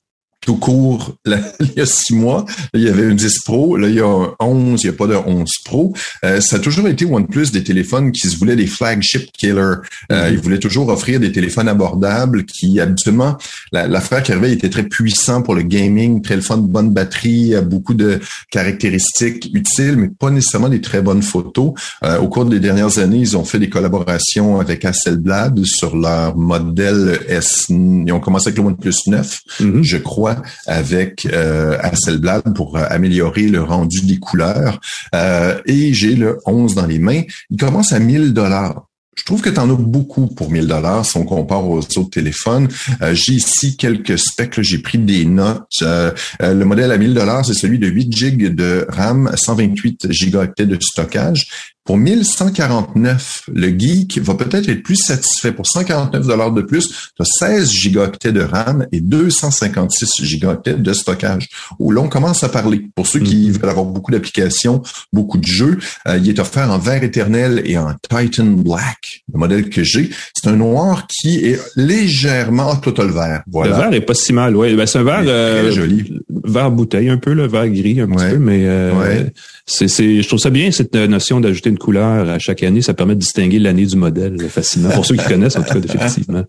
tout 0.46 0.58
court 0.58 1.16
là, 1.26 1.40
il 1.60 1.74
y 1.76 1.82
a 1.82 1.86
six 1.86 2.14
mois. 2.14 2.46
il 2.74 2.82
y 2.82 2.88
avait 2.88 3.06
un 3.06 3.16
10 3.16 3.40
Pro. 3.44 3.76
Là, 3.78 3.90
il 3.90 3.96
y 3.96 4.00
a 4.00 4.06
un 4.06 4.34
11. 4.40 4.84
Il 4.84 4.88
n'y 4.88 4.94
a 4.94 4.98
pas 4.98 5.08
de 5.08 5.16
11 5.16 5.50
Pro. 5.66 5.94
Euh, 6.24 6.40
ça 6.40 6.58
a 6.58 6.60
toujours 6.60 6.88
été 6.88 7.06
OnePlus 7.06 7.52
des 7.52 7.64
téléphones 7.64 8.12
qui 8.12 8.30
se 8.30 8.38
voulaient 8.38 8.56
des 8.56 8.68
flagship 8.68 9.32
killers. 9.32 9.56
Euh, 9.60 9.80
mm-hmm. 10.12 10.34
Ils 10.34 10.40
voulaient 10.40 10.60
toujours 10.60 10.90
offrir 10.90 11.20
des 11.20 11.32
téléphones 11.32 11.68
abordables 11.68 12.46
qui, 12.46 12.80
habituellement, 12.80 13.38
l'affaire 13.72 14.24
qui 14.24 14.32
arrivait 14.32 14.54
était 14.54 14.70
très 14.70 14.84
puissant 14.84 15.42
pour 15.42 15.56
le 15.56 15.64
gaming, 15.64 16.22
très 16.22 16.36
le 16.36 16.42
fun, 16.42 16.58
bonne 16.58 16.92
batterie, 16.92 17.54
beaucoup 17.64 17.94
de 17.94 18.20
caractéristiques 18.52 19.50
utiles, 19.54 19.98
mais 19.98 20.10
pas 20.10 20.30
nécessairement 20.30 20.70
des 20.70 20.82
très 20.82 21.02
bonnes 21.02 21.24
photos. 21.24 21.74
Euh, 22.04 22.20
au 22.20 22.28
cours 22.28 22.46
des 22.46 22.60
dernières 22.60 23.00
années, 23.00 23.18
ils 23.18 23.36
ont 23.38 23.46
fait 23.46 23.60
des 23.60 23.70
collaborations 23.70 24.60
avec 24.60 24.86
Hasselblad 24.86 25.64
sur 25.66 25.96
leur 25.96 26.38
modèle 26.38 27.20
S. 27.28 27.66
Ils 27.70 28.12
ont 28.12 28.20
commencé 28.20 28.50
avec 28.50 28.60
le 28.60 28.66
OnePlus 28.66 28.94
9, 29.08 29.40
mm-hmm. 29.60 29.84
je 29.84 29.98
crois 29.98 30.35
avec 30.68 31.26
euh, 31.26 31.78
Hasselblad 31.82 32.54
pour 32.56 32.78
euh, 32.78 32.86
améliorer 32.90 33.48
le 33.48 33.62
rendu 33.62 34.02
des 34.02 34.18
couleurs. 34.18 34.80
Euh, 35.14 35.60
et 35.66 35.94
j'ai 35.94 36.16
le 36.16 36.40
11 36.46 36.76
dans 36.76 36.86
les 36.86 37.00
mains. 37.00 37.24
Il 37.50 37.58
commence 37.58 37.94
à 37.94 38.00
1000 38.00 38.34
dollars. 38.34 38.86
Je 39.18 39.24
trouve 39.24 39.42
que 39.42 39.50
tu 39.50 39.60
en 39.60 39.70
as 39.70 39.78
beaucoup 39.78 40.28
pour 40.28 40.52
1000 40.52 40.68
dollars 40.68 41.06
si 41.06 41.16
on 41.16 41.24
compare 41.24 41.66
aux 41.66 41.80
autres 41.80 42.10
téléphones. 42.10 42.68
j'ai 43.14 43.32
ici 43.32 43.78
quelques 43.78 44.20
specs, 44.20 44.62
j'ai 44.62 44.80
pris 44.80 44.98
des 44.98 45.24
notes. 45.24 45.82
le 45.82 46.64
modèle 46.64 46.92
à 46.92 46.98
1000 46.98 47.14
dollars, 47.14 47.46
c'est 47.46 47.54
celui 47.54 47.80
de 47.80 47.88
8 47.88 48.14
GB 48.14 48.50
de 48.50 48.86
RAM, 48.90 49.32
128 49.34 50.12
gigaoctets 50.12 50.66
de 50.66 50.78
stockage 50.82 51.48
pour 51.86 51.98
1149, 51.98 53.44
le 53.54 53.68
geek 53.68 54.18
va 54.20 54.34
peut-être 54.34 54.68
être 54.70 54.82
plus 54.82 54.96
satisfait. 54.96 55.52
Pour 55.52 55.68
149 55.68 56.26
dollars 56.26 56.52
de 56.52 56.64
plus, 56.64 56.90
tu 56.90 57.22
as 57.22 57.26
16 57.26 57.72
gigaoctets 57.72 58.32
de 58.32 58.42
RAM 58.42 58.88
et 58.92 59.02
256 59.02 60.24
gigaoctets 60.24 60.74
de 60.74 60.94
stockage. 60.94 61.48
Où 61.78 61.92
là, 61.92 62.02
on 62.02 62.10
commence 62.10 62.44
à 62.44 62.50
parler. 62.50 62.88
Pour 62.96 63.06
ceux 63.06 63.20
qui 63.20 63.36
mm-hmm. 63.36 63.60
veulent 63.60 63.70
avoir 63.70 63.86
beaucoup 63.86 64.12
d'applications, 64.12 64.82
beaucoup 65.14 65.38
de 65.38 65.46
jeux, 65.46 65.78
euh, 66.08 66.18
il 66.18 66.28
est 66.28 66.40
offert 66.40 66.72
en 66.72 66.80
vert 66.80 67.04
éternel 67.04 67.62
et 67.66 67.78
en 67.78 67.94
Titan 68.10 68.46
Black, 68.46 69.24
le 69.32 69.38
modèle 69.38 69.70
que 69.70 69.84
j'ai. 69.84 70.10
C'est 70.34 70.50
un 70.50 70.56
noir 70.56 71.06
qui 71.06 71.46
est 71.46 71.60
légèrement 71.76 72.78
total 72.78 73.12
vert. 73.12 73.44
Voilà. 73.46 73.78
Le 73.78 73.84
vert 73.84 73.94
est 73.94 74.02
pas 74.02 74.16
si 74.16 74.34
mal, 74.34 74.56
oui. 74.56 74.74
Ben, 74.74 74.88
c'est 74.88 74.98
un 74.98 75.04
vert 75.04 75.24
euh, 75.24 75.72
joli. 75.72 76.20
Vert 76.46 76.72
bouteille 76.72 77.10
un 77.10 77.18
peu, 77.18 77.34
le 77.34 77.46
vert 77.48 77.70
gris 77.70 78.02
un 78.02 78.08
petit 78.08 78.32
peu, 78.32 78.38
mais 78.40 78.66
euh, 78.66 79.24
c'est, 79.68 79.88
je 79.88 80.28
trouve 80.28 80.40
ça 80.40 80.50
bien 80.50 80.72
cette 80.72 80.96
notion 80.96 81.40
d'ajouter 81.40 81.75
une 81.76 81.80
couleur 81.80 82.30
à 82.30 82.40
chaque 82.40 82.64
année. 82.64 82.82
Ça 82.82 82.94
permet 82.94 83.16
de 83.16 83.20
distinguer 83.20 83.60
l'année 83.60 83.86
du 83.86 83.96
modèle 83.96 84.38
facilement. 84.50 84.90
Pour 84.90 85.06
ceux 85.06 85.16
qui 85.16 85.26
connaissent, 85.26 85.58
en 85.58 85.64
tout 85.64 85.80
cas, 85.80 85.80
effectivement. 85.94 86.44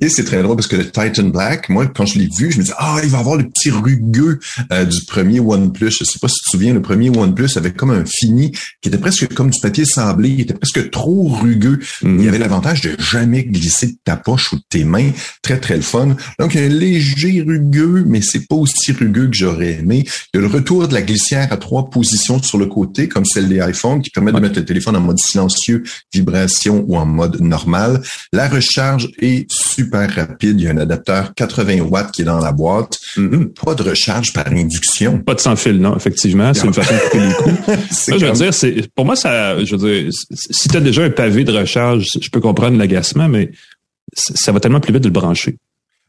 Et 0.00 0.08
c'est 0.08 0.24
très 0.24 0.42
drôle 0.42 0.56
parce 0.56 0.68
que 0.68 0.76
le 0.76 0.90
Titan 0.90 1.28
Black, 1.28 1.68
moi, 1.68 1.86
quand 1.86 2.06
je 2.06 2.18
l'ai 2.18 2.28
vu, 2.38 2.50
je 2.50 2.58
me 2.58 2.64
dis 2.64 2.72
ah, 2.78 2.98
il 3.02 3.10
va 3.10 3.18
avoir 3.18 3.36
le 3.36 3.48
petit 3.48 3.70
rugueux 3.70 4.40
euh, 4.72 4.84
du 4.84 5.04
premier 5.06 5.40
OnePlus. 5.40 5.90
Je 5.90 6.04
sais 6.04 6.18
pas 6.20 6.28
si 6.28 6.36
tu 6.36 6.44
te 6.44 6.50
souviens, 6.50 6.74
le 6.74 6.82
premier 6.82 7.10
OnePlus 7.10 7.50
avait 7.56 7.72
comme 7.72 7.90
un 7.90 8.04
fini 8.06 8.52
qui 8.80 8.88
était 8.88 8.98
presque 8.98 9.32
comme 9.34 9.50
du 9.50 9.60
papier 9.60 9.84
sablé. 9.84 10.30
Il 10.30 10.40
était 10.40 10.54
presque 10.54 10.90
trop 10.90 11.28
rugueux. 11.28 11.78
Il 12.02 12.08
y 12.08 12.12
mhm. 12.12 12.28
avait 12.28 12.38
l'avantage 12.38 12.80
de 12.82 12.96
jamais 12.98 13.44
glisser 13.44 13.88
de 13.88 13.96
ta 14.04 14.16
poche 14.16 14.52
ou 14.52 14.56
de 14.56 14.64
tes 14.68 14.84
mains. 14.84 15.10
Très, 15.42 15.58
très 15.58 15.76
le 15.76 15.82
fun. 15.82 16.16
Donc, 16.38 16.54
il 16.54 16.60
y 16.60 16.64
a 16.64 16.66
un 16.66 16.70
léger 16.70 17.42
rugueux, 17.46 18.04
mais 18.06 18.20
c'est 18.22 18.46
pas 18.46 18.56
aussi 18.56 18.92
rugueux 18.92 19.28
que 19.28 19.36
j'aurais 19.36 19.74
aimé. 19.74 20.04
Il 20.34 20.36
y 20.36 20.38
a 20.38 20.40
le 20.40 20.52
retour 20.52 20.88
de 20.88 20.94
la 20.94 21.02
glissière 21.02 21.52
à 21.52 21.56
trois 21.56 21.90
positions 21.90 22.42
sur 22.42 22.58
le 22.58 22.66
côté, 22.66 23.08
comme 23.08 23.24
celle 23.24 23.48
des 23.48 23.58
iPhones, 23.58 24.02
qui 24.02 24.10
permet 24.10 24.32
de 24.32 24.40
mettre 24.40 24.55
le 24.60 24.66
téléphone 24.66 24.96
en 24.96 25.00
mode 25.00 25.18
silencieux, 25.18 25.82
vibration 26.12 26.84
ou 26.86 26.96
en 26.96 27.06
mode 27.06 27.40
normal. 27.40 28.00
La 28.32 28.48
recharge 28.48 29.08
est 29.20 29.50
super 29.50 30.14
rapide. 30.14 30.60
Il 30.60 30.64
y 30.64 30.68
a 30.68 30.70
un 30.70 30.78
adapteur 30.78 31.34
80 31.34 31.80
watts 31.80 32.12
qui 32.12 32.22
est 32.22 32.24
dans 32.26 32.38
la 32.38 32.52
boîte. 32.52 32.98
Mm-hmm. 33.16 33.54
Pas 33.64 33.74
de 33.74 33.82
recharge 33.82 34.32
par 34.32 34.46
induction. 34.48 35.18
Pas 35.18 35.34
de 35.34 35.40
sans 35.40 35.56
fil, 35.56 35.80
non, 35.80 35.96
effectivement. 35.96 36.52
C'est 36.54 36.66
une 36.66 36.74
façon 36.74 36.94
de 36.94 37.00
couper 37.00 37.20
les 37.20 37.34
coups. 37.34 38.20
je 38.20 38.26
veux 38.26 38.32
dire, 38.32 38.54
c'est, 38.54 38.88
pour 38.94 39.04
moi, 39.04 39.16
ça, 39.16 39.62
je 39.64 39.76
veux 39.76 40.02
dire, 40.02 40.10
si 40.32 40.68
tu 40.68 40.76
as 40.76 40.80
déjà 40.80 41.02
un 41.02 41.10
pavé 41.10 41.44
de 41.44 41.52
recharge, 41.52 42.04
je 42.20 42.28
peux 42.30 42.40
comprendre 42.40 42.78
l'agacement, 42.78 43.28
mais 43.28 43.50
ça 44.14 44.52
va 44.52 44.60
tellement 44.60 44.80
plus 44.80 44.92
vite 44.92 45.02
de 45.02 45.08
le 45.08 45.12
brancher. 45.12 45.56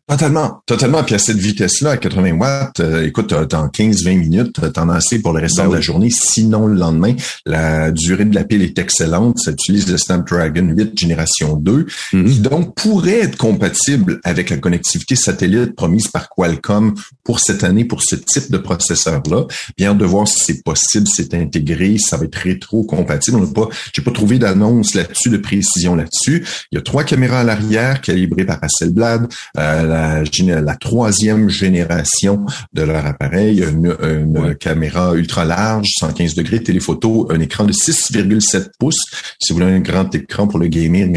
Totalement, 0.10 0.62
totalement. 0.66 1.04
Puis 1.04 1.16
à 1.16 1.20
cette 1.20 1.36
vitesse-là, 1.36 1.92
à 1.92 1.98
80 1.98 2.32
watts, 2.38 2.80
euh, 2.80 3.06
écoute, 3.06 3.34
dans 3.34 3.68
15-20 3.68 4.18
minutes, 4.18 4.72
t'en 4.72 4.88
as 4.88 4.96
assez 4.96 5.20
pour 5.20 5.34
le 5.34 5.42
restant 5.42 5.64
ben 5.64 5.72
de 5.72 5.76
la 5.76 5.82
journée. 5.82 6.10
Sinon, 6.10 6.68
le 6.68 6.76
lendemain, 6.76 7.14
la 7.46 7.92
durée 7.92 8.24
de 8.24 8.34
la 8.34 8.46
pile 8.46 8.62
est 8.62 8.80
excellente. 8.80 9.38
Ça 9.40 9.52
utilise 9.52 9.92
le 9.92 9.98
Snapdragon 9.98 10.70
8 10.70 10.98
génération 10.98 11.58
2, 11.58 11.88
mhm. 12.14 12.26
qui 12.26 12.40
donc 12.40 12.74
pourrait 12.76 13.20
être 13.20 13.36
compatible 13.36 14.22
avec 14.24 14.50
la 14.50 14.56
connectivité 14.56 15.18
satellite 15.18 15.76
promise 15.76 16.08
par 16.08 16.30
Qualcomm 16.30 16.94
pour 17.26 17.42
cette 17.42 17.66
année, 17.66 17.84
pour 17.84 18.02
ce 18.02 18.16
type 18.16 18.50
de 18.50 18.58
processeur-là. 18.58 19.44
Bien 19.78 19.94
de 19.94 20.06
voir 20.06 20.26
si 20.26 20.40
c'est 20.40 20.64
possible, 20.64 21.08
c'est 21.14 21.34
intégré, 21.34 21.98
ça 21.98 22.16
va 22.16 22.24
être 22.24 22.36
rétro-compatible. 22.36 23.36
On 23.36 23.42
n'a 23.42 23.52
pas, 23.52 23.68
j'ai 23.94 24.02
pas 24.02 24.12
trouvé 24.12 24.40
d'annonce 24.40 24.94
là-dessus, 24.94 25.30
de 25.30 25.38
précision 25.38 25.96
là-dessus. 25.96 26.46
Il 26.72 26.76
y 26.76 26.78
a 26.78 26.82
trois 26.82 27.04
caméras 27.04 27.42
à 27.42 27.44
l'arrière 27.44 28.00
calibrées 28.00 28.46
par 28.46 28.60
Hasselblad. 28.64 29.28
Euh, 29.58 29.97
la, 29.98 30.76
troisième 30.76 31.50
génération 31.50 32.46
de 32.74 32.84
leur 32.84 33.06
appareil, 33.06 33.64
une, 33.64 34.56
caméra 34.60 35.14
ultra 35.16 35.46
large, 35.46 35.88
115 36.00 36.36
degrés, 36.36 36.62
téléphoto, 36.62 37.28
un 37.32 37.40
écran 37.40 37.66
de 37.66 37.74
6,7 37.74 38.70
pouces. 38.80 38.96
Si 39.40 39.54
vous 39.54 39.60
voulez 39.60 39.72
un 39.72 39.80
grand 39.80 40.14
écran 40.14 40.48
pour 40.48 40.60
le 40.60 40.68
gaming, 40.68 41.16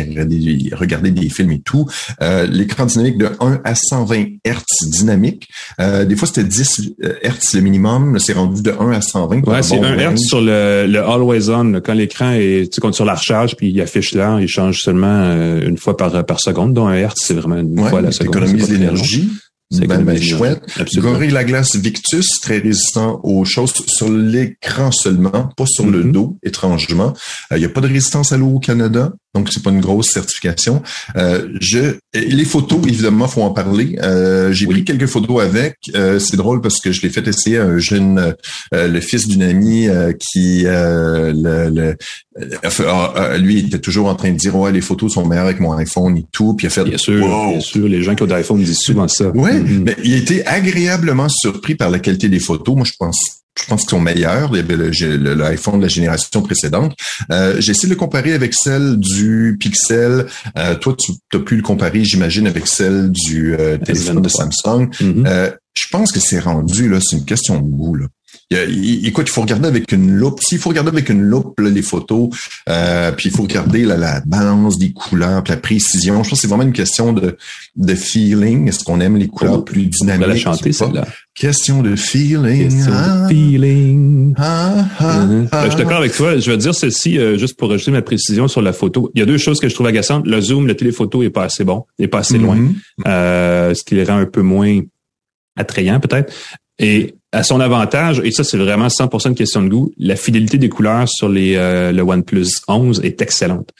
regarder, 0.74 1.10
des 1.10 1.28
films 1.28 1.52
et 1.52 1.60
tout. 1.60 1.86
Euh, 2.22 2.46
l'écran 2.46 2.86
dynamique 2.86 3.18
de 3.18 3.30
1 3.40 3.60
à 3.64 3.74
120 3.74 4.24
Hz 4.44 4.90
dynamique. 4.90 5.48
Euh, 5.80 6.04
des 6.04 6.16
fois, 6.16 6.28
c'était 6.28 6.44
10 6.44 6.94
Hz 7.22 7.54
le 7.54 7.60
minimum. 7.60 8.18
C'est 8.18 8.32
rendu 8.32 8.62
de 8.62 8.72
1 8.78 8.92
à 8.92 9.00
120. 9.00 9.46
Ouais, 9.46 9.62
c'est 9.62 9.78
1 9.78 9.96
Hz 9.96 10.18
sur 10.18 10.40
le, 10.40 10.86
le 10.86 11.02
Always 11.02 11.50
On. 11.50 11.80
Quand 11.80 11.94
l'écran 11.94 12.32
est 12.32 12.70
tu 12.72 12.80
sur 12.92 13.04
la 13.04 13.14
recharge, 13.14 13.56
puis 13.56 13.70
il 13.70 13.80
affiche 13.80 14.14
là, 14.14 14.38
il 14.40 14.48
change 14.48 14.78
seulement 14.78 15.06
euh, 15.06 15.66
une 15.66 15.78
fois 15.78 15.96
par, 15.96 16.24
par 16.24 16.40
seconde. 16.40 16.74
Donc 16.74 16.90
un 16.90 16.96
Hz, 16.96 17.12
c'est 17.16 17.34
vraiment 17.34 17.56
une 17.56 17.88
fois 17.88 18.00
la 18.00 18.12
seconde 18.12 18.44
l'énergie. 18.70 19.30
C'est 19.72 19.86
ben, 19.86 20.02
ben 20.02 20.20
chouette. 20.20 20.64
Gorilla 20.96 21.44
Glass 21.44 21.76
Victus, 21.76 22.26
très 22.42 22.58
résistant 22.58 23.20
aux 23.22 23.44
choses 23.44 23.72
sur 23.86 24.10
l'écran 24.10 24.90
seulement, 24.90 25.48
pas 25.56 25.66
sur 25.66 25.86
le 25.86 26.02
mm-hmm. 26.02 26.10
dos, 26.10 26.38
étrangement. 26.42 27.14
Il 27.50 27.54
euh, 27.54 27.58
n'y 27.60 27.64
a 27.66 27.68
pas 27.68 27.80
de 27.80 27.86
résistance 27.86 28.32
à 28.32 28.36
l'eau 28.36 28.48
au 28.48 28.58
Canada? 28.58 29.12
Donc, 29.34 29.48
c'est 29.52 29.62
pas 29.62 29.70
une 29.70 29.80
grosse 29.80 30.10
certification. 30.10 30.82
Euh, 31.16 31.48
je, 31.60 31.96
les 32.14 32.44
photos, 32.44 32.80
évidemment, 32.86 33.28
faut 33.28 33.42
en 33.42 33.52
parler. 33.52 33.96
Euh, 34.02 34.52
j'ai 34.52 34.66
pris 34.66 34.82
quelques 34.82 35.06
photos 35.06 35.42
avec. 35.42 35.76
Euh, 35.94 36.18
c'est 36.18 36.36
drôle 36.36 36.60
parce 36.60 36.80
que 36.80 36.90
je 36.90 37.00
l'ai 37.02 37.10
fait 37.10 37.26
essayer 37.28 37.58
à 37.58 37.64
un 37.64 37.78
jeune, 37.78 38.34
le 38.72 39.00
fils 39.00 39.28
d'une 39.28 39.42
amie 39.42 39.88
qui, 40.18 40.64
le, 40.64 41.96
lui, 43.38 43.58
était 43.60 43.78
toujours 43.78 44.08
en 44.08 44.16
train 44.16 44.32
de 44.32 44.36
dire 44.36 44.56
ouais, 44.56 44.72
les 44.72 44.80
photos 44.80 45.14
sont 45.14 45.24
meilleures 45.24 45.46
avec 45.46 45.60
mon 45.60 45.74
iPhone 45.74 46.16
et 46.16 46.24
tout. 46.32 46.54
Puis 46.54 46.66
il 46.66 46.68
a 46.68 46.70
fait 46.70 46.84
bien 46.84 46.98
sûr, 46.98 47.24
bien 47.24 47.60
sûr, 47.60 47.86
les 47.86 48.02
gens 48.02 48.16
qui 48.16 48.24
ont 48.24 48.26
d'iPhone 48.26 48.62
disent 48.62 48.80
souvent 48.80 49.06
ça. 49.06 49.30
Oui, 49.34 49.52
mm-hmm. 49.52 49.82
mais 49.84 49.96
il 50.02 50.14
été 50.14 50.44
agréablement 50.44 51.28
surpris 51.28 51.76
par 51.76 51.90
la 51.90 52.00
qualité 52.00 52.28
des 52.28 52.40
photos. 52.40 52.74
Moi, 52.74 52.84
je 52.84 52.94
pense 52.98 53.39
je 53.58 53.66
pense 53.66 53.82
qu'ils 53.82 53.90
sont 53.90 54.00
meilleurs. 54.00 54.52
L'iPhone 54.52 55.78
de 55.78 55.82
la 55.82 55.88
génération 55.88 56.42
précédente. 56.42 56.94
Euh, 57.30 57.56
j'ai 57.60 57.72
essayé 57.72 57.88
de 57.88 57.94
le 57.94 57.98
comparer 57.98 58.32
avec 58.32 58.54
celle 58.54 58.96
du 58.98 59.56
Pixel. 59.58 60.26
Euh, 60.56 60.74
toi, 60.76 60.96
tu 60.98 61.12
as 61.34 61.38
pu 61.40 61.56
le 61.56 61.62
comparer, 61.62 62.04
j'imagine, 62.04 62.46
avec 62.46 62.66
celle 62.66 63.10
du 63.10 63.54
euh, 63.54 63.78
téléphone 63.78 64.22
de 64.22 64.28
Samsung. 64.28 64.88
Mm-hmm. 64.90 65.26
Euh, 65.26 65.50
je 65.74 65.86
pense 65.90 66.12
que 66.12 66.20
c'est 66.20 66.40
rendu, 66.40 66.88
là, 66.88 66.98
c'est 67.00 67.16
une 67.16 67.24
question 67.24 67.60
de 67.60 67.68
goût. 67.68 67.94
Là 67.94 68.06
écoute, 68.50 69.28
il 69.28 69.32
faut 69.32 69.42
regarder 69.42 69.68
avec 69.68 69.92
une 69.92 70.10
loupe. 70.10 70.40
S'il 70.42 70.58
faut 70.58 70.70
regarder 70.70 70.90
avec 70.90 71.08
une 71.08 71.22
loupe 71.22 71.60
les 71.60 71.82
photos, 71.82 72.30
euh, 72.68 73.12
puis 73.12 73.28
il 73.28 73.36
faut 73.36 73.44
regarder 73.44 73.84
la 73.84 74.20
balance 74.26 74.78
des 74.78 74.92
couleurs, 74.92 75.44
la 75.46 75.56
précision. 75.56 76.24
Je 76.24 76.30
pense 76.30 76.38
que 76.38 76.42
c'est 76.42 76.48
vraiment 76.48 76.64
une 76.64 76.72
question 76.72 77.12
de, 77.12 77.36
de 77.76 77.94
feeling. 77.94 78.68
Est-ce 78.68 78.82
qu'on 78.82 79.00
aime 79.00 79.16
les 79.16 79.28
couleurs 79.28 79.58
oh, 79.58 79.62
plus 79.62 79.86
dynamiques? 79.86 80.26
On 80.26 80.28
la 80.28 80.36
chanter, 80.36 80.72
celle-là. 80.72 81.06
Question 81.34 81.82
de 81.82 81.94
feeling. 81.94 82.68
Question 82.68 82.90
de 82.90 82.96
ah. 82.96 83.26
feeling. 83.28 84.34
Ah, 84.36 84.84
ah, 84.98 85.26
uh-huh. 85.26 85.64
je 85.64 85.68
suis 85.68 85.78
d'accord 85.78 85.98
avec 85.98 86.12
toi. 86.12 86.36
Je 86.36 86.50
vais 86.50 86.56
dire 86.56 86.74
ceci, 86.74 87.18
euh, 87.18 87.38
juste 87.38 87.56
pour 87.56 87.72
ajouter 87.72 87.92
ma 87.92 88.02
précision 88.02 88.48
sur 88.48 88.62
la 88.62 88.72
photo. 88.72 89.10
Il 89.14 89.20
y 89.20 89.22
a 89.22 89.26
deux 89.26 89.38
choses 89.38 89.60
que 89.60 89.68
je 89.68 89.74
trouve 89.74 89.86
agaçantes. 89.86 90.26
Le 90.26 90.40
zoom, 90.40 90.66
le 90.66 90.74
téléphoto 90.74 91.22
est 91.22 91.30
pas 91.30 91.44
assez 91.44 91.62
bon, 91.62 91.84
est 92.00 92.08
pas 92.08 92.18
assez 92.18 92.38
loin. 92.38 92.56
Mm-hmm. 92.56 92.74
Euh, 93.06 93.74
ce 93.74 93.84
qui 93.84 93.94
les 93.94 94.04
rend 94.04 94.16
un 94.16 94.26
peu 94.26 94.42
moins 94.42 94.80
attrayant 95.56 96.00
peut-être. 96.00 96.32
Et 96.78 97.14
à 97.32 97.42
son 97.42 97.60
avantage, 97.60 98.20
et 98.24 98.32
ça 98.32 98.42
c'est 98.42 98.58
vraiment 98.58 98.88
100% 98.88 99.28
une 99.28 99.34
question 99.34 99.62
de 99.62 99.68
goût, 99.68 99.92
la 99.98 100.16
fidélité 100.16 100.58
des 100.58 100.68
couleurs 100.68 101.08
sur 101.08 101.28
les 101.28 101.54
euh, 101.56 101.92
le 101.92 102.02
OnePlus 102.02 102.48
11 102.66 103.00
est 103.04 103.22
excellente. 103.22 103.70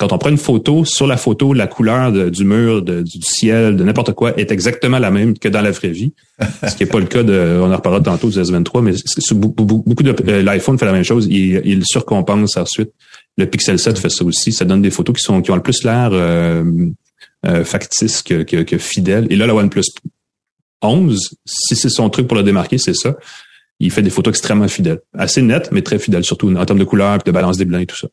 Quand 0.00 0.14
on 0.14 0.18
prend 0.18 0.30
une 0.30 0.38
photo, 0.38 0.86
sur 0.86 1.06
la 1.06 1.18
photo, 1.18 1.52
la 1.52 1.66
couleur 1.66 2.10
du 2.10 2.44
mur, 2.46 2.80
du 2.80 3.04
ciel, 3.20 3.76
de 3.76 3.84
n'importe 3.84 4.14
quoi 4.14 4.34
est 4.38 4.50
exactement 4.50 4.98
la 4.98 5.10
même 5.10 5.38
que 5.38 5.46
dans 5.46 5.60
la 5.60 5.72
vraie 5.72 5.90
vie. 5.90 6.14
Ce 6.66 6.74
qui 6.74 6.84
n'est 6.84 6.88
pas 6.88 7.00
le 7.00 7.04
cas 7.04 7.22
de, 7.22 7.60
on 7.62 7.70
en 7.70 7.76
reparlera 7.76 8.02
tantôt 8.02 8.30
du 8.30 8.38
S23, 8.38 8.80
mais 8.80 8.92
beaucoup 9.34 10.02
de 10.02 10.16
euh, 10.26 10.42
l'iPhone 10.42 10.78
fait 10.78 10.86
la 10.86 10.92
même 10.92 11.04
chose. 11.04 11.26
Il, 11.30 11.60
il 11.66 11.84
surcompense 11.84 12.56
ensuite. 12.56 12.92
Le 13.36 13.44
Pixel 13.44 13.78
7 13.78 13.98
fait 13.98 14.08
ça 14.08 14.24
aussi. 14.24 14.52
Ça 14.52 14.64
donne 14.64 14.80
des 14.80 14.90
photos 14.90 15.16
qui 15.16 15.22
sont 15.22 15.42
qui 15.42 15.50
ont 15.50 15.56
le 15.56 15.62
plus 15.62 15.84
l'air 15.84 16.08
euh, 16.14 16.64
euh 17.44 17.64
factice 17.64 18.22
que, 18.22 18.42
que, 18.42 18.62
que 18.62 18.78
fidèle. 18.78 19.26
Et 19.28 19.36
là, 19.36 19.46
le 19.46 19.52
OnePlus 19.52 19.84
11, 20.82 21.36
si 21.46 21.76
c'est 21.76 21.88
son 21.88 22.08
truc 22.10 22.26
pour 22.26 22.36
le 22.36 22.42
démarquer, 22.42 22.78
c'est 22.78 22.94
ça. 22.94 23.16
Il 23.78 23.90
fait 23.90 24.02
des 24.02 24.10
photos 24.10 24.32
extrêmement 24.32 24.68
fidèles. 24.68 25.00
Assez 25.16 25.42
nettes, 25.42 25.70
mais 25.72 25.82
très 25.82 25.98
fidèles, 25.98 26.24
surtout 26.24 26.54
en 26.54 26.64
termes 26.64 26.78
de 26.78 26.84
couleur, 26.84 27.18
de 27.18 27.30
balance 27.30 27.56
des 27.56 27.64
blancs 27.64 27.82
et 27.82 27.86
tout 27.86 27.96
ça. 27.96 28.08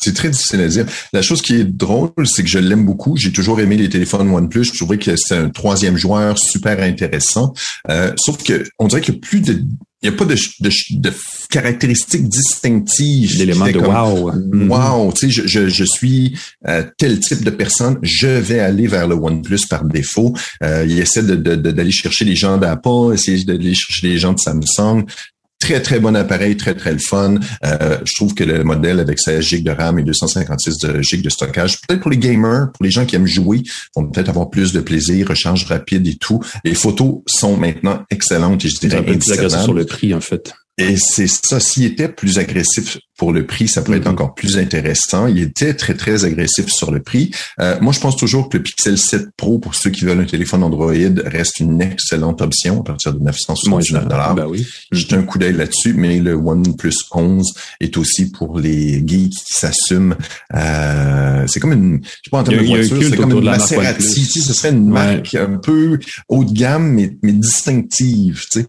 C'est 0.00 0.14
très 0.14 0.30
difficile 0.30 0.60
à 0.62 0.68
dire. 0.68 0.86
La 1.12 1.20
chose 1.20 1.42
qui 1.42 1.56
est 1.56 1.64
drôle, 1.64 2.10
c'est 2.24 2.42
que 2.42 2.48
je 2.48 2.58
l'aime 2.58 2.86
beaucoup. 2.86 3.16
J'ai 3.18 3.32
toujours 3.32 3.60
aimé 3.60 3.76
les 3.76 3.90
téléphones 3.90 4.30
OnePlus. 4.30 4.64
Je 4.64 4.78
trouvais 4.78 4.96
que 4.96 5.14
c'est 5.16 5.36
un 5.36 5.50
troisième 5.50 5.98
joueur 5.98 6.38
super 6.38 6.80
intéressant. 6.80 7.52
Euh, 7.90 8.12
sauf 8.16 8.42
que 8.42 8.64
on 8.78 8.86
dirait 8.86 9.02
qu'il 9.02 9.14
n'y 9.14 9.18
a 9.18 9.20
plus 9.20 9.40
de 9.40 9.62
il 10.02 10.08
n'y 10.08 10.14
a 10.14 10.18
pas 10.18 10.24
de, 10.24 10.34
de, 10.34 10.70
de 10.98 11.12
caractéristiques 11.50 12.28
distinctives. 12.28 13.36
D'éléments 13.36 13.70
de 13.70 13.78
wow. 13.78 14.32
Wow, 14.68 15.12
tu 15.12 15.26
sais, 15.26 15.30
je, 15.30 15.46
je, 15.46 15.68
je 15.68 15.84
suis 15.84 16.38
euh, 16.66 16.84
tel 16.96 17.20
type 17.20 17.44
de 17.44 17.50
personne, 17.50 17.98
je 18.02 18.28
vais 18.28 18.60
aller 18.60 18.86
vers 18.86 19.06
le 19.06 19.14
OnePlus 19.14 19.66
par 19.68 19.84
défaut. 19.84 20.32
Euh, 20.62 20.86
il 20.88 20.98
essaie 20.98 21.22
d'aller 21.22 21.56
de, 21.56 21.70
de, 21.70 21.90
chercher 21.90 22.24
les 22.24 22.36
gens 22.36 22.56
d'Apple, 22.56 23.12
essayer 23.12 23.44
d'aller 23.44 23.74
chercher 23.74 24.08
les 24.08 24.18
gens 24.18 24.32
de 24.32 24.38
Samsung. 24.38 25.04
Très, 25.60 25.80
très 25.82 26.00
bon 26.00 26.16
appareil, 26.16 26.56
très, 26.56 26.74
très 26.74 26.92
le 26.92 26.98
fun. 26.98 27.36
Euh, 27.64 27.98
je 28.04 28.14
trouve 28.16 28.34
que 28.34 28.44
le 28.44 28.64
modèle 28.64 28.98
avec 28.98 29.18
16 29.18 29.44
GB 29.44 29.62
de 29.62 29.70
RAM 29.70 29.98
et 29.98 30.02
256 30.02 30.78
GB 31.00 31.22
de 31.22 31.28
stockage, 31.28 31.80
peut-être 31.82 32.00
pour 32.00 32.10
les 32.10 32.18
gamers, 32.18 32.72
pour 32.72 32.82
les 32.82 32.90
gens 32.90 33.04
qui 33.04 33.16
aiment 33.16 33.26
jouer, 33.26 33.62
vont 33.94 34.06
peut-être 34.06 34.30
avoir 34.30 34.48
plus 34.48 34.72
de 34.72 34.80
plaisir, 34.80 35.28
recharge 35.28 35.66
rapide 35.66 36.06
et 36.06 36.16
tout. 36.16 36.40
Les 36.64 36.74
photos 36.74 37.20
sont 37.26 37.56
maintenant 37.56 38.02
excellentes 38.10 38.64
et 38.64 38.68
je 38.68 38.78
dirais 38.78 39.04
un 39.06 39.62
sur 39.62 39.74
le 39.74 39.84
prix, 39.84 40.14
en 40.14 40.20
fait. 40.20 40.54
Et 40.78 40.96
c'est 40.96 41.26
ça, 41.26 41.60
s'il 41.60 41.84
était 41.84 42.08
plus 42.08 42.38
agressif 42.38 42.98
pour 43.18 43.32
le 43.32 43.44
prix, 43.44 43.68
ça 43.68 43.82
pourrait 43.82 43.98
être 43.98 44.06
mm-hmm. 44.06 44.12
encore 44.12 44.34
plus 44.34 44.56
intéressant. 44.56 45.26
Il 45.26 45.42
était 45.42 45.74
très, 45.74 45.94
très 45.94 46.24
agressif 46.24 46.68
sur 46.68 46.90
le 46.90 47.02
prix. 47.02 47.30
Euh, 47.60 47.76
moi, 47.82 47.92
je 47.92 48.00
pense 48.00 48.16
toujours 48.16 48.48
que 48.48 48.56
le 48.56 48.62
Pixel 48.62 48.96
7 48.96 49.28
Pro, 49.36 49.58
pour 49.58 49.74
ceux 49.74 49.90
qui 49.90 50.06
veulent 50.06 50.20
un 50.20 50.24
téléphone 50.24 50.62
Android, 50.62 50.94
reste 51.26 51.60
une 51.60 51.82
excellente 51.82 52.40
option 52.40 52.80
à 52.80 52.84
partir 52.84 53.12
de 53.12 53.22
979 53.22 54.08
dollars. 54.08 54.34
Ben 54.34 54.46
oui. 54.46 54.66
J'ai 54.90 55.12
un 55.12 55.22
coup 55.22 55.38
d'œil 55.38 55.52
là-dessus, 55.52 55.92
mais 55.92 56.18
le 56.18 56.34
OnePlus 56.34 56.94
11 57.12 57.52
est 57.80 57.98
aussi 57.98 58.30
pour 58.30 58.58
les 58.58 59.06
geeks 59.06 59.32
qui 59.32 59.52
s'assument. 59.52 60.16
Euh, 60.54 61.44
c'est 61.46 61.60
comme 61.60 61.74
une, 61.74 62.00
je 62.02 62.08
sais 62.08 62.30
pas 62.30 62.38
en 62.38 62.44
termes 62.44 62.62
de 62.62 62.66
voiture, 62.66 63.02
c'est 63.02 63.16
comme 63.16 63.32
une 63.32 63.44
Maserati. 63.44 64.24
Ce 64.24 64.54
serait 64.54 64.70
une 64.70 64.88
marque 64.88 65.34
un 65.34 65.58
peu 65.58 65.98
haut 66.28 66.44
de 66.44 66.52
gamme, 66.52 66.92
mais, 66.92 67.18
mais 67.22 67.32
distinctive. 67.32 68.46
Tu 68.50 68.60
sais. 68.60 68.66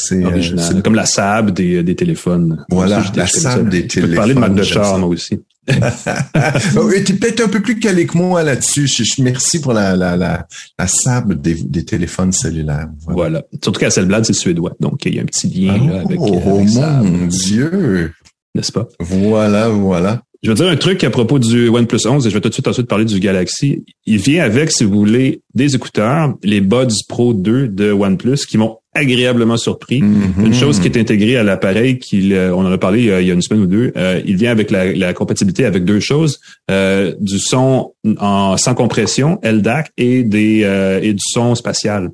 C'est 0.00 0.24
euh, 0.24 0.80
comme 0.82 0.94
la 0.94 1.06
Saab 1.06 1.50
des, 1.50 1.82
des 1.82 1.94
téléphones. 1.94 2.64
Voilà, 2.70 3.02
la 3.14 3.26
Saab 3.26 3.68
des 3.68 3.86
téléphones. 3.86 4.02
Je 4.02 4.14
peux 4.14 4.16
parler 4.16 4.34
de 4.34 4.38
marque 4.38 4.54
de 4.54 4.62
char, 4.62 4.98
moi 4.98 5.08
aussi. 5.08 5.40
oui, 5.70 7.04
tu 7.04 7.12
es 7.12 7.16
peut-être 7.16 7.42
un 7.42 7.48
peu 7.48 7.60
plus 7.60 7.78
calé 7.78 8.06
que 8.06 8.16
moi 8.16 8.42
là-dessus. 8.42 8.88
Je, 8.88 9.22
merci 9.22 9.60
pour 9.60 9.72
la, 9.72 9.94
la, 9.94 10.16
la, 10.16 10.46
la 10.78 10.86
Saab 10.86 11.34
des, 11.34 11.54
des 11.54 11.84
téléphones 11.84 12.32
cellulaires. 12.32 12.88
Voilà. 13.06 13.42
Surtout 13.62 13.78
qu'à 13.80 13.90
Selblad, 13.90 14.24
c'est 14.24 14.32
suédois. 14.32 14.74
Donc, 14.80 15.04
il 15.04 15.14
y 15.14 15.18
a 15.18 15.22
un 15.22 15.26
petit 15.26 15.48
lien 15.48 15.76
là, 15.86 16.00
avec. 16.00 16.18
Oh, 16.20 16.40
oh 16.44 16.60
mon 16.60 17.26
Dieu! 17.26 18.12
N'est-ce 18.54 18.72
pas? 18.72 18.88
Voilà, 18.98 19.68
voilà. 19.68 20.22
Je 20.42 20.48
vais 20.48 20.54
dire 20.54 20.68
un 20.68 20.76
truc 20.76 21.04
à 21.04 21.10
propos 21.10 21.38
du 21.38 21.68
OnePlus 21.68 22.06
11 22.06 22.26
et 22.26 22.30
je 22.30 22.34
vais 22.34 22.40
tout 22.40 22.48
de 22.48 22.54
suite 22.54 22.66
ensuite 22.66 22.86
parler 22.86 23.04
du 23.04 23.20
Galaxy. 23.20 23.84
Il 24.06 24.16
vient 24.16 24.42
avec, 24.42 24.72
si 24.72 24.84
vous 24.84 24.98
voulez, 24.98 25.42
des 25.54 25.74
écouteurs, 25.74 26.32
les 26.42 26.62
Buds 26.62 26.88
Pro 27.08 27.34
2 27.34 27.68
de 27.68 27.92
OnePlus 27.92 28.46
qui 28.48 28.56
m'ont 28.56 28.78
agréablement 28.94 29.58
surpris. 29.58 30.00
Mm-hmm. 30.00 30.46
Une 30.46 30.54
chose 30.54 30.80
qui 30.80 30.88
est 30.88 30.98
intégrée 30.98 31.36
à 31.36 31.42
l'appareil, 31.42 31.98
qu'il, 31.98 32.32
euh, 32.32 32.54
on 32.54 32.60
en 32.60 32.72
a 32.72 32.78
parlé 32.78 33.02
il 33.02 33.26
y 33.26 33.30
a 33.30 33.34
une 33.34 33.42
semaine 33.42 33.62
ou 33.64 33.66
deux, 33.66 33.92
euh, 33.98 34.22
il 34.24 34.36
vient 34.36 34.50
avec 34.50 34.70
la, 34.70 35.12
compatibilité 35.12 35.66
avec 35.66 35.84
deux 35.84 36.00
choses, 36.00 36.40
euh, 36.70 37.14
du 37.20 37.38
son 37.38 37.92
en 38.18 38.56
sans 38.56 38.74
compression, 38.74 39.38
LDAC, 39.42 39.90
et 39.98 40.24
des 40.24 40.60
et 41.02 41.12
du 41.12 41.22
son 41.22 41.54
spatial, 41.54 42.10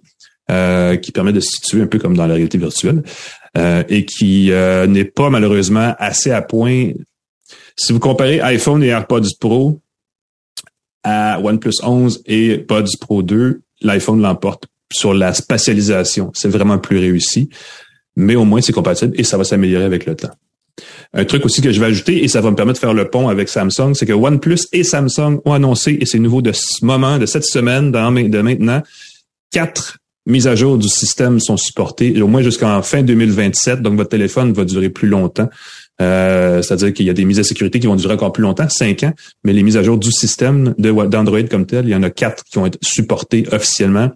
qui 0.48 1.12
permet 1.12 1.32
de 1.32 1.40
se 1.40 1.50
situer 1.50 1.82
un 1.82 1.86
peu 1.86 1.98
comme 1.98 2.16
dans 2.16 2.26
la 2.26 2.34
réalité 2.34 2.58
virtuelle. 2.58 3.02
et 3.88 4.04
qui 4.04 4.50
n'est 4.88 5.04
pas 5.04 5.30
malheureusement 5.30 5.94
assez 5.98 6.32
à 6.32 6.42
point 6.42 6.90
si 7.76 7.92
vous 7.92 8.00
comparez 8.00 8.40
iPhone 8.40 8.82
et 8.82 8.88
AirPods 8.88 9.36
Pro 9.40 9.80
à 11.02 11.40
OnePlus 11.40 11.74
11 11.82 12.22
et 12.26 12.58
Pods 12.58 12.96
Pro 13.00 13.22
2, 13.22 13.60
l'iPhone 13.82 14.20
l'emporte 14.20 14.66
sur 14.92 15.14
la 15.14 15.32
spatialisation. 15.34 16.32
C'est 16.34 16.48
vraiment 16.48 16.78
plus 16.78 16.98
réussi, 16.98 17.48
mais 18.16 18.34
au 18.34 18.44
moins 18.44 18.60
c'est 18.60 18.72
compatible 18.72 19.14
et 19.18 19.24
ça 19.24 19.36
va 19.36 19.44
s'améliorer 19.44 19.84
avec 19.84 20.06
le 20.06 20.16
temps. 20.16 20.30
Un 21.14 21.24
truc 21.24 21.44
aussi 21.44 21.62
que 21.62 21.72
je 21.72 21.80
vais 21.80 21.86
ajouter, 21.86 22.22
et 22.22 22.28
ça 22.28 22.40
va 22.40 22.50
me 22.50 22.56
permettre 22.56 22.78
de 22.78 22.86
faire 22.86 22.94
le 22.94 23.08
pont 23.08 23.28
avec 23.28 23.48
Samsung, 23.48 23.94
c'est 23.94 24.04
que 24.04 24.12
OnePlus 24.12 24.58
et 24.72 24.84
Samsung 24.84 25.40
ont 25.44 25.52
annoncé, 25.52 25.96
et 26.00 26.04
c'est 26.04 26.18
nouveau 26.18 26.42
de 26.42 26.52
ce 26.52 26.84
moment, 26.84 27.18
de 27.18 27.24
cette 27.24 27.44
semaine, 27.44 27.90
de 27.90 28.40
maintenant, 28.40 28.82
quatre 29.50 29.98
mises 30.26 30.46
à 30.48 30.56
jour 30.56 30.76
du 30.76 30.88
système 30.88 31.40
sont 31.40 31.56
supportées, 31.56 32.20
au 32.20 32.26
moins 32.26 32.42
jusqu'en 32.42 32.82
fin 32.82 33.02
2027, 33.02 33.80
donc 33.80 33.96
votre 33.96 34.10
téléphone 34.10 34.52
va 34.52 34.64
durer 34.64 34.90
plus 34.90 35.08
longtemps. 35.08 35.48
Euh, 36.02 36.62
c'est-à-dire 36.62 36.92
qu'il 36.92 37.06
y 37.06 37.10
a 37.10 37.14
des 37.14 37.24
mises 37.24 37.38
à 37.38 37.44
sécurité 37.44 37.80
qui 37.80 37.86
vont 37.86 37.96
durer 37.96 38.14
encore 38.14 38.32
plus 38.32 38.42
longtemps, 38.42 38.68
cinq 38.68 39.02
ans, 39.02 39.12
mais 39.44 39.52
les 39.52 39.62
mises 39.62 39.76
à 39.76 39.82
jour 39.82 39.96
du 39.96 40.12
système 40.12 40.74
d'Android 40.78 41.42
comme 41.44 41.66
tel, 41.66 41.86
il 41.86 41.90
y 41.90 41.94
en 41.94 42.02
a 42.02 42.10
quatre 42.10 42.44
qui 42.44 42.58
vont 42.58 42.66
être 42.66 42.78
supportées 42.82 43.46
officiellement 43.52 44.10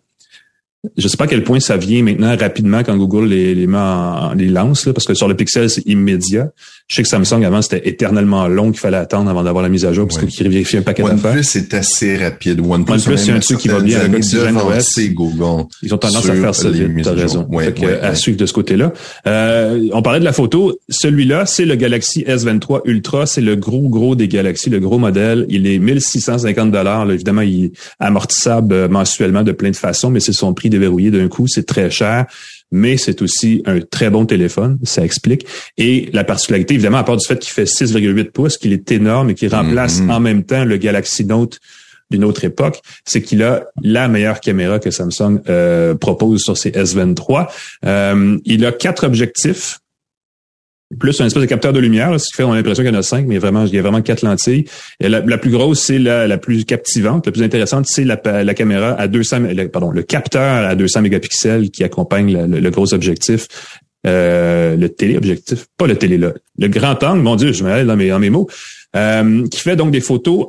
je 0.96 1.08
sais 1.08 1.18
pas 1.18 1.24
à 1.24 1.26
quel 1.26 1.44
point 1.44 1.60
ça 1.60 1.76
vient 1.76 2.02
maintenant 2.02 2.34
rapidement 2.38 2.82
quand 2.82 2.96
Google 2.96 3.26
les, 3.26 3.54
les, 3.54 3.66
met 3.66 3.76
en, 3.76 4.32
les 4.32 4.48
lance, 4.48 4.86
là, 4.86 4.94
parce 4.94 5.04
que 5.04 5.12
sur 5.12 5.28
le 5.28 5.34
Pixel, 5.34 5.68
c'est 5.68 5.86
immédiat. 5.86 6.48
Je 6.88 6.96
sais 6.96 7.02
que 7.02 7.08
Samsung, 7.08 7.44
avant, 7.44 7.60
c'était 7.60 7.86
éternellement 7.86 8.48
long 8.48 8.72
qu'il 8.72 8.80
fallait 8.80 8.96
attendre 8.96 9.28
avant 9.30 9.44
d'avoir 9.44 9.62
la 9.62 9.68
mise 9.68 9.84
à 9.84 9.92
jour, 9.92 10.08
parce 10.08 10.24
qu'il 10.24 10.48
vérifie 10.48 10.78
un 10.78 10.82
paquet 10.82 11.02
d'affaires. 11.02 11.32
OnePlus, 11.32 11.44
c'est 11.44 11.74
assez 11.74 12.16
rapide. 12.16 12.60
OnePlus, 12.60 12.94
OnePlus 12.94 13.18
c'est 13.18 13.30
un 13.30 13.40
truc 13.40 13.58
qui 13.58 13.68
va 13.68 13.80
bien 13.80 14.00
avec. 14.00 14.24
Google 15.12 15.66
Ils 15.82 15.94
ont 15.94 15.98
tendance 15.98 16.28
à 16.28 16.34
faire 16.34 16.54
ça 16.54 16.70
vite, 16.70 16.90
t'as 17.02 17.12
raison. 17.12 17.46
à 18.02 18.14
suivre 18.14 18.38
de 18.38 18.46
ce 18.46 18.52
côté-là. 18.52 18.92
Euh, 19.26 19.88
on 19.92 20.00
parlait 20.00 20.20
de 20.20 20.24
la 20.24 20.32
photo. 20.32 20.78
Celui-là, 20.88 21.44
c'est 21.44 21.66
le 21.66 21.74
Galaxy 21.74 22.24
S23 22.24 22.80
Ultra. 22.86 23.26
C'est 23.26 23.42
le 23.42 23.54
gros, 23.54 23.88
gros 23.88 24.14
des 24.14 24.28
Galaxy, 24.28 24.70
le 24.70 24.80
gros 24.80 24.98
modèle. 24.98 25.44
Il 25.50 25.66
est 25.66 25.78
1650 25.78 26.70
dollars. 26.70 27.10
Évidemment, 27.10 27.42
il 27.42 27.66
est 27.66 27.72
amortissable 27.98 28.74
euh, 28.74 28.88
mensuellement 28.88 29.42
de 29.42 29.52
plein 29.52 29.70
de 29.70 29.76
façons, 29.76 30.10
mais 30.10 30.20
c'est 30.20 30.32
son 30.32 30.54
prix 30.54 30.69
déverrouillé 30.70 31.10
d'un 31.10 31.28
coup, 31.28 31.46
c'est 31.46 31.66
très 31.66 31.90
cher 31.90 32.26
mais 32.72 32.96
c'est 32.96 33.22
aussi 33.22 33.62
un 33.66 33.80
très 33.80 34.10
bon 34.10 34.26
téléphone, 34.26 34.78
ça 34.84 35.04
explique. 35.04 35.46
Et 35.76 36.08
la 36.12 36.24
particularité, 36.24 36.74
évidemment, 36.74 36.98
à 36.98 37.04
part 37.04 37.16
du 37.16 37.26
fait 37.26 37.38
qu'il 37.38 37.52
fait 37.52 37.64
6,8 37.64 38.30
pouces, 38.30 38.58
qu'il 38.58 38.72
est 38.72 38.92
énorme 38.92 39.30
et 39.30 39.34
qu'il 39.34 39.52
remplace 39.52 40.00
mm-hmm. 40.00 40.10
en 40.12 40.20
même 40.20 40.44
temps 40.44 40.64
le 40.64 40.76
Galaxy 40.76 41.24
Note 41.24 41.58
d'une 42.10 42.24
autre 42.24 42.44
époque, 42.44 42.80
c'est 43.04 43.22
qu'il 43.22 43.42
a 43.42 43.66
la 43.82 44.08
meilleure 44.08 44.40
caméra 44.40 44.78
que 44.78 44.90
Samsung 44.90 45.40
euh, 45.48 45.94
propose 45.94 46.42
sur 46.42 46.56
ses 46.56 46.70
S23. 46.72 47.48
Euh, 47.84 48.38
il 48.44 48.64
a 48.66 48.72
quatre 48.72 49.04
objectifs 49.04 49.78
plus 50.98 51.20
un 51.20 51.26
espèce 51.26 51.42
de 51.42 51.48
capteur 51.48 51.72
de 51.72 51.78
lumière, 51.78 52.18
ce 52.18 52.26
qui 52.26 52.36
fait 52.36 52.42
on 52.42 52.52
a 52.52 52.56
l'impression 52.56 52.82
qu'il 52.82 52.92
y 52.92 52.96
en 52.96 52.98
a 52.98 53.02
cinq, 53.02 53.26
mais 53.26 53.38
vraiment, 53.38 53.64
il 53.64 53.74
y 53.74 53.78
a 53.78 53.82
vraiment 53.82 54.02
quatre 54.02 54.22
lentilles. 54.22 54.64
Et 54.98 55.08
la, 55.08 55.38
plus 55.38 55.50
grosse, 55.50 55.80
c'est 55.80 55.98
la, 55.98 56.38
plus 56.38 56.64
captivante, 56.64 57.26
la 57.26 57.32
plus 57.32 57.42
intéressante, 57.42 57.86
c'est 57.86 58.04
la, 58.04 58.16
caméra 58.54 58.92
à 58.92 59.06
200, 59.06 59.42
pardon, 59.72 59.90
le 59.90 60.02
capteur 60.02 60.66
à 60.66 60.74
200 60.74 61.02
mégapixels 61.02 61.70
qui 61.70 61.84
accompagne 61.84 62.46
le, 62.46 62.70
gros 62.70 62.92
objectif 62.92 63.46
euh, 64.06 64.76
le 64.76 64.88
téléobjectif, 64.88 65.66
pas 65.76 65.86
le 65.86 65.94
télé 65.94 66.16
là, 66.16 66.32
le 66.58 66.68
grand 66.68 67.02
angle, 67.04 67.20
mon 67.20 67.36
Dieu, 67.36 67.52
je 67.52 67.62
me 67.62 67.84
dans 67.84 67.96
mes, 67.96 68.08
dans 68.08 68.18
mes 68.18 68.30
mots, 68.30 68.48
euh, 68.96 69.46
qui 69.48 69.60
fait 69.60 69.76
donc 69.76 69.90
des 69.90 70.00
photos 70.00 70.46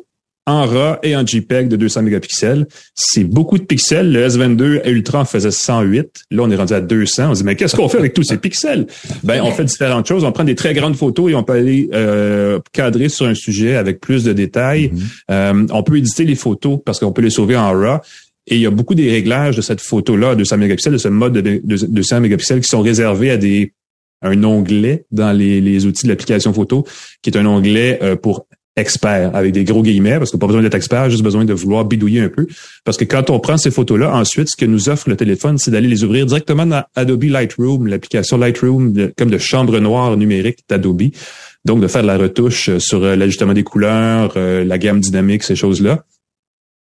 en 0.47 0.65
RAW 0.65 0.97
et 1.03 1.15
en 1.15 1.25
JPEG 1.25 1.67
de 1.67 1.75
200 1.75 2.03
mégapixels. 2.03 2.67
C'est 2.95 3.23
beaucoup 3.23 3.57
de 3.57 3.63
pixels. 3.63 4.11
Le 4.11 4.27
S22 4.27 4.87
Ultra 4.87 5.21
en 5.21 5.25
faisait 5.25 5.51
108. 5.51 6.23
Là, 6.31 6.43
on 6.43 6.49
est 6.49 6.55
rendu 6.55 6.73
à 6.73 6.81
200. 6.81 7.29
On 7.29 7.35
se 7.35 7.39
dit, 7.39 7.45
mais 7.45 7.55
qu'est-ce 7.55 7.75
qu'on 7.75 7.89
fait 7.89 7.99
avec 7.99 8.13
tous 8.13 8.23
ces 8.23 8.37
pixels? 8.37 8.87
Ben, 9.23 9.41
on 9.43 9.51
fait 9.51 9.65
différentes 9.65 10.07
choses. 10.07 10.23
On 10.23 10.31
prend 10.31 10.43
des 10.43 10.55
très 10.55 10.73
grandes 10.73 10.95
photos 10.95 11.31
et 11.31 11.35
on 11.35 11.43
peut 11.43 11.53
aller 11.53 11.89
euh, 11.93 12.59
cadrer 12.73 13.09
sur 13.09 13.27
un 13.27 13.35
sujet 13.35 13.75
avec 13.75 13.99
plus 13.99 14.23
de 14.23 14.33
détails. 14.33 14.87
Mm-hmm. 14.87 15.31
euh, 15.31 15.67
on 15.71 15.83
peut 15.83 15.97
éditer 15.97 16.25
les 16.25 16.35
photos 16.35 16.79
parce 16.83 16.99
qu'on 16.99 17.11
peut 17.11 17.21
les 17.21 17.29
sauver 17.29 17.55
en 17.55 17.71
RAW. 17.71 17.99
Et 18.47 18.55
il 18.55 18.61
y 18.61 18.65
a 18.65 18.71
beaucoup 18.71 18.95
des 18.95 19.09
réglages 19.09 19.55
de 19.55 19.61
cette 19.61 19.81
photo-là, 19.81 20.35
200 20.35 20.57
mégapixels, 20.57 20.93
de 20.93 20.97
ce 20.97 21.07
mode 21.07 21.33
de 21.33 21.61
200 21.63 22.21
mégapixels 22.21 22.61
qui 22.61 22.67
sont 22.67 22.81
réservés 22.81 23.29
à 23.29 23.37
des 23.37 23.73
un 24.21 24.43
onglet 24.43 25.05
dans 25.11 25.31
les, 25.31 25.61
les 25.61 25.85
outils 25.85 26.03
de 26.03 26.09
l'application 26.09 26.53
photo, 26.53 26.85
qui 27.21 27.29
est 27.29 27.37
un 27.37 27.45
onglet 27.45 27.99
euh, 28.01 28.15
pour 28.15 28.45
expert 28.77 29.35
avec 29.35 29.51
des 29.51 29.63
gros 29.63 29.83
guillemets 29.83 30.17
parce 30.17 30.31
qu'on 30.31 30.37
n'a 30.37 30.41
pas 30.41 30.47
besoin 30.47 30.61
d'être 30.61 30.75
expert, 30.75 31.09
juste 31.09 31.23
besoin 31.23 31.45
de 31.45 31.53
vouloir 31.53 31.85
bidouiller 31.85 32.21
un 32.21 32.29
peu. 32.29 32.47
Parce 32.83 32.97
que 32.97 33.05
quand 33.05 33.29
on 33.29 33.39
prend 33.39 33.57
ces 33.57 33.71
photos-là, 33.71 34.13
ensuite, 34.13 34.49
ce 34.49 34.55
que 34.55 34.65
nous 34.65 34.89
offre 34.89 35.09
le 35.09 35.15
téléphone, 35.15 35.57
c'est 35.57 35.71
d'aller 35.71 35.87
les 35.87 36.03
ouvrir 36.03 36.25
directement 36.25 36.65
dans 36.65 36.83
Adobe 36.95 37.23
Lightroom, 37.23 37.87
l'application 37.87 38.37
Lightroom 38.37 39.11
comme 39.17 39.29
de 39.29 39.37
chambre 39.37 39.77
noire 39.79 40.15
numérique 40.17 40.59
d'Adobe. 40.69 41.03
Donc, 41.63 41.79
de 41.79 41.87
faire 41.87 42.01
de 42.01 42.07
la 42.07 42.17
retouche 42.17 42.75
sur 42.79 43.03
euh, 43.03 43.15
l'ajustement 43.15 43.53
des 43.53 43.63
couleurs, 43.63 44.33
euh, 44.35 44.63
la 44.63 44.79
gamme 44.79 44.99
dynamique, 44.99 45.43
ces 45.43 45.55
choses-là. 45.55 46.03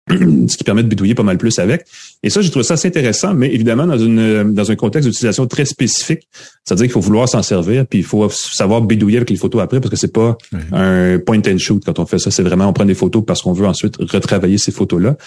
ce 0.47 0.58
qui 0.58 0.64
permet 0.64 0.84
de 0.84 0.88
bidouiller 0.88 1.16
pas 1.16 1.24
mal 1.24 1.38
plus 1.38 1.60
avec. 1.60 1.86
Et 2.24 2.30
ça, 2.30 2.41
j'ai 2.41 2.49
trouvé 2.49 2.64
ça 2.64 2.76
assez 2.76 2.88
intéressant, 2.88 3.34
mais 3.34 3.53
évidemment 3.53 3.86
dans 3.86 3.97
une 3.97 4.53
dans 4.53 4.72
un 4.72 4.76
contexte 4.76 5.08
d'utilisation 5.10 5.47
très 5.47 5.66
spécifique. 5.66 6.28
C'est-à-dire 6.64 6.86
qu'il 6.86 6.93
faut 6.93 7.01
vouloir 7.01 7.28
s'en 7.28 7.43
servir, 7.43 7.86
puis 7.86 7.99
il 7.99 8.05
faut 8.05 8.30
savoir 8.30 8.82
bidouiller 8.82 9.18
avec 9.18 9.30
les 9.30 9.36
photos 9.36 9.62
après, 9.62 9.80
parce 9.80 9.91
que 9.91 9.97
c'est 9.97 10.14
pas 10.14 10.38
un 10.72 11.20
point 11.20 11.41
and 11.47 11.58
shoot 11.58 11.84
quand 11.86 11.99
on 11.99 12.05
fait 12.05 12.20
ça. 12.20 12.32
C'est 12.32 12.43
vraiment 12.43 12.68
on 12.68 12.74
prend 12.74 12.86
des 12.86 12.93
photos 12.93 13.24
parce 13.26 13.41
qu'on 13.41 13.53
veut 13.53 13.68
ensuite 13.68 13.97
retravailler 13.97 14.58
ces 14.58 14.72
photos-là. 14.72 15.18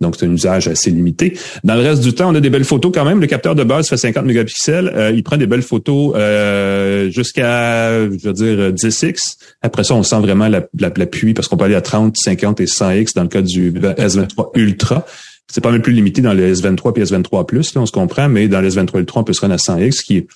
Donc, 0.00 0.14
c'est 0.16 0.26
un 0.26 0.32
usage 0.32 0.68
assez 0.68 0.90
limité. 0.90 1.36
Dans 1.64 1.74
le 1.74 1.82
reste 1.82 2.02
du 2.02 2.12
temps, 2.12 2.30
on 2.30 2.34
a 2.34 2.40
des 2.40 2.50
belles 2.50 2.64
photos 2.64 2.92
quand 2.94 3.04
même. 3.04 3.20
Le 3.20 3.26
capteur 3.26 3.54
de 3.54 3.64
base 3.64 3.88
fait 3.88 3.96
50 3.96 4.24
mégapixels. 4.24 4.92
Euh, 4.94 5.10
il 5.10 5.24
prend 5.24 5.36
des 5.36 5.46
belles 5.46 5.62
photos 5.62 6.12
euh, 6.16 7.10
jusqu'à, 7.10 7.90
je 8.04 8.28
veux 8.28 8.32
dire, 8.32 8.72
10x. 8.72 9.18
Après 9.60 9.82
ça, 9.82 9.94
on 9.94 10.04
sent 10.04 10.20
vraiment 10.20 10.48
l'appui 10.48 11.34
parce 11.34 11.48
qu'on 11.48 11.56
peut 11.56 11.64
aller 11.64 11.74
à 11.74 11.80
30, 11.80 12.16
50 12.16 12.60
et 12.60 12.66
100x 12.66 13.14
dans 13.16 13.22
le 13.22 13.28
cas 13.28 13.42
du 13.42 13.72
S23 13.72 14.50
Ultra. 14.54 15.04
C'est 15.50 15.62
pas 15.62 15.72
même 15.72 15.82
plus 15.82 15.94
limité 15.94 16.20
dans 16.20 16.34
le 16.34 16.52
S23 16.52 17.00
et 17.00 17.04
S23 17.04 17.46
Plus, 17.46 17.74
là, 17.74 17.80
on 17.80 17.86
se 17.86 17.92
comprend, 17.92 18.28
mais 18.28 18.48
dans 18.48 18.60
le 18.60 18.68
S23 18.68 18.98
Ultra, 18.98 19.20
on 19.20 19.24
peut 19.24 19.32
se 19.32 19.40
rendre 19.40 19.54
à 19.54 19.56
100x, 19.56 19.92
ce 19.92 20.02
qui 20.02 20.18
est, 20.18 20.26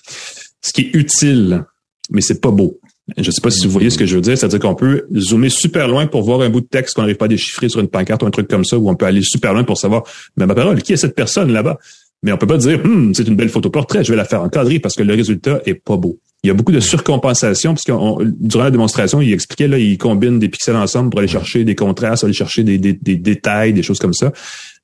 ce 0.61 0.73
qui 0.73 0.81
est 0.81 0.89
utile, 0.93 1.63
mais 2.09 2.21
c'est 2.21 2.41
pas 2.41 2.51
beau. 2.51 2.79
Je 3.17 3.27
ne 3.27 3.31
sais 3.31 3.41
pas 3.41 3.51
si 3.51 3.65
vous 3.65 3.73
voyez 3.73 3.89
ce 3.89 3.97
que 3.97 4.05
je 4.05 4.15
veux 4.15 4.21
dire, 4.21 4.37
c'est-à-dire 4.37 4.59
qu'on 4.59 4.75
peut 4.75 5.05
zoomer 5.13 5.49
super 5.49 5.89
loin 5.89 6.07
pour 6.07 6.23
voir 6.23 6.41
un 6.41 6.49
bout 6.49 6.61
de 6.61 6.67
texte 6.67 6.95
qu'on 6.95 7.01
n'arrive 7.01 7.17
pas 7.17 7.25
à 7.25 7.27
déchiffrer 7.27 7.67
sur 7.67 7.81
une 7.81 7.89
pancarte 7.89 8.23
ou 8.23 8.25
un 8.25 8.31
truc 8.31 8.47
comme 8.47 8.63
ça, 8.63 8.77
ou 8.77 8.89
on 8.89 8.95
peut 8.95 9.05
aller 9.05 9.21
super 9.21 9.53
loin 9.53 9.65
pour 9.65 9.77
savoir, 9.77 10.03
mais 10.37 10.45
ma 10.45 10.55
parole, 10.55 10.81
qui 10.81 10.93
est 10.93 10.97
cette 10.97 11.15
personne 11.15 11.51
là-bas? 11.51 11.77
Mais 12.23 12.31
on 12.31 12.37
peut 12.37 12.47
pas 12.47 12.57
dire, 12.57 12.79
hum, 12.85 13.13
c'est 13.13 13.27
une 13.27 13.35
belle 13.35 13.49
photo 13.49 13.69
portrait, 13.69 14.05
je 14.05 14.11
vais 14.11 14.15
la 14.15 14.23
faire 14.23 14.41
encadrer 14.41 14.79
parce 14.79 14.95
que 14.95 15.03
le 15.03 15.13
résultat 15.13 15.61
est 15.65 15.73
pas 15.73 15.97
beau. 15.97 16.17
Il 16.43 16.47
y 16.47 16.51
a 16.51 16.53
beaucoup 16.53 16.71
de 16.71 16.79
surcompensation, 16.79 17.73
puisque 17.73 17.91
durant 18.39 18.63
la 18.63 18.71
démonstration, 18.71 19.21
il 19.21 19.33
expliquait, 19.33 19.67
là, 19.67 19.77
il 19.77 19.97
combine 19.97 20.39
des 20.39 20.49
pixels 20.49 20.75
ensemble 20.75 21.09
pour 21.09 21.19
aller 21.19 21.29
chercher 21.29 21.63
des 21.65 21.75
contrastes, 21.75 22.23
aller 22.23 22.33
chercher 22.33 22.63
des, 22.63 22.77
des, 22.77 22.93
des 22.93 23.15
détails, 23.15 23.73
des 23.73 23.83
choses 23.83 23.99
comme 23.99 24.13
ça. 24.13 24.31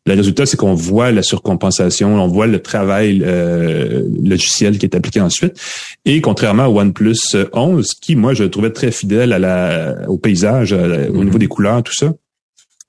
Le 0.06 0.16
résultat, 0.16 0.46
c'est 0.46 0.58
qu'on 0.58 0.74
voit 0.74 1.12
la 1.12 1.22
surcompensation, 1.22 2.16
on 2.16 2.28
voit 2.28 2.48
le 2.48 2.62
travail 2.62 3.22
euh, 3.24 4.04
logiciel 4.24 4.78
qui 4.78 4.86
est 4.86 4.96
appliqué 4.96 5.22
ensuite. 5.22 5.60
Et 6.06 6.22
contrairement 6.22 6.66
au 6.68 6.80
OnePlus 6.80 7.36
11, 7.54 7.94
qui, 8.02 8.16
moi, 8.16 8.34
je 8.34 8.44
le 8.44 8.50
trouvais 8.50 8.72
très 8.72 8.92
fidèle 8.92 9.34
à 9.34 9.40
la, 9.40 10.10
au 10.10 10.18
paysage, 10.18 10.72
au 10.74 11.24
niveau 11.24 11.34
mhm. 11.34 11.40
des 11.40 11.48
couleurs, 11.48 11.84
tout 11.84 11.94
ça. 11.94 12.14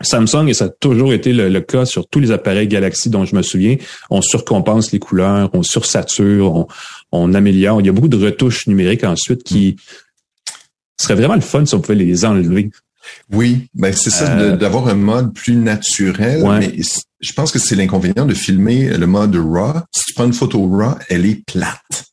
Samsung, 0.02 0.48
et 0.48 0.54
ça 0.54 0.66
a 0.66 0.68
toujours 0.68 1.12
été 1.12 1.32
le, 1.32 1.60
cas 1.60 1.84
sur 1.84 2.08
tous 2.08 2.20
les 2.20 2.30
appareils 2.30 2.68
Galaxy 2.68 3.10
dont 3.10 3.26
je 3.26 3.36
me 3.36 3.42
souviens, 3.42 3.76
on 4.08 4.22
surcompense 4.22 4.92
les 4.92 4.98
couleurs, 4.98 5.50
on 5.52 5.62
sursature, 5.62 6.54
on, 6.54 6.66
on 7.12 7.34
améliore. 7.34 7.80
Il 7.80 7.86
y 7.86 7.90
a 7.90 7.92
beaucoup 7.92 8.08
de 8.08 8.16
retouches 8.16 8.66
numériques 8.66 9.04
ensuite 9.04 9.42
qui 9.42 9.76
serait 10.96 11.16
vraiment 11.16 11.34
le 11.34 11.40
fun 11.40 11.66
si 11.66 11.74
on 11.74 11.80
pouvait 11.80 11.96
les 11.96 12.24
enlever. 12.24 12.70
Oui, 13.32 13.68
ben 13.74 13.92
c'est 13.92 14.10
ça, 14.10 14.36
euh, 14.36 14.56
d'avoir 14.56 14.88
un 14.88 14.94
mode 14.94 15.34
plus 15.34 15.54
naturel. 15.54 16.44
Mais 16.58 16.72
je 17.20 17.32
pense 17.32 17.52
que 17.52 17.58
c'est 17.58 17.76
l'inconvénient 17.76 18.26
de 18.26 18.34
filmer 18.34 18.88
le 18.96 19.06
mode 19.06 19.36
RAW. 19.36 19.80
Si 19.94 20.06
tu 20.06 20.14
prends 20.14 20.26
une 20.26 20.32
photo 20.32 20.68
RAW, 20.68 20.96
elle 21.08 21.26
est 21.26 21.44
plate. 21.46 22.04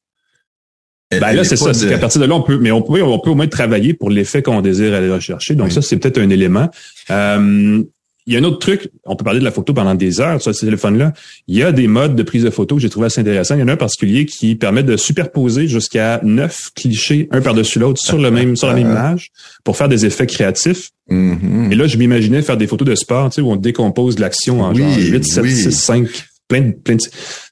ben 1.12 1.34
là, 1.34 1.44
c'est 1.44 1.56
ça. 1.56 1.74
C'est 1.74 1.90
qu'à 1.90 1.98
partir 1.98 2.22
de 2.22 2.26
là, 2.26 2.36
on 2.36 2.44
peut, 2.44 2.58
mais 2.60 2.72
on 2.72 2.82
peut, 2.82 3.02
on 3.02 3.20
peut 3.20 3.30
au 3.30 3.36
moins 3.36 3.48
travailler 3.48 3.94
pour 3.94 4.10
l'effet 4.10 4.42
qu'on 4.42 4.62
désire 4.62 4.94
aller 4.94 5.12
rechercher. 5.12 5.56
Donc 5.56 5.72
ça, 5.72 5.82
c'est 5.82 5.98
peut-être 5.98 6.20
un 6.20 6.30
élément. 6.30 6.70
Euh, 7.10 7.84
il 8.28 8.34
y 8.34 8.36
a 8.36 8.40
un 8.40 8.44
autre 8.44 8.60
truc, 8.60 8.92
on 9.06 9.16
peut 9.16 9.24
parler 9.24 9.40
de 9.40 9.46
la 9.46 9.52
photo 9.52 9.74
pendant 9.74 9.96
des 9.96 10.20
heures 10.20 10.42
sur 10.42 10.54
ce 10.54 10.66
téléphone-là. 10.66 11.14
Il 11.48 11.58
y 11.58 11.64
a 11.64 11.72
des 11.72 11.88
modes 11.88 12.14
de 12.14 12.24
prise 12.24 12.44
de 12.44 12.50
photo 12.50 12.76
que 12.76 12.82
j'ai 12.82 12.90
trouvé 12.90 13.06
assez 13.06 13.22
intéressants. 13.22 13.56
Il 13.56 13.62
y 13.62 13.64
en 13.64 13.70
a 13.70 13.74
un 13.74 13.78
particulier 13.78 14.26
qui 14.26 14.56
permet 14.56 14.84
de 14.84 14.98
superposer 14.98 15.70
jusqu'à 15.70 16.20
neuf 16.24 16.70
clichés 16.76 17.30
un 17.32 17.40
par-dessus 17.40 17.80
l'autre 17.80 18.02
sur 18.02 18.18
le 18.18 18.30
même 18.30 18.58
sur 18.58 18.68
la 18.68 18.74
même 18.74 18.92
image 18.92 19.32
pour 19.64 19.78
faire 19.78 19.88
des 19.88 20.06
effets 20.06 20.28
créatifs. 20.28 20.90
Mm-hmm. 21.10 21.72
Et 21.72 21.76
là, 21.76 21.88
je 21.88 21.98
m'imaginais 21.98 22.42
faire 22.42 22.58
des 22.58 22.68
photos 22.68 22.86
de 22.86 22.96
sport, 22.96 23.30
tu 23.30 23.36
sais, 23.36 23.42
où 23.42 23.50
on 23.50 23.56
décompose 23.56 24.20
l'action 24.20 24.60
en 24.60 24.74
genre 24.74 24.94
8, 24.94 25.24
7, 25.24 25.46
6, 25.46 25.72
5 25.72 26.08
plein 26.50 26.62
de, 26.62 26.72
plein 26.72 26.96
de 26.96 27.02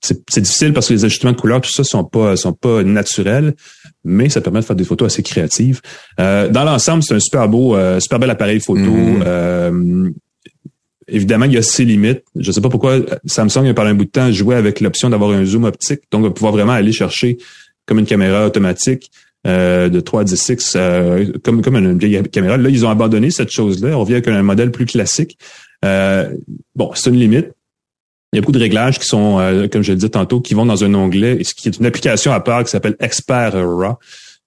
c'est 0.02 0.42
difficile 0.42 0.72
parce 0.72 0.88
que 0.88 0.94
les 0.94 1.04
ajustements 1.04 1.34
de 1.34 1.38
couleurs 1.38 1.60
tout 1.60 1.70
ça 1.70 1.84
sont 1.84 2.06
pas 2.06 2.38
sont 2.38 2.54
pas 2.54 2.82
naturels 2.82 3.54
mais 4.06 4.30
ça 4.30 4.40
permet 4.40 4.62
de 4.62 4.66
faire 4.66 4.76
des 4.76 4.86
photos 4.86 5.12
assez 5.12 5.22
créatives 5.22 5.82
euh, 6.20 6.48
dans 6.48 6.64
l'ensemble 6.64 7.04
c'est 7.04 7.14
un 7.14 7.20
super 7.20 7.50
beau 7.50 7.76
euh, 7.76 8.00
super 8.00 8.20
bel 8.20 8.30
appareil 8.30 8.62
photo 8.62 8.80
mm-hmm. 8.80 9.24
euh, 9.26 10.10
Évidemment, 11.08 11.46
il 11.46 11.54
y 11.54 11.58
a 11.58 11.62
ses 11.62 11.86
limites. 11.86 12.24
Je 12.36 12.48
ne 12.48 12.52
sais 12.52 12.62
pas 12.62 12.70
pourquoi 12.70 13.00
Samsung, 13.26 13.74
pendant 13.74 13.90
un 13.90 13.94
bout 13.94 14.06
de 14.06 14.10
temps, 14.10 14.32
jouait 14.32 14.56
avec 14.56 14.80
l'option 14.80 15.10
d'avoir 15.10 15.32
un 15.32 15.46
zoom 15.46 15.66
optique, 15.66 16.02
donc 16.12 16.34
pouvoir 16.34 16.54
vraiment 16.54 16.74
aller 16.74 16.92
chercher 16.92 17.38
comme 17.86 18.00
une 18.00 18.06
caméra 18.06 18.48
automatique 18.48 19.12
euh, 19.46 19.90
de 19.90 20.00
3 20.00 20.22
à 20.22 20.24
10 20.24 20.76
euh, 20.76 21.32
comme, 21.44 21.62
comme 21.62 21.76
une 21.76 22.00
vieille 22.00 22.24
caméra. 22.24 22.58
Là, 22.58 22.70
ils 22.70 22.86
ont 22.86 22.90
abandonné 22.90 23.30
cette 23.30 23.52
chose-là. 23.52 23.96
On 23.96 24.02
revient 24.02 24.14
avec 24.14 24.28
un 24.28 24.42
modèle 24.42 24.72
plus 24.72 24.86
classique. 24.86 25.38
Euh, 25.84 26.30
bon, 26.76 26.92
c'est 26.96 27.12
une 27.12 27.20
limite. 27.20 27.52
Il 28.34 28.38
y 28.38 28.40
a 28.40 28.42
beaucoup 28.42 28.52
de 28.52 28.60
réglages 28.60 29.00
qui 29.00 29.06
sont, 29.06 29.40
euh, 29.40 29.68
comme 29.68 29.84
je 29.84 29.92
le 29.92 29.98
disais 29.98 30.10
tantôt, 30.10 30.42
qui 30.42 30.56
vont 30.56 30.66
dans 30.66 30.84
un 30.84 30.94
onglet, 30.94 31.44
ce 31.44 31.54
qui 31.54 31.70
est 31.70 31.78
une 31.78 31.86
application 31.86 32.34
à 32.34 32.40
part 32.40 32.64
qui 32.64 32.72
s'appelle 32.72 32.96
Expert 33.00 33.54
RAW, 33.54 33.98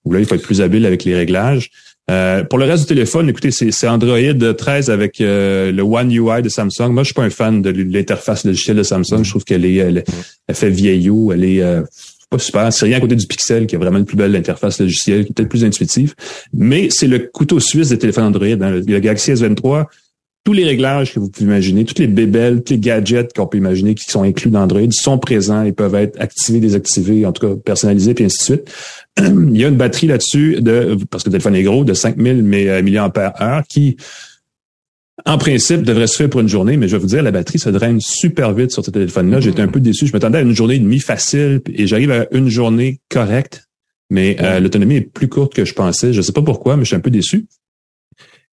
où 0.04 0.12
là, 0.12 0.18
il 0.18 0.26
faut 0.26 0.34
être 0.34 0.42
plus 0.42 0.60
habile 0.60 0.84
avec 0.84 1.04
les 1.04 1.14
réglages. 1.14 1.70
Euh, 2.10 2.42
pour 2.44 2.58
le 2.58 2.64
reste 2.64 2.84
du 2.84 2.88
téléphone, 2.88 3.28
écoutez, 3.28 3.50
c'est 3.50 3.88
Android 3.88 4.18
13 4.56 4.90
avec 4.90 5.20
euh, 5.20 5.70
le 5.72 5.82
One 5.82 6.10
UI 6.10 6.42
de 6.42 6.48
Samsung. 6.48 6.90
Moi, 6.90 7.02
je 7.02 7.08
suis 7.08 7.14
pas 7.14 7.24
un 7.24 7.30
fan 7.30 7.60
de 7.60 7.70
l'interface 7.70 8.44
logicielle 8.44 8.78
de 8.78 8.82
Samsung. 8.82 9.22
Je 9.22 9.30
trouve 9.30 9.44
qu'elle 9.44 9.64
est, 9.64 9.76
elle, 9.76 10.04
fait 10.52 10.70
vieillot, 10.70 11.32
elle 11.32 11.44
est 11.44 11.62
euh, 11.62 11.82
pas 12.30 12.38
super. 12.38 12.72
C'est 12.72 12.86
rien 12.86 12.96
à 12.96 13.00
côté 13.00 13.14
du 13.14 13.26
Pixel 13.26 13.66
qui 13.66 13.76
a 13.76 13.78
vraiment 13.78 13.98
une 13.98 14.06
plus 14.06 14.16
belle 14.16 14.34
interface 14.34 14.80
logicielle, 14.80 15.24
qui 15.24 15.32
est 15.32 15.34
peut-être 15.34 15.50
plus 15.50 15.64
intuitive. 15.64 16.14
Mais 16.54 16.88
c'est 16.90 17.08
le 17.08 17.18
couteau 17.18 17.60
suisse 17.60 17.90
des 17.90 17.98
téléphones 17.98 18.24
Android. 18.24 18.46
Hein. 18.46 18.70
Le 18.70 19.00
Galaxy 19.00 19.32
S23, 19.32 19.86
tous 20.44 20.52
les 20.52 20.64
réglages 20.64 21.12
que 21.12 21.20
vous 21.20 21.28
pouvez 21.28 21.44
imaginer, 21.44 21.84
toutes 21.84 21.98
les 21.98 22.06
bébelles, 22.06 22.62
tous 22.62 22.72
les 22.72 22.78
gadgets 22.78 23.34
qu'on 23.34 23.46
peut 23.46 23.58
imaginer 23.58 23.94
qui 23.94 24.04
sont 24.04 24.22
inclus 24.22 24.50
dans 24.50 24.62
Android 24.62 24.80
sont 24.90 25.18
présents 25.18 25.62
et 25.62 25.72
peuvent 25.72 25.94
être 25.94 26.18
activés, 26.20 26.60
désactivés, 26.60 27.26
en 27.26 27.32
tout 27.32 27.46
cas 27.46 27.54
personnalisés, 27.56 28.14
puis 28.14 28.24
ainsi 28.24 28.38
de 28.38 28.42
suite. 28.42 28.72
il 29.18 29.56
y 29.56 29.64
a 29.64 29.68
une 29.68 29.76
batterie 29.76 30.06
là-dessus 30.06 30.62
de, 30.62 30.96
parce 31.10 31.22
que 31.22 31.28
le 31.28 31.32
téléphone 31.32 31.54
est 31.54 31.62
gros, 31.62 31.84
de 31.84 31.92
5000 31.92 32.42
mAh 32.42 33.62
qui, 33.68 33.96
en 35.26 35.36
principe, 35.36 35.82
devrait 35.82 36.06
se 36.06 36.16
faire 36.16 36.30
pour 36.30 36.40
une 36.40 36.48
journée, 36.48 36.76
mais 36.76 36.88
je 36.88 36.96
vais 36.96 37.00
vous 37.00 37.08
dire, 37.08 37.22
la 37.22 37.30
batterie 37.30 37.58
se 37.58 37.68
draine 37.68 38.00
super 38.00 38.52
vite 38.54 38.70
sur 38.70 38.84
ce 38.84 38.90
téléphone-là. 38.90 39.40
J'étais 39.40 39.62
un 39.62 39.68
peu 39.68 39.80
déçu. 39.80 40.06
Je 40.06 40.12
m'attendais 40.12 40.38
à 40.38 40.42
une 40.42 40.54
journée 40.54 40.76
et 40.76 40.78
demie 40.78 41.00
facile 41.00 41.60
et 41.72 41.86
j'arrive 41.86 42.10
à 42.10 42.26
une 42.30 42.48
journée 42.48 43.00
correcte, 43.10 43.68
mais 44.10 44.36
euh, 44.40 44.60
l'autonomie 44.60 44.96
est 44.96 45.00
plus 45.12 45.28
courte 45.28 45.54
que 45.54 45.64
je 45.64 45.74
pensais. 45.74 46.12
Je 46.12 46.22
sais 46.22 46.32
pas 46.32 46.42
pourquoi, 46.42 46.76
mais 46.76 46.84
je 46.84 46.88
suis 46.88 46.96
un 46.96 47.00
peu 47.00 47.10
déçu. 47.10 47.46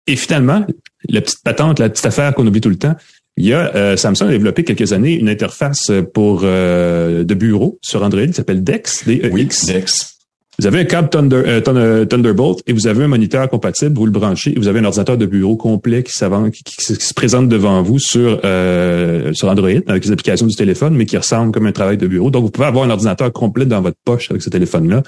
Et 0.06 0.16
finalement, 0.16 0.66
la 1.08 1.20
petite 1.20 1.42
patente, 1.42 1.78
la 1.78 1.88
petite 1.88 2.06
affaire 2.06 2.34
qu'on 2.34 2.46
oublie 2.46 2.60
tout 2.60 2.70
le 2.70 2.76
temps, 2.76 2.94
il 3.36 3.46
y 3.46 3.52
a 3.52 3.74
euh, 3.74 3.96
Samsung 3.96 4.28
a 4.28 4.30
développé 4.30 4.64
quelques 4.64 4.92
années 4.92 5.14
une 5.14 5.28
interface 5.28 5.90
pour 6.12 6.42
euh, 6.44 7.24
de 7.24 7.34
bureau 7.34 7.78
sur 7.82 8.02
Android 8.02 8.26
qui 8.26 8.32
s'appelle 8.34 8.62
Dex, 8.62 9.04
D 9.06 9.16
-E 9.16 9.30
-X. 9.30 9.66
Dex. 9.66 10.14
Vous 10.58 10.66
avez 10.66 10.80
un 10.80 10.84
câble 10.84 11.08
Thunder, 11.08 11.42
euh, 11.46 11.60
euh, 11.66 12.04
Thunderbolt 12.04 12.60
et 12.66 12.72
vous 12.72 12.86
avez 12.86 13.04
un 13.04 13.08
moniteur 13.08 13.48
compatible, 13.50 13.96
vous 13.96 14.06
le 14.06 14.12
branchez 14.12 14.52
et 14.52 14.58
vous 14.58 14.68
avez 14.68 14.78
un 14.78 14.84
ordinateur 14.84 15.18
de 15.18 15.26
bureau 15.26 15.56
complet 15.56 16.04
qui, 16.04 16.12
qui, 16.12 16.64
qui, 16.64 16.84
se 16.84 17.14
présente 17.14 17.48
devant 17.48 17.82
vous 17.82 17.98
sur, 17.98 18.40
euh, 18.44 19.32
sur 19.32 19.48
Android 19.48 19.70
avec 19.86 20.04
les 20.04 20.12
applications 20.12 20.46
du 20.46 20.54
téléphone, 20.54 20.94
mais 20.94 21.06
qui 21.06 21.16
ressemble 21.16 21.50
comme 21.50 21.66
un 21.66 21.72
travail 21.72 21.96
de 21.96 22.06
bureau. 22.06 22.30
Donc, 22.30 22.44
vous 22.44 22.50
pouvez 22.50 22.68
avoir 22.68 22.84
un 22.84 22.90
ordinateur 22.90 23.32
complet 23.32 23.66
dans 23.66 23.80
votre 23.80 23.96
poche 24.04 24.30
avec 24.30 24.42
ce 24.42 24.50
téléphone-là. 24.50 25.02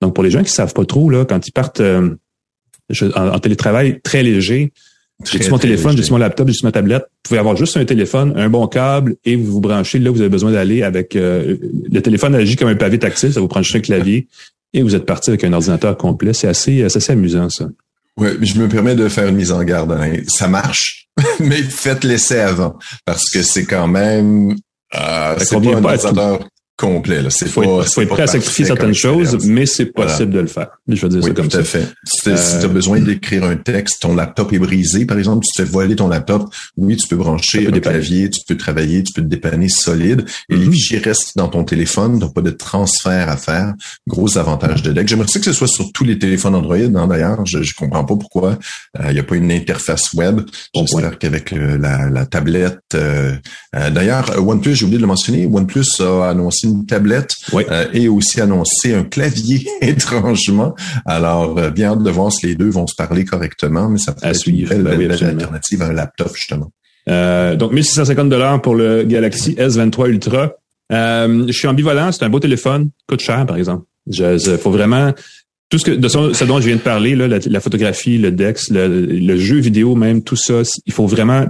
Donc, 0.00 0.14
pour 0.14 0.24
les 0.24 0.30
gens 0.30 0.42
qui 0.42 0.50
savent 0.50 0.74
pas 0.74 0.84
trop, 0.84 1.08
là, 1.08 1.24
quand 1.24 1.46
ils 1.46 1.52
partent 1.52 1.80
en, 1.80 3.38
télétravail 3.38 4.00
très 4.02 4.24
léger, 4.24 4.72
J'ai 5.24 5.48
mon 5.48 5.58
téléphone, 5.58 5.96
j'ai 5.96 6.10
mon 6.10 6.18
laptop, 6.18 6.48
j'ai 6.48 6.60
ma 6.64 6.72
tablette? 6.72 7.02
Vous 7.02 7.28
pouvez 7.28 7.38
avoir 7.38 7.56
juste 7.56 7.76
un 7.76 7.84
téléphone, 7.84 8.34
un 8.36 8.48
bon 8.48 8.66
câble 8.66 9.16
et 9.24 9.36
vous 9.36 9.52
vous 9.52 9.60
branchez 9.60 9.98
là 9.98 10.10
où 10.10 10.14
vous 10.14 10.20
avez 10.20 10.28
besoin 10.28 10.52
d'aller 10.52 10.82
avec 10.82 11.16
euh, 11.16 11.56
le 11.90 12.02
téléphone 12.02 12.34
agit 12.34 12.56
comme 12.56 12.68
un 12.68 12.74
pavé 12.74 12.98
tactile, 12.98 13.32
ça 13.32 13.40
vous 13.40 13.48
prend 13.48 13.62
juste 13.62 13.76
un 13.76 13.80
clavier 13.80 14.26
et 14.72 14.82
vous 14.82 14.94
êtes 14.94 15.06
parti 15.06 15.30
avec 15.30 15.44
un 15.44 15.52
ordinateur 15.52 15.96
complet. 15.96 16.34
C'est 16.34 16.48
assez, 16.48 16.82
assez 16.82 17.12
amusant 17.12 17.48
ça. 17.48 17.68
Oui, 18.16 18.28
je 18.42 18.60
me 18.60 18.68
permets 18.68 18.94
de 18.94 19.08
faire 19.08 19.28
une 19.28 19.36
mise 19.36 19.52
en 19.52 19.62
garde. 19.62 19.96
Ça 20.28 20.48
marche, 20.48 21.08
mais 21.40 21.62
faites 21.62 22.04
l'essai 22.04 22.40
avant 22.40 22.76
parce 23.04 23.30
que 23.30 23.42
c'est 23.42 23.64
quand 23.64 23.86
même 23.86 24.54
euh, 24.94 25.36
c'est 25.38 25.60
pas 25.60 25.60
un 25.60 25.84
ordinateur 25.84 26.48
complet. 26.76 27.22
Là. 27.22 27.30
C'est 27.30 27.48
faut, 27.48 27.62
être, 27.62 27.92
faut 27.92 28.00
être 28.00 28.08
prêt 28.08 28.24
à 28.24 28.26
sacrifier 28.26 28.64
certaines 28.64 28.94
choses, 28.94 29.46
mais 29.46 29.66
c'est 29.66 29.86
possible 29.86 30.32
de 30.32 30.40
le 30.40 30.46
faire. 30.46 30.68
Je 30.88 31.00
veux 31.00 31.08
dire 31.08 31.20
oui, 31.22 31.28
ça 31.28 31.34
comme 31.34 31.48
tout 31.48 31.56
à 31.56 31.62
fait. 31.62 31.86
Si 32.04 32.22
tu 32.22 32.30
as 32.30 32.64
euh, 32.64 32.68
besoin 32.68 33.00
d'écrire 33.00 33.44
un 33.44 33.56
texte, 33.56 34.02
ton 34.02 34.14
laptop 34.14 34.52
est 34.52 34.58
brisé, 34.58 35.06
par 35.06 35.18
exemple, 35.18 35.44
tu 35.46 35.52
te 35.52 35.62
fais 35.64 35.70
voiler 35.70 35.94
ton 35.96 36.08
laptop, 36.08 36.52
oui, 36.76 36.96
tu 36.96 37.06
peux 37.06 37.16
brancher 37.16 37.68
un 37.68 37.78
clavier, 37.78 38.28
tu 38.28 38.40
peux 38.46 38.56
travailler, 38.56 39.02
tu 39.02 39.12
peux 39.12 39.22
te 39.22 39.28
dépanner 39.28 39.68
solide, 39.68 40.24
et 40.48 40.56
les 40.56 40.66
mhm. 40.66 40.72
fichiers 40.72 40.98
restent 40.98 41.36
dans 41.36 41.48
ton 41.48 41.64
téléphone, 41.64 42.18
donc 42.18 42.34
pas 42.34 42.42
de 42.42 42.50
transfert 42.50 43.28
à 43.28 43.36
faire. 43.36 43.74
Gros 44.08 44.36
avantage 44.36 44.82
de 44.82 44.92
deck. 44.92 45.06
J'aimerais 45.06 45.26
que 45.26 45.40
ce 45.40 45.52
soit 45.52 45.68
sur 45.68 45.92
tous 45.92 46.04
les 46.04 46.18
téléphones 46.18 46.54
Android, 46.54 46.76
hein, 46.76 47.06
d'ailleurs. 47.06 47.46
Je, 47.46 47.62
je 47.62 47.74
comprends 47.74 48.04
pas 48.04 48.16
pourquoi 48.16 48.58
il 48.98 49.06
euh, 49.06 49.12
n'y 49.12 49.18
a 49.18 49.22
pas 49.22 49.36
une 49.36 49.52
interface 49.52 50.12
web. 50.14 50.40
J'espère 50.74 51.18
qu'avec 51.18 51.52
la, 51.52 52.10
la, 52.10 52.26
tablette... 52.26 52.80
Euh, 52.94 53.34
d'ailleurs, 53.72 54.30
OnePlus, 54.38 54.74
j'ai 54.74 54.84
oublié 54.84 54.98
de 54.98 55.02
le 55.02 55.08
mentionner, 55.08 55.46
OnePlus 55.46 55.84
a 56.00 56.30
annoncé 56.30 56.63
une 56.64 56.86
tablette 56.86 57.30
euh, 57.54 57.86
et 57.92 58.08
aussi 58.08 58.40
annoncé 58.40 58.94
un 58.94 59.04
clavier 59.04 59.66
étrangement. 59.80 60.74
Alors, 61.06 61.58
euh, 61.58 61.70
bien 61.70 61.92
hâte 61.92 62.02
de 62.02 62.10
voir 62.10 62.32
si 62.32 62.46
les 62.46 62.54
deux 62.54 62.70
vont 62.70 62.86
se 62.86 62.94
parler 62.94 63.24
correctement, 63.24 63.88
mais 63.88 63.98
ça 63.98 64.12
peut 64.12 64.26
être 64.26 64.46
une 64.46 64.66
belle, 64.66 64.82
ben 64.82 65.10
alternative 65.10 65.82
à 65.82 65.86
un 65.86 65.92
laptop, 65.92 66.34
justement. 66.34 66.70
Euh, 67.08 67.54
donc, 67.54 67.72
1650 67.72 68.28
dollars 68.28 68.60
pour 68.62 68.74
le 68.74 69.04
Galaxy 69.04 69.52
S23 69.54 70.08
Ultra. 70.08 70.52
je 70.90 71.52
suis 71.52 71.68
ambivalent, 71.68 72.10
c'est 72.12 72.24
un 72.24 72.30
beau 72.30 72.40
téléphone, 72.40 72.90
coûte 73.06 73.20
cher, 73.20 73.46
par 73.46 73.56
exemple. 73.56 73.84
Il 74.06 74.58
faut 74.60 74.70
vraiment 74.70 75.12
tout 75.70 75.78
ce 75.78 75.84
que 75.84 75.90
de 75.92 76.08
ce, 76.08 76.44
dont 76.44 76.60
je 76.60 76.66
viens 76.66 76.76
de 76.76 76.80
parler, 76.80 77.16
là, 77.16 77.26
la, 77.26 77.60
photographie, 77.60 78.18
le 78.18 78.30
DeX, 78.30 78.70
le, 78.70 78.86
le, 78.86 79.36
jeu 79.36 79.56
vidéo 79.56 79.94
même, 79.96 80.22
tout 80.22 80.36
ça, 80.36 80.62
il 80.86 80.92
faut 80.92 81.06
vraiment 81.06 81.46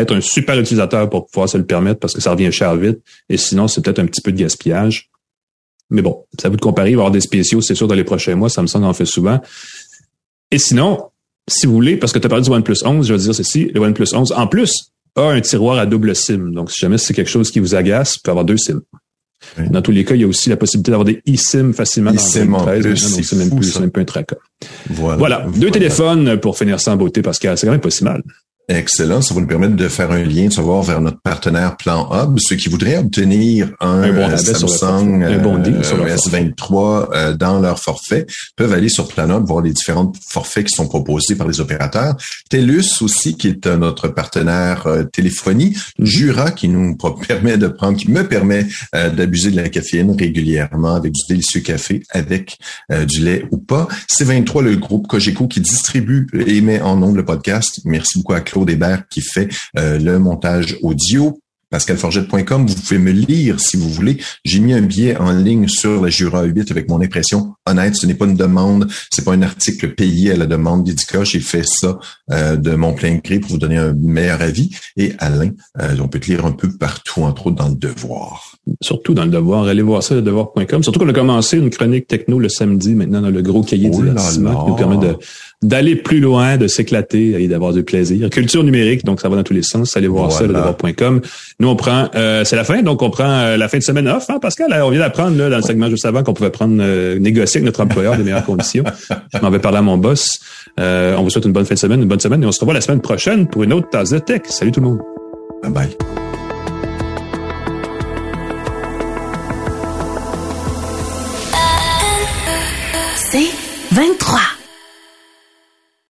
être 0.00 0.14
un 0.14 0.20
super 0.20 0.58
utilisateur 0.58 1.10
pour 1.10 1.26
pouvoir 1.26 1.48
se 1.48 1.58
le 1.58 1.66
permettre 1.66 2.00
parce 2.00 2.14
que 2.14 2.20
ça 2.20 2.30
revient 2.30 2.50
cher 2.50 2.74
vite. 2.76 3.00
Et 3.28 3.36
sinon, 3.36 3.68
c'est 3.68 3.82
peut-être 3.82 3.98
un 3.98 4.06
petit 4.06 4.20
peu 4.20 4.32
de 4.32 4.38
gaspillage. 4.38 5.10
Mais 5.90 6.00
bon, 6.00 6.24
ça 6.40 6.48
vous 6.48 6.56
de 6.56 6.60
comparer. 6.60 6.90
Il 6.90 6.96
va 6.96 7.00
y 7.00 7.02
avoir 7.02 7.10
des 7.10 7.20
spéciaux, 7.20 7.60
c'est 7.60 7.74
sûr, 7.74 7.86
dans 7.86 7.94
les 7.94 8.04
prochains 8.04 8.34
mois. 8.34 8.48
Samsung 8.48 8.84
en 8.84 8.94
fait 8.94 9.04
souvent. 9.04 9.40
Et 10.50 10.58
sinon, 10.58 11.10
si 11.48 11.66
vous 11.66 11.74
voulez, 11.74 11.96
parce 11.96 12.12
que 12.12 12.18
tu 12.18 12.26
as 12.26 12.30
parlé 12.30 12.44
du 12.44 12.50
OnePlus 12.50 12.78
11, 12.84 13.06
je 13.06 13.12
veux 13.12 13.18
dire 13.18 13.34
ceci, 13.34 13.70
le 13.74 13.80
OnePlus 13.80 14.14
11, 14.14 14.32
en 14.32 14.46
plus, 14.46 14.92
a 15.16 15.22
un 15.22 15.40
tiroir 15.40 15.78
à 15.78 15.86
double 15.86 16.16
SIM. 16.16 16.52
Donc, 16.52 16.70
si 16.70 16.80
jamais 16.80 16.98
c'est 16.98 17.12
quelque 17.12 17.30
chose 17.30 17.50
qui 17.50 17.60
vous 17.60 17.74
agace, 17.74 18.14
vous 18.14 18.20
pouvez 18.22 18.32
avoir 18.32 18.44
deux 18.44 18.56
SIM. 18.56 18.80
Dans 19.70 19.82
tous 19.82 19.90
les 19.90 20.04
cas, 20.04 20.14
il 20.14 20.20
y 20.20 20.24
a 20.24 20.26
aussi 20.26 20.48
la 20.48 20.56
possibilité 20.56 20.92
d'avoir 20.92 21.04
des 21.04 21.20
eSIM 21.26 21.72
facilement 21.72 22.12
dans 22.12 22.64
le 22.64 22.80
13. 22.80 23.22
c'est 23.22 23.36
même 23.36 23.50
plus, 23.50 23.78
même 23.80 23.90
un 23.94 24.04
tracker. 24.04 24.36
Voilà. 24.88 25.18
voilà. 25.18 25.46
Deux 25.56 25.70
téléphones 25.70 26.38
pour 26.38 26.56
finir 26.56 26.80
sans 26.80 26.96
beauté, 26.96 27.22
parce 27.22 27.38
que 27.38 27.54
c'est 27.56 27.66
quand 27.66 27.72
même 27.72 27.80
pas 27.80 27.90
si 27.90 28.04
mal. 28.04 28.22
Excellent. 28.68 29.20
Ça 29.22 29.34
va 29.34 29.40
nous 29.40 29.46
permettre 29.48 29.74
de 29.74 29.88
faire 29.88 30.12
un 30.12 30.22
lien, 30.22 30.46
de 30.46 30.52
savoir 30.52 30.82
vers 30.82 31.00
notre 31.00 31.20
partenaire 31.20 31.76
Plan 31.76 32.08
Hub. 32.12 32.38
Ceux 32.38 32.54
qui 32.54 32.68
voudraient 32.68 32.96
obtenir 32.96 33.72
un, 33.80 34.04
euh, 34.04 34.36
Samsung 34.36 35.22
un 35.24 35.38
bon 35.38 35.58
euh, 35.58 36.16
S23 36.16 37.08
euh, 37.12 37.34
dans 37.34 37.58
leur 37.58 37.80
forfait 37.80 38.24
peuvent 38.56 38.72
aller 38.72 38.88
sur 38.88 39.08
Plan 39.08 39.28
Hub, 39.30 39.46
voir 39.46 39.62
les 39.62 39.72
différents 39.72 40.12
forfaits 40.28 40.68
qui 40.68 40.74
sont 40.76 40.86
proposés 40.86 41.34
par 41.34 41.48
les 41.48 41.60
opérateurs. 41.60 42.16
TELUS 42.50 43.02
aussi, 43.02 43.36
qui 43.36 43.48
est 43.48 43.66
notre 43.66 44.06
partenaire 44.08 44.86
téléphonie. 45.12 45.76
Jura, 45.98 46.52
qui 46.52 46.68
nous 46.68 46.96
permet 47.28 47.58
de 47.58 47.66
prendre, 47.66 47.98
qui 47.98 48.10
me 48.10 48.22
permet 48.26 48.66
d'abuser 48.92 49.50
de 49.50 49.56
la 49.56 49.68
caféine 49.68 50.14
régulièrement 50.16 50.94
avec 50.94 51.12
du 51.12 51.22
délicieux 51.28 51.60
café, 51.60 52.02
avec 52.10 52.58
du 53.08 53.24
lait 53.24 53.44
ou 53.50 53.58
pas. 53.58 53.88
C23, 54.08 54.62
le 54.62 54.76
groupe 54.76 55.08
Cogeco 55.08 55.48
qui 55.48 55.60
distribue 55.60 56.28
et 56.46 56.60
met 56.60 56.80
en 56.80 56.96
nombre 56.96 57.16
le 57.16 57.24
podcast. 57.24 57.80
Merci 57.84 58.18
beaucoup 58.18 58.34
à 58.34 58.40
Claude 58.52 58.70
Hébert 58.70 59.08
qui 59.08 59.22
fait 59.22 59.48
euh, 59.78 59.98
le 59.98 60.18
montage 60.18 60.76
audio 60.82 61.41
pascalforgette.com. 61.72 62.66
Vous 62.66 62.74
pouvez 62.74 62.98
me 62.98 63.10
lire 63.10 63.58
si 63.58 63.76
vous 63.76 63.88
voulez. 63.88 64.18
J'ai 64.44 64.60
mis 64.60 64.74
un 64.74 64.82
billet 64.82 65.16
en 65.16 65.32
ligne 65.32 65.66
sur 65.66 66.02
la 66.02 66.10
Jura 66.10 66.44
8 66.44 66.70
avec 66.70 66.88
mon 66.88 67.00
impression 67.00 67.54
honnête. 67.66 67.96
Ce 67.96 68.06
n'est 68.06 68.14
pas 68.14 68.26
une 68.26 68.36
demande, 68.36 68.88
c'est 69.10 69.24
pas 69.24 69.32
un 69.32 69.42
article 69.42 69.94
payé 69.94 70.32
à 70.32 70.36
la 70.36 70.46
demande 70.46 70.84
d'Idica. 70.84 71.24
J'ai 71.24 71.40
fait 71.40 71.64
ça 71.64 71.98
euh, 72.30 72.56
de 72.56 72.74
mon 72.74 72.92
plein 72.92 73.16
gré 73.16 73.40
pour 73.40 73.50
vous 73.50 73.58
donner 73.58 73.78
un 73.78 73.94
meilleur 73.94 74.42
avis. 74.42 74.70
Et 74.96 75.14
Alain, 75.18 75.50
euh, 75.80 75.96
on 76.00 76.08
peut 76.08 76.20
te 76.20 76.26
lire 76.26 76.44
un 76.44 76.52
peu 76.52 76.70
partout, 76.70 77.22
entre 77.22 77.48
autres 77.48 77.56
dans 77.56 77.68
le 77.68 77.74
Devoir. 77.74 78.52
Surtout 78.82 79.14
dans 79.14 79.24
le 79.24 79.30
Devoir. 79.30 79.66
Allez 79.66 79.82
voir 79.82 80.02
ça, 80.02 80.14
le 80.14 80.22
devoir.com. 80.22 80.82
Surtout 80.82 81.00
qu'on 81.00 81.08
a 81.08 81.14
commencé 81.14 81.56
une 81.56 81.70
chronique 81.70 82.06
techno 82.06 82.38
le 82.38 82.50
samedi, 82.50 82.94
maintenant 82.94 83.22
dans 83.22 83.30
le 83.30 83.42
gros 83.42 83.62
cahier 83.62 83.90
oh 83.90 83.96
divertissement 83.96 84.64
qui 84.64 84.70
nous 84.70 84.76
permet 84.76 84.98
de 84.98 85.16
d'aller 85.62 85.94
plus 85.94 86.18
loin, 86.20 86.56
de 86.56 86.66
s'éclater 86.66 87.40
et 87.40 87.48
d'avoir 87.48 87.72
du 87.72 87.84
plaisir. 87.84 88.28
Culture 88.30 88.64
numérique, 88.64 89.04
donc 89.04 89.20
ça 89.20 89.28
va 89.28 89.36
dans 89.36 89.44
tous 89.44 89.52
les 89.52 89.62
sens. 89.62 89.96
Allez 89.96 90.08
voir 90.08 90.32
ça, 90.32 90.46
le 90.46 90.54
devoir.com. 90.54 91.20
Nous, 91.62 91.68
on 91.68 91.76
prend, 91.76 92.08
euh, 92.16 92.42
c'est 92.42 92.56
la 92.56 92.64
fin, 92.64 92.82
donc 92.82 93.02
on 93.02 93.10
prend 93.10 93.22
euh, 93.24 93.56
la 93.56 93.68
fin 93.68 93.78
de 93.78 93.84
semaine 93.84 94.08
off, 94.08 94.28
hein, 94.28 94.40
Pascal? 94.40 94.72
On 94.82 94.90
vient 94.90 94.98
d'apprendre 94.98 95.38
là, 95.38 95.48
dans 95.48 95.58
le 95.58 95.62
segment 95.62 95.88
juste 95.88 96.04
avant 96.04 96.24
qu'on 96.24 96.34
pouvait 96.34 96.50
prendre 96.50 96.74
euh, 96.80 97.20
négocier 97.20 97.58
avec 97.58 97.66
notre 97.66 97.84
employeur 97.84 98.16
des 98.16 98.24
meilleures 98.24 98.44
conditions. 98.44 98.82
Je 99.32 99.38
m'en 99.38 99.48
vais 99.48 99.60
parler 99.60 99.78
à 99.78 99.82
mon 99.82 99.96
boss. 99.96 100.40
on 100.76 101.22
vous 101.22 101.30
souhaite 101.30 101.44
une 101.44 101.52
bonne 101.52 101.64
fin 101.64 101.74
de 101.74 101.78
semaine, 101.78 102.02
une 102.02 102.08
bonne 102.08 102.18
semaine, 102.18 102.42
et 102.42 102.46
on 102.46 102.50
se 102.50 102.58
revoit 102.58 102.74
la 102.74 102.80
semaine 102.80 103.00
prochaine 103.00 103.46
pour 103.46 103.62
une 103.62 103.72
autre 103.74 103.88
tasse 103.90 104.10
de 104.10 104.18
tech. 104.18 104.42
Salut 104.46 104.72
tout 104.72 104.80
le 104.80 104.88
monde. 104.88 104.98
Bye 105.62 105.70
bye. 105.70 105.96
C'est 113.14 113.52
23. 113.92 114.51